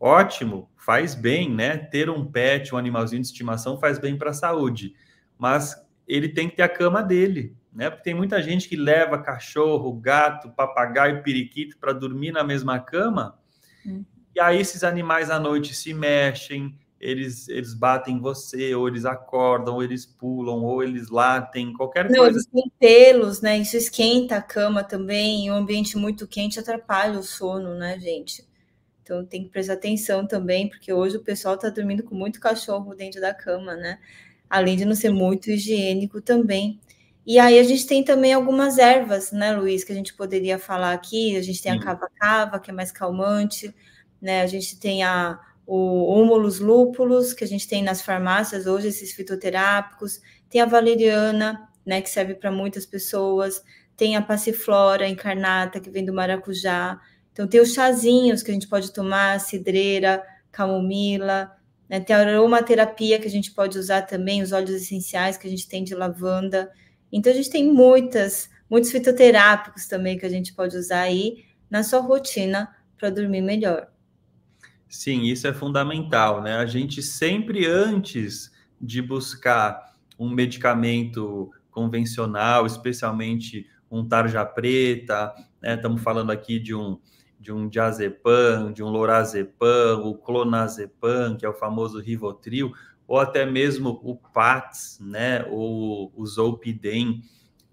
ótimo, 0.00 0.68
faz 0.76 1.14
bem, 1.14 1.48
né? 1.48 1.78
Ter 1.78 2.10
um 2.10 2.26
pet, 2.26 2.74
um 2.74 2.78
animalzinho 2.78 3.22
de 3.22 3.28
estimação 3.28 3.78
faz 3.78 3.96
bem 4.00 4.18
para 4.18 4.30
a 4.30 4.34
saúde, 4.34 4.94
mas 5.38 5.80
ele 6.08 6.28
tem 6.28 6.48
que 6.48 6.56
ter 6.56 6.62
a 6.62 6.68
cama 6.68 7.02
dele, 7.02 7.56
né? 7.74 7.90
Porque 7.90 8.04
tem 8.04 8.14
muita 8.14 8.40
gente 8.40 8.68
que 8.68 8.76
leva 8.76 9.18
cachorro, 9.18 9.92
gato, 9.92 10.50
papagaio, 10.50 11.22
periquito 11.22 11.76
para 11.78 11.92
dormir 11.92 12.32
na 12.32 12.44
mesma 12.44 12.78
cama, 12.78 13.38
hum. 13.84 14.04
e 14.34 14.40
aí 14.40 14.60
esses 14.60 14.84
animais 14.84 15.30
à 15.30 15.40
noite 15.40 15.74
se 15.74 15.92
mexem, 15.92 16.78
eles, 17.00 17.48
eles 17.50 17.74
batem 17.74 18.16
em 18.16 18.20
você, 18.20 18.74
ou 18.74 18.88
eles 18.88 19.04
acordam, 19.04 19.74
ou 19.74 19.82
eles 19.82 20.06
pulam, 20.06 20.62
ou 20.62 20.82
eles 20.82 21.10
latem, 21.10 21.74
qualquer 21.74 22.08
Não, 22.08 22.20
coisa. 22.20 22.38
Eles 22.38 22.46
têm 22.46 22.72
pelos, 22.80 23.42
né? 23.42 23.58
Isso 23.58 23.76
esquenta 23.76 24.36
a 24.36 24.42
cama 24.42 24.82
também, 24.82 25.46
e 25.46 25.50
um 25.50 25.54
ambiente 25.54 25.98
muito 25.98 26.26
quente 26.26 26.58
atrapalha 26.58 27.18
o 27.18 27.22
sono, 27.22 27.74
né, 27.74 27.98
gente? 27.98 28.42
Então 29.02 29.22
tem 29.26 29.44
que 29.44 29.50
prestar 29.50 29.74
atenção 29.74 30.26
também, 30.26 30.70
porque 30.70 30.90
hoje 30.90 31.18
o 31.18 31.22
pessoal 31.22 31.56
está 31.56 31.68
dormindo 31.68 32.02
com 32.02 32.14
muito 32.14 32.40
cachorro 32.40 32.94
dentro 32.94 33.20
da 33.20 33.34
cama, 33.34 33.74
né? 33.76 33.98
Além 34.48 34.74
de 34.74 34.86
não 34.86 34.94
ser 34.94 35.10
muito 35.10 35.50
higiênico 35.50 36.22
também. 36.22 36.80
E 37.26 37.38
aí 37.38 37.58
a 37.58 37.62
gente 37.62 37.86
tem 37.86 38.04
também 38.04 38.34
algumas 38.34 38.76
ervas, 38.78 39.32
né, 39.32 39.52
Luiz, 39.56 39.82
que 39.82 39.92
a 39.92 39.94
gente 39.94 40.12
poderia 40.14 40.58
falar 40.58 40.92
aqui. 40.92 41.36
A 41.36 41.42
gente 41.42 41.62
tem 41.62 41.72
a 41.72 41.80
cava-cava, 41.80 42.60
que 42.60 42.70
é 42.70 42.74
mais 42.74 42.92
calmante, 42.92 43.74
né? 44.20 44.42
A 44.42 44.46
gente 44.46 44.78
tem 44.78 45.02
a, 45.02 45.40
o 45.66 46.20
humulus 46.20 46.60
lúpulus, 46.60 47.32
que 47.32 47.42
a 47.44 47.46
gente 47.46 47.66
tem 47.66 47.82
nas 47.82 48.02
farmácias 48.02 48.66
hoje, 48.66 48.88
esses 48.88 49.12
fitoterápicos. 49.12 50.20
Tem 50.50 50.60
a 50.60 50.66
valeriana, 50.66 51.66
né, 51.84 52.02
que 52.02 52.10
serve 52.10 52.34
para 52.34 52.50
muitas 52.52 52.84
pessoas. 52.84 53.62
Tem 53.96 54.16
a 54.16 54.22
passiflora 54.22 55.08
encarnata, 55.08 55.80
que 55.80 55.90
vem 55.90 56.04
do 56.04 56.12
maracujá. 56.12 57.00
Então, 57.32 57.46
tem 57.46 57.60
os 57.60 57.72
chazinhos 57.72 58.42
que 58.42 58.50
a 58.50 58.54
gente 58.54 58.68
pode 58.68 58.92
tomar, 58.92 59.40
cidreira, 59.40 60.22
camomila, 60.52 61.50
né? 61.88 62.00
tem 62.00 62.14
a 62.14 62.20
aromaterapia 62.20 63.18
que 63.18 63.26
a 63.26 63.30
gente 63.30 63.52
pode 63.52 63.78
usar 63.78 64.02
também, 64.02 64.42
os 64.42 64.52
óleos 64.52 64.70
essenciais 64.70 65.36
que 65.36 65.46
a 65.46 65.50
gente 65.50 65.68
tem 65.68 65.82
de 65.82 65.94
lavanda. 65.94 66.70
Então, 67.16 67.32
a 67.32 67.36
gente 67.36 67.48
tem 67.48 67.72
muitas, 67.72 68.50
muitos 68.68 68.90
fitoterápicos 68.90 69.86
também 69.86 70.18
que 70.18 70.26
a 70.26 70.28
gente 70.28 70.52
pode 70.52 70.76
usar 70.76 71.02
aí 71.02 71.44
na 71.70 71.84
sua 71.84 72.00
rotina 72.00 72.68
para 72.98 73.08
dormir 73.08 73.40
melhor. 73.40 73.86
Sim, 74.88 75.22
isso 75.22 75.46
é 75.46 75.54
fundamental, 75.54 76.42
né? 76.42 76.56
A 76.56 76.66
gente 76.66 77.00
sempre 77.00 77.66
antes 77.66 78.50
de 78.80 79.00
buscar 79.00 79.94
um 80.18 80.28
medicamento 80.28 81.52
convencional, 81.70 82.66
especialmente 82.66 83.64
um 83.88 84.06
tarja 84.06 84.44
preta, 84.44 85.32
né? 85.62 85.74
Estamos 85.76 86.02
falando 86.02 86.32
aqui 86.32 86.58
de 86.58 86.74
um 86.74 86.98
de 87.44 87.52
um 87.52 87.68
diazepam, 87.68 88.72
de 88.72 88.82
um 88.82 88.88
lorazepam, 88.88 90.00
o 90.02 90.14
clonazepam, 90.14 91.36
que 91.36 91.44
é 91.44 91.48
o 91.48 91.52
famoso 91.52 92.00
Rivotril, 92.00 92.72
ou 93.06 93.18
até 93.18 93.44
mesmo 93.44 94.00
o 94.02 94.16
PATS, 94.16 94.98
né, 95.00 95.44
ou 95.50 96.12
o 96.16 96.26
Zolpidem, 96.26 97.22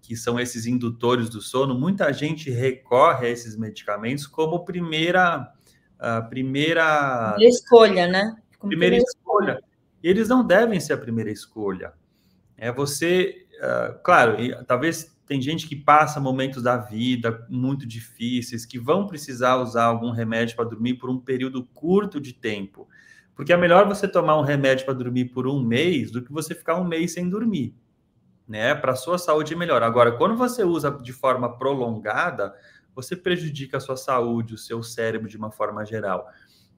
que 0.02 0.16
são 0.16 0.40
esses 0.40 0.66
indutores 0.66 1.30
do 1.30 1.42
sono, 1.42 1.78
muita 1.78 2.12
gente 2.12 2.50
recorre 2.50 3.28
a 3.28 3.30
esses 3.30 3.56
medicamentos 3.56 4.28
como 4.28 4.66
primeira 4.66 5.54
a 6.02 6.20
primeira, 6.20 7.34
primeira 7.34 7.50
escolha, 7.50 8.08
né? 8.08 8.36
Como 8.58 8.70
primeira, 8.70 8.96
primeira 8.96 8.98
escolha. 8.98 9.52
escolha. 9.52 9.64
Eles 10.02 10.28
não 10.28 10.46
devem 10.46 10.80
ser 10.80 10.94
a 10.94 10.98
primeira 10.98 11.30
escolha. 11.30 11.94
É 12.58 12.72
você, 12.72 13.46
uh, 13.60 14.02
claro, 14.04 14.38
talvez 14.66 15.16
tem 15.28 15.42
gente 15.42 15.68
que 15.68 15.76
passa 15.76 16.20
momentos 16.20 16.64
da 16.64 16.76
vida 16.76 17.46
muito 17.48 17.86
difíceis, 17.86 18.66
que 18.66 18.80
vão 18.80 19.08
precisar 19.08 19.58
usar 19.58 19.86
algum 19.86 20.12
remédio 20.12 20.56
para 20.56 20.66
dormir 20.66 20.96
por 20.96 21.10
um 21.10 21.20
período 21.20 21.64
curto 21.74 22.20
de 22.20 22.34
tempo. 22.34 22.90
Porque 23.42 23.52
é 23.52 23.58
melhor 23.58 23.88
você 23.88 24.08
tomar 24.08 24.38
um 24.38 24.44
remédio 24.44 24.86
para 24.86 24.94
dormir 24.94 25.26
por 25.26 25.48
um 25.48 25.64
mês 25.64 26.12
do 26.12 26.22
que 26.22 26.32
você 26.32 26.54
ficar 26.54 26.80
um 26.80 26.84
mês 26.84 27.14
sem 27.14 27.28
dormir. 27.28 27.74
Né? 28.48 28.76
Para 28.76 28.92
a 28.92 28.96
sua 28.96 29.18
saúde 29.18 29.56
é 29.56 29.58
melhor. 29.58 29.82
Agora, 29.82 30.12
quando 30.12 30.38
você 30.38 30.64
usa 30.64 30.92
de 30.92 31.12
forma 31.12 31.58
prolongada, 31.58 32.54
você 32.94 33.16
prejudica 33.16 33.78
a 33.78 33.80
sua 33.80 33.98
saúde, 33.98 34.54
o 34.54 34.60
seu 34.60 34.84
cérebro 34.84 35.28
de 35.28 35.38
uma 35.38 35.50
forma 35.50 35.84
geral. 35.84 36.28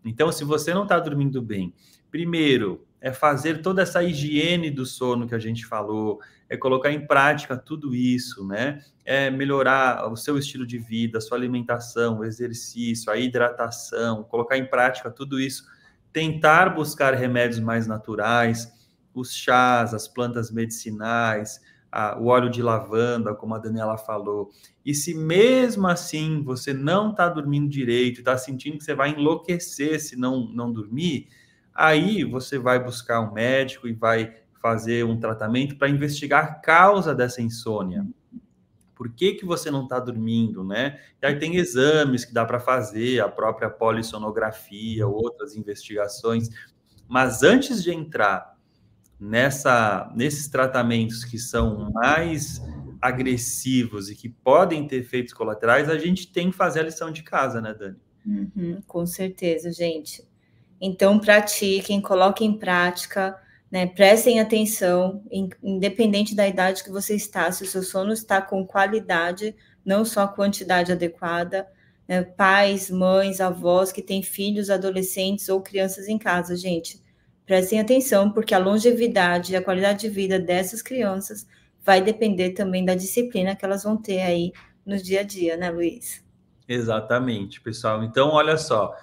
Então, 0.05 0.31
se 0.31 0.45
você 0.45 0.73
não 0.73 0.83
está 0.83 0.97
dormindo 1.01 1.41
bem, 1.41 1.73
primeiro, 2.09 2.87
é 3.01 3.11
fazer 3.11 3.61
toda 3.61 3.81
essa 3.81 4.01
higiene 4.01 4.71
do 4.71 4.85
sono 4.85 5.27
que 5.27 5.35
a 5.35 5.39
gente 5.39 5.65
falou, 5.65 6.21
é 6.47 6.55
colocar 6.55 6.93
em 6.93 7.05
prática 7.05 7.57
tudo 7.57 7.93
isso, 7.93 8.47
né? 8.47 8.79
É 9.03 9.29
melhorar 9.29 10.09
o 10.09 10.15
seu 10.15 10.37
estilo 10.37 10.65
de 10.65 10.77
vida, 10.77 11.17
a 11.17 11.21
sua 11.21 11.37
alimentação, 11.37 12.19
o 12.19 12.23
exercício, 12.23 13.11
a 13.11 13.17
hidratação, 13.17 14.23
colocar 14.23 14.57
em 14.57 14.65
prática 14.65 15.11
tudo 15.11 15.41
isso, 15.41 15.72
tentar 16.13 16.69
buscar 16.69 17.13
remédios 17.15 17.59
mais 17.59 17.87
naturais, 17.87 18.71
os 19.13 19.33
chás, 19.33 19.93
as 19.93 20.07
plantas 20.07 20.51
medicinais, 20.51 21.59
a, 21.91 22.17
o 22.17 22.27
óleo 22.27 22.49
de 22.49 22.61
lavanda, 22.61 23.35
como 23.35 23.55
a 23.55 23.59
Daniela 23.59 23.97
falou. 23.97 24.51
E 24.85 24.93
se 24.93 25.13
mesmo 25.13 25.87
assim 25.87 26.41
você 26.43 26.73
não 26.73 27.11
está 27.11 27.27
dormindo 27.27 27.67
direito, 27.67 28.19
está 28.19 28.37
sentindo 28.37 28.77
que 28.77 28.83
você 28.83 28.93
vai 28.93 29.09
enlouquecer 29.09 29.99
se 29.99 30.15
não, 30.15 30.47
não 30.47 30.71
dormir, 30.71 31.27
Aí 31.73 32.23
você 32.23 32.59
vai 32.59 32.83
buscar 32.83 33.19
um 33.21 33.33
médico 33.33 33.87
e 33.87 33.93
vai 33.93 34.35
fazer 34.61 35.03
um 35.03 35.19
tratamento 35.19 35.75
para 35.75 35.89
investigar 35.89 36.43
a 36.43 36.53
causa 36.53 37.15
dessa 37.15 37.41
insônia. 37.41 38.05
Por 39.03 39.11
que, 39.11 39.33
que 39.33 39.45
você 39.45 39.69
não 39.69 39.83
está 39.83 39.99
dormindo, 39.99 40.63
né? 40.63 40.97
E 41.21 41.25
aí 41.25 41.37
tem 41.37 41.57
exames 41.57 42.23
que 42.23 42.33
dá 42.33 42.45
para 42.45 42.57
fazer, 42.57 43.19
a 43.19 43.27
própria 43.27 43.69
polissonografia, 43.69 45.05
outras 45.05 45.57
investigações. 45.57 46.47
Mas 47.05 47.43
antes 47.43 47.83
de 47.83 47.91
entrar 47.91 48.57
nessa, 49.19 50.09
nesses 50.15 50.47
tratamentos 50.47 51.25
que 51.25 51.37
são 51.37 51.91
mais 51.91 52.61
agressivos 53.01 54.09
e 54.09 54.15
que 54.15 54.29
podem 54.29 54.87
ter 54.87 55.01
efeitos 55.01 55.33
colaterais, 55.33 55.89
a 55.89 55.97
gente 55.97 56.31
tem 56.31 56.49
que 56.49 56.55
fazer 56.55 56.79
a 56.79 56.83
lição 56.83 57.11
de 57.11 57.23
casa, 57.23 57.59
né, 57.59 57.73
Dani? 57.73 57.97
Uhum, 58.25 58.81
com 58.87 59.05
certeza, 59.05 59.69
gente. 59.69 60.25
Então, 60.79 61.19
pratiquem, 61.19 61.99
coloquem 61.99 62.51
em 62.51 62.57
prática, 62.57 63.37
né? 63.73 63.87
prestem 63.87 64.39
atenção, 64.39 65.23
independente 65.63 66.35
da 66.35 66.47
idade 66.47 66.83
que 66.83 66.91
você 66.91 67.15
está, 67.15 67.51
se 67.51 67.63
o 67.63 67.65
seu 67.65 67.81
sono 67.81 68.13
está 68.13 68.39
com 68.39 68.63
qualidade, 68.67 69.55
não 69.83 70.05
só 70.05 70.27
quantidade 70.27 70.91
adequada. 70.91 71.67
Né? 72.07 72.21
Pais, 72.21 72.91
mães, 72.91 73.41
avós 73.41 73.91
que 73.91 74.03
têm 74.03 74.21
filhos, 74.21 74.69
adolescentes 74.69 75.49
ou 75.49 75.59
crianças 75.59 76.07
em 76.07 76.19
casa, 76.19 76.55
gente, 76.55 77.01
prestem 77.47 77.79
atenção, 77.79 78.31
porque 78.31 78.53
a 78.53 78.59
longevidade 78.59 79.53
e 79.53 79.55
a 79.55 79.63
qualidade 79.63 80.01
de 80.01 80.09
vida 80.09 80.37
dessas 80.37 80.83
crianças 80.83 81.47
vai 81.83 81.99
depender 81.99 82.51
também 82.51 82.85
da 82.85 82.93
disciplina 82.93 83.55
que 83.55 83.65
elas 83.65 83.83
vão 83.83 83.97
ter 83.97 84.21
aí 84.21 84.51
no 84.85 84.97
dia 84.97 85.21
a 85.21 85.23
dia, 85.23 85.57
né, 85.57 85.71
Luiz? 85.71 86.23
Exatamente, 86.67 87.59
pessoal. 87.59 88.03
Então, 88.03 88.29
olha 88.29 88.55
só, 88.55 88.95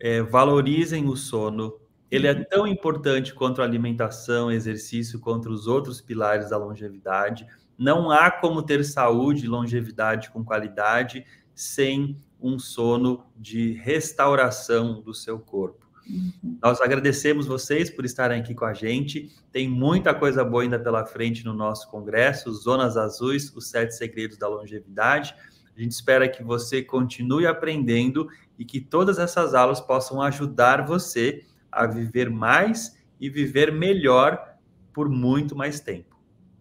é, 0.00 0.20
valorizem 0.22 1.06
o 1.08 1.14
sono. 1.14 1.80
Ele 2.12 2.26
é 2.26 2.34
tão 2.34 2.66
importante 2.66 3.32
quanto 3.32 3.62
a 3.62 3.64
alimentação, 3.64 4.52
exercício, 4.52 5.18
quanto 5.18 5.48
os 5.48 5.66
outros 5.66 6.02
pilares 6.02 6.50
da 6.50 6.58
longevidade. 6.58 7.46
Não 7.78 8.10
há 8.10 8.30
como 8.30 8.62
ter 8.62 8.84
saúde 8.84 9.46
e 9.46 9.48
longevidade 9.48 10.30
com 10.30 10.44
qualidade 10.44 11.24
sem 11.54 12.18
um 12.38 12.58
sono 12.58 13.24
de 13.34 13.72
restauração 13.72 15.00
do 15.00 15.14
seu 15.14 15.38
corpo. 15.38 15.86
Uhum. 16.06 16.58
Nós 16.62 16.82
agradecemos 16.82 17.46
vocês 17.46 17.88
por 17.88 18.04
estarem 18.04 18.42
aqui 18.42 18.54
com 18.54 18.66
a 18.66 18.74
gente. 18.74 19.30
Tem 19.50 19.66
muita 19.66 20.14
coisa 20.14 20.44
boa 20.44 20.64
ainda 20.64 20.78
pela 20.78 21.06
frente 21.06 21.46
no 21.46 21.54
nosso 21.54 21.90
congresso, 21.90 22.52
Zonas 22.52 22.98
Azuis, 22.98 23.50
os 23.56 23.70
sete 23.70 23.94
segredos 23.94 24.36
da 24.36 24.48
longevidade. 24.48 25.34
A 25.74 25.80
gente 25.80 25.92
espera 25.92 26.28
que 26.28 26.44
você 26.44 26.82
continue 26.82 27.46
aprendendo 27.46 28.28
e 28.58 28.66
que 28.66 28.82
todas 28.82 29.18
essas 29.18 29.54
aulas 29.54 29.80
possam 29.80 30.20
ajudar 30.20 30.84
você 30.84 31.46
a 31.72 31.86
viver 31.86 32.28
mais 32.28 32.96
e 33.18 33.30
viver 33.30 33.72
melhor 33.72 34.56
por 34.92 35.08
muito 35.08 35.56
mais 35.56 35.80
tempo. 35.80 36.16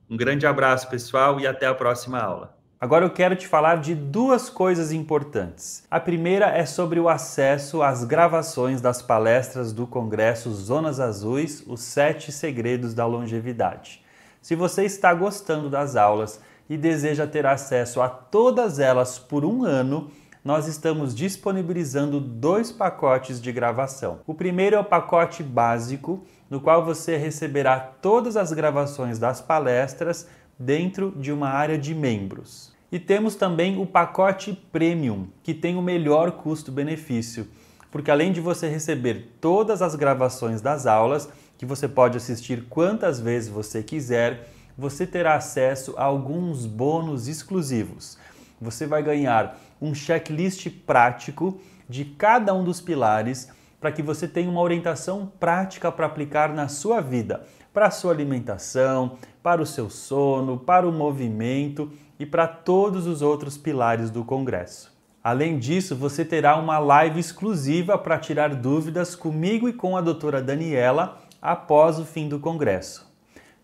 Um 0.10 0.18
grande 0.18 0.48
abraço, 0.48 0.90
pessoal, 0.90 1.40
e 1.40 1.46
até 1.46 1.68
a 1.68 1.76
próxima 1.76 2.20
aula. 2.20 2.58
Agora 2.80 3.06
eu 3.06 3.12
quero 3.12 3.36
te 3.36 3.48
falar 3.48 3.76
de 3.76 3.94
duas 3.94 4.50
coisas 4.50 4.92
importantes. 4.92 5.84
A 5.92 6.00
primeira 6.00 6.48
é 6.48 6.66
sobre 6.66 7.00
o 7.00 7.08
acesso 7.08 7.84
às 7.84 8.04
gravações 8.04 8.82
das 8.82 9.04
palestras 9.04 9.72
do 9.72 9.86
Congresso 9.86 10.52
Zonas 10.52 11.00
Azuis, 11.00 11.64
os 11.68 11.82
sete 11.82 12.32
segredos 12.32 12.96
da 12.96 13.06
longevidade. 13.06 14.04
Se 14.42 14.56
você 14.56 14.84
está 14.84 15.14
gostando 15.14 15.70
das 15.70 15.96
aulas 15.96 16.42
e 16.68 16.76
deseja 16.76 17.28
ter 17.28 17.46
acesso 17.46 18.02
a 18.02 18.10
todas 18.10 18.80
elas 18.80 19.20
por 19.20 19.46
um 19.46 19.64
ano, 19.64 20.10
nós 20.44 20.68
estamos 20.68 21.14
disponibilizando 21.14 22.20
dois 22.20 22.72
pacotes 22.72 23.40
de 23.40 23.52
gravação. 23.52 24.22
O 24.26 24.34
primeiro 24.34 24.76
é 24.76 24.80
o 24.80 24.84
pacote 24.84 25.44
básico, 25.44 26.24
no 26.50 26.60
qual 26.60 26.84
você 26.84 27.16
receberá 27.16 27.80
todas 27.80 28.36
as 28.36 28.52
gravações 28.52 29.20
das 29.20 29.40
palestras 29.40 30.28
dentro 30.58 31.12
de 31.16 31.32
uma 31.32 31.50
área 31.50 31.78
de 31.78 31.94
membros. 31.94 32.74
E 32.92 33.00
temos 33.00 33.36
também 33.36 33.80
o 33.80 33.86
pacote 33.86 34.54
Premium, 34.72 35.28
que 35.44 35.54
tem 35.54 35.78
o 35.78 35.82
melhor 35.82 36.32
custo-benefício, 36.32 37.48
porque 37.92 38.10
além 38.10 38.32
de 38.32 38.42
você 38.42 38.68
receber 38.68 39.36
todas 39.40 39.82
as 39.82 39.96
gravações 39.96 40.60
das 40.60 40.86
aulas, 40.88 41.30
que 41.58 41.66
você 41.66 41.88
pode 41.88 42.18
assistir 42.18 42.66
quantas 42.68 43.20
vezes 43.20 43.50
você 43.50 43.84
quiser, 43.84 44.50
você 44.78 45.06
terá 45.06 45.36
acesso 45.36 45.94
a 45.98 46.04
alguns 46.04 46.66
bônus 46.66 47.28
exclusivos. 47.28 48.18
Você 48.60 48.88
vai 48.88 49.04
ganhar 49.04 49.58
um 49.82 49.96
checklist 49.96 50.70
prático 50.86 51.60
de 51.90 52.06
cada 52.06 52.54
um 52.54 52.64
dos 52.64 52.80
pilares 52.80 53.50
para 53.80 53.92
que 53.92 54.04
você 54.04 54.28
tenha 54.28 54.50
uma 54.50 54.62
orientação 54.62 55.32
prática 55.40 55.92
para 55.92 56.06
aplicar 56.06 56.54
na 56.54 56.68
sua 56.68 57.02
vida, 57.02 57.44
para 57.74 57.88
a 57.88 57.92
sua 57.92 58.12
alimentação, 58.14 59.18
para 59.42 59.62
o 59.62 59.66
seu 59.66 59.90
sono, 59.90 60.58
para 60.58 60.88
o 60.88 60.92
movimento 60.92 61.92
e 62.20 62.26
para 62.26 62.48
todos 62.48 63.08
os 63.08 63.24
outros 63.24 63.58
pilares 63.58 64.12
do 64.12 64.24
congresso. 64.24 64.92
Além 65.24 65.58
disso, 65.58 65.96
você 65.96 66.24
terá 66.24 66.58
uma 66.58 66.80
live 66.80 67.20
exclusiva 67.20 67.98
para 67.98 68.20
tirar 68.20 68.54
dúvidas 68.56 69.16
comigo 69.16 69.68
e 69.68 69.74
com 69.74 69.98
a 69.98 70.02
doutora 70.02 70.42
Daniela 70.42 71.20
após 71.42 72.00
o 72.00 72.06
fim 72.06 72.28
do 72.28 72.40
congresso. 72.40 73.10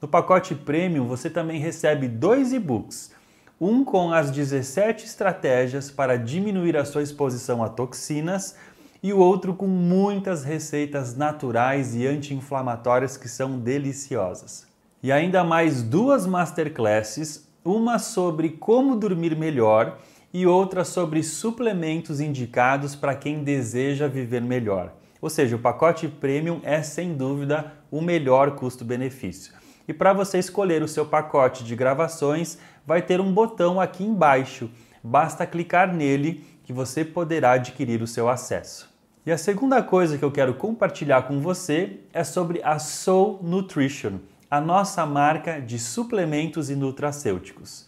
No 0.02 0.08
pacote 0.08 0.54
Premium 0.54 1.08
você 1.08 1.30
também 1.30 1.60
recebe 1.60 2.08
dois 2.08 2.54
e-books, 2.54 3.12
um 3.60 3.84
com 3.84 4.14
as 4.14 4.30
17 4.30 5.06
estratégias 5.06 5.90
para 5.90 6.18
diminuir 6.18 6.78
a 6.78 6.86
sua 6.86 7.02
exposição 7.02 7.64
a 7.64 7.70
toxinas 7.70 8.56
e 9.02 9.12
o 9.12 9.20
outro 9.20 9.54
com 9.54 9.68
muitas 9.68 10.44
receitas 10.44 11.16
naturais 11.16 11.96
e 11.96 12.06
anti-inflamatórias 12.06 13.18
que 13.18 13.28
são 13.28 13.60
deliciosas. 13.60 14.68
E 15.02 15.12
ainda 15.12 15.44
mais 15.44 15.82
duas 15.82 16.26
masterclasses, 16.26 17.48
uma 17.64 18.00
sobre 18.00 18.50
como 18.50 18.96
dormir 18.96 19.36
melhor 19.36 19.98
e 20.34 20.46
outra 20.46 20.84
sobre 20.84 21.24
suplementos 21.24 22.20
indicados 22.20 22.96
para 22.96 23.16
quem 23.16 23.44
deseja 23.44 24.08
viver 24.08 24.42
melhor. 24.42 24.94
Ou 25.22 25.30
seja, 25.30 25.56
o 25.56 25.60
pacote 25.60 26.08
premium 26.08 26.60
é 26.64 26.82
sem 26.84 27.16
dúvida 27.16 27.74
o 27.90 28.02
melhor 28.02 28.52
custo-benefício. 28.52 29.54
E 29.88 29.94
para 29.94 30.12
você 30.12 30.38
escolher 30.38 30.84
o 30.84 30.88
seu 30.88 31.06
pacote 31.06 31.64
de 31.64 31.76
gravações, 31.76 32.58
vai 32.86 33.02
ter 33.02 33.22
um 33.22 33.32
botão 33.32 33.80
aqui 33.80 34.04
embaixo. 34.04 34.70
Basta 35.02 35.46
clicar 35.46 35.94
nele 35.94 36.44
que 36.64 36.74
você 36.74 37.06
poderá 37.06 37.52
adquirir 37.52 38.02
o 38.02 38.08
seu 38.08 38.28
acesso. 38.28 38.94
E 39.26 39.32
a 39.32 39.38
segunda 39.38 39.82
coisa 39.84 40.18
que 40.18 40.24
eu 40.24 40.32
quero 40.32 40.54
compartilhar 40.54 41.24
com 41.24 41.40
você 41.40 42.00
é 42.14 42.24
sobre 42.24 42.62
a 42.64 42.80
Soul 42.80 43.40
Nutrition, 43.42 44.20
a 44.50 44.62
nossa 44.62 45.06
marca 45.06 45.60
de 45.60 45.78
suplementos 45.78 46.70
e 46.70 46.76
nutracêuticos. 46.76 47.88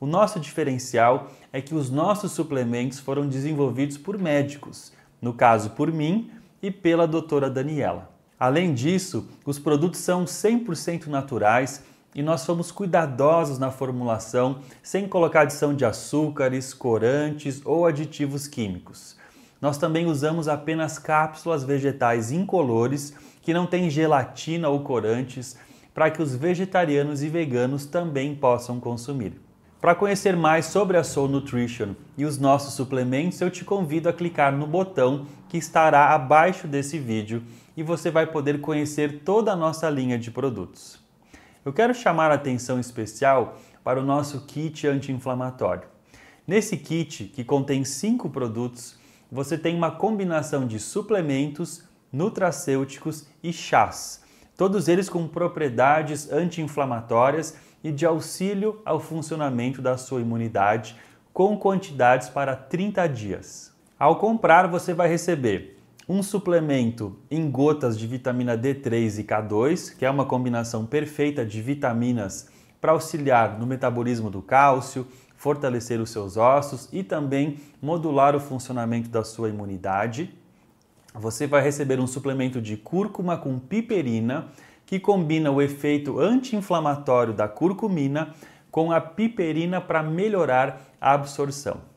O 0.00 0.06
nosso 0.06 0.40
diferencial 0.40 1.30
é 1.52 1.60
que 1.60 1.74
os 1.74 1.90
nossos 1.90 2.32
suplementos 2.32 2.98
foram 2.98 3.28
desenvolvidos 3.28 3.98
por 3.98 4.18
médicos, 4.18 4.92
no 5.22 5.32
caso 5.32 5.70
por 5.70 5.92
mim 5.92 6.30
e 6.62 6.70
pela 6.70 7.06
doutora 7.06 7.48
Daniela. 7.48 8.09
Além 8.40 8.72
disso, 8.72 9.28
os 9.44 9.58
produtos 9.58 10.00
são 10.00 10.24
100% 10.24 11.08
naturais 11.08 11.84
e 12.14 12.22
nós 12.22 12.46
fomos 12.46 12.72
cuidadosos 12.72 13.58
na 13.58 13.70
formulação, 13.70 14.60
sem 14.82 15.06
colocar 15.06 15.42
adição 15.42 15.74
de 15.74 15.84
açúcares, 15.84 16.72
corantes 16.72 17.60
ou 17.66 17.84
aditivos 17.84 18.48
químicos. 18.48 19.14
Nós 19.60 19.76
também 19.76 20.06
usamos 20.06 20.48
apenas 20.48 20.98
cápsulas 20.98 21.64
vegetais 21.64 22.32
incolores 22.32 23.14
que 23.42 23.52
não 23.52 23.66
têm 23.66 23.90
gelatina 23.90 24.70
ou 24.70 24.80
corantes, 24.80 25.58
para 25.92 26.10
que 26.10 26.22
os 26.22 26.34
vegetarianos 26.34 27.22
e 27.22 27.28
veganos 27.28 27.84
também 27.84 28.34
possam 28.34 28.80
consumir. 28.80 29.34
Para 29.80 29.94
conhecer 29.94 30.36
mais 30.36 30.66
sobre 30.66 30.96
a 30.96 31.04
Soul 31.04 31.28
Nutrition 31.28 31.94
e 32.16 32.24
os 32.24 32.38
nossos 32.38 32.74
suplementos, 32.74 33.40
eu 33.40 33.50
te 33.50 33.64
convido 33.64 34.08
a 34.08 34.12
clicar 34.12 34.52
no 34.52 34.66
botão 34.66 35.26
que 35.48 35.56
estará 35.56 36.14
abaixo 36.14 36.68
desse 36.68 36.98
vídeo 36.98 37.42
e 37.76 37.82
você 37.82 38.10
vai 38.10 38.26
poder 38.26 38.60
conhecer 38.60 39.20
toda 39.24 39.52
a 39.52 39.56
nossa 39.56 39.88
linha 39.88 40.18
de 40.18 40.30
produtos. 40.30 40.98
Eu 41.64 41.72
quero 41.72 41.94
chamar 41.94 42.30
a 42.30 42.34
atenção 42.34 42.80
especial 42.80 43.56
para 43.84 44.00
o 44.00 44.04
nosso 44.04 44.46
kit 44.46 44.86
anti-inflamatório. 44.86 45.88
Nesse 46.46 46.76
kit, 46.76 47.24
que 47.24 47.44
contém 47.44 47.84
cinco 47.84 48.28
produtos, 48.30 48.98
você 49.30 49.56
tem 49.56 49.76
uma 49.76 49.90
combinação 49.90 50.66
de 50.66 50.78
suplementos, 50.78 51.84
nutracêuticos 52.12 53.26
e 53.42 53.52
chás, 53.52 54.22
todos 54.56 54.88
eles 54.88 55.08
com 55.08 55.28
propriedades 55.28 56.30
anti-inflamatórias 56.32 57.56
e 57.84 57.92
de 57.92 58.04
auxílio 58.04 58.80
ao 58.84 58.98
funcionamento 58.98 59.80
da 59.80 59.96
sua 59.96 60.20
imunidade, 60.20 60.96
com 61.32 61.56
quantidades 61.56 62.28
para 62.28 62.56
30 62.56 63.06
dias. 63.06 63.72
Ao 63.98 64.16
comprar, 64.16 64.66
você 64.66 64.92
vai 64.92 65.08
receber 65.08 65.79
um 66.10 66.24
suplemento 66.24 67.16
em 67.30 67.48
gotas 67.48 67.96
de 67.96 68.04
vitamina 68.04 68.58
D3 68.58 69.20
e 69.20 69.22
K2, 69.22 69.96
que 69.96 70.04
é 70.04 70.10
uma 70.10 70.24
combinação 70.24 70.84
perfeita 70.84 71.46
de 71.46 71.62
vitaminas 71.62 72.48
para 72.80 72.90
auxiliar 72.90 73.56
no 73.60 73.64
metabolismo 73.64 74.28
do 74.28 74.42
cálcio, 74.42 75.06
fortalecer 75.36 76.00
os 76.00 76.10
seus 76.10 76.36
ossos 76.36 76.88
e 76.92 77.04
também 77.04 77.58
modular 77.80 78.34
o 78.34 78.40
funcionamento 78.40 79.08
da 79.08 79.22
sua 79.22 79.50
imunidade. 79.50 80.34
Você 81.14 81.46
vai 81.46 81.62
receber 81.62 82.00
um 82.00 82.08
suplemento 82.08 82.60
de 82.60 82.76
cúrcuma 82.76 83.36
com 83.36 83.60
piperina 83.60 84.48
que 84.84 84.98
combina 84.98 85.52
o 85.52 85.62
efeito 85.62 86.18
anti-inflamatório 86.18 87.32
da 87.32 87.46
curcumina 87.46 88.34
com 88.68 88.90
a 88.90 89.00
piperina 89.00 89.80
para 89.80 90.02
melhorar 90.02 90.80
a 91.00 91.12
absorção. 91.12 91.88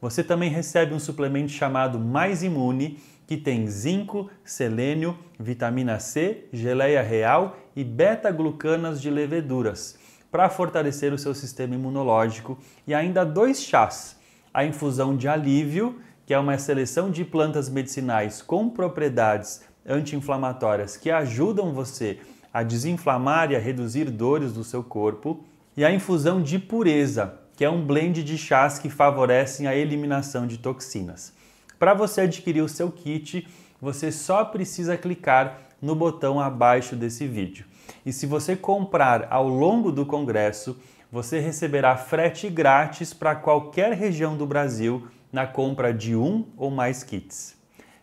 Você 0.00 0.24
também 0.24 0.48
recebe 0.48 0.94
um 0.94 0.98
suplemento 0.98 1.50
chamado 1.50 1.98
Mais 1.98 2.42
Imune, 2.42 2.98
que 3.30 3.36
tem 3.36 3.68
zinco, 3.68 4.28
selênio, 4.44 5.16
vitamina 5.38 6.00
C, 6.00 6.48
geleia 6.52 7.00
real 7.00 7.56
e 7.76 7.84
beta-glucanas 7.84 9.00
de 9.00 9.08
leveduras, 9.08 9.96
para 10.32 10.48
fortalecer 10.48 11.12
o 11.12 11.18
seu 11.18 11.32
sistema 11.32 11.76
imunológico, 11.76 12.58
e 12.88 12.92
ainda 12.92 13.24
dois 13.24 13.62
chás: 13.62 14.16
a 14.52 14.64
infusão 14.64 15.16
de 15.16 15.28
alívio, 15.28 16.00
que 16.26 16.34
é 16.34 16.38
uma 16.40 16.58
seleção 16.58 17.08
de 17.08 17.24
plantas 17.24 17.68
medicinais 17.68 18.42
com 18.42 18.68
propriedades 18.68 19.62
anti-inflamatórias 19.86 20.96
que 20.96 21.08
ajudam 21.08 21.72
você 21.72 22.18
a 22.52 22.64
desinflamar 22.64 23.52
e 23.52 23.54
a 23.54 23.60
reduzir 23.60 24.10
dores 24.10 24.52
do 24.52 24.64
seu 24.64 24.82
corpo, 24.82 25.44
e 25.76 25.84
a 25.84 25.92
infusão 25.92 26.42
de 26.42 26.58
pureza, 26.58 27.38
que 27.54 27.64
é 27.64 27.70
um 27.70 27.86
blend 27.86 28.24
de 28.24 28.36
chás 28.36 28.80
que 28.80 28.90
favorecem 28.90 29.68
a 29.68 29.76
eliminação 29.76 30.48
de 30.48 30.58
toxinas. 30.58 31.38
Para 31.80 31.94
você 31.94 32.20
adquirir 32.20 32.60
o 32.60 32.68
seu 32.68 32.92
kit, 32.92 33.48
você 33.80 34.12
só 34.12 34.44
precisa 34.44 34.98
clicar 34.98 35.62
no 35.80 35.94
botão 35.94 36.38
abaixo 36.38 36.94
desse 36.94 37.26
vídeo. 37.26 37.64
E 38.04 38.12
se 38.12 38.26
você 38.26 38.54
comprar 38.54 39.26
ao 39.30 39.48
longo 39.48 39.90
do 39.90 40.04
congresso, 40.04 40.78
você 41.10 41.40
receberá 41.40 41.96
frete 41.96 42.50
grátis 42.50 43.14
para 43.14 43.34
qualquer 43.34 43.94
região 43.94 44.36
do 44.36 44.44
Brasil 44.44 45.08
na 45.32 45.46
compra 45.46 45.90
de 45.90 46.14
um 46.14 46.44
ou 46.54 46.70
mais 46.70 47.02
kits. 47.02 47.56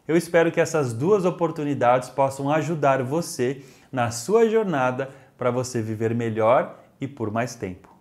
Eu 0.07 0.17
espero 0.17 0.51
que 0.51 0.59
essas 0.59 0.91
duas 0.91 1.23
oportunidades 1.23 2.09
possam 2.09 2.49
ajudar 2.49 3.03
você 3.03 3.61
na 3.91 4.09
sua 4.09 4.49
jornada 4.49 5.11
para 5.37 5.51
você 5.51 5.83
viver 5.83 6.15
melhor 6.15 6.79
e 6.99 7.07
por 7.07 7.29
mais 7.29 7.53
tempo. 7.53 7.96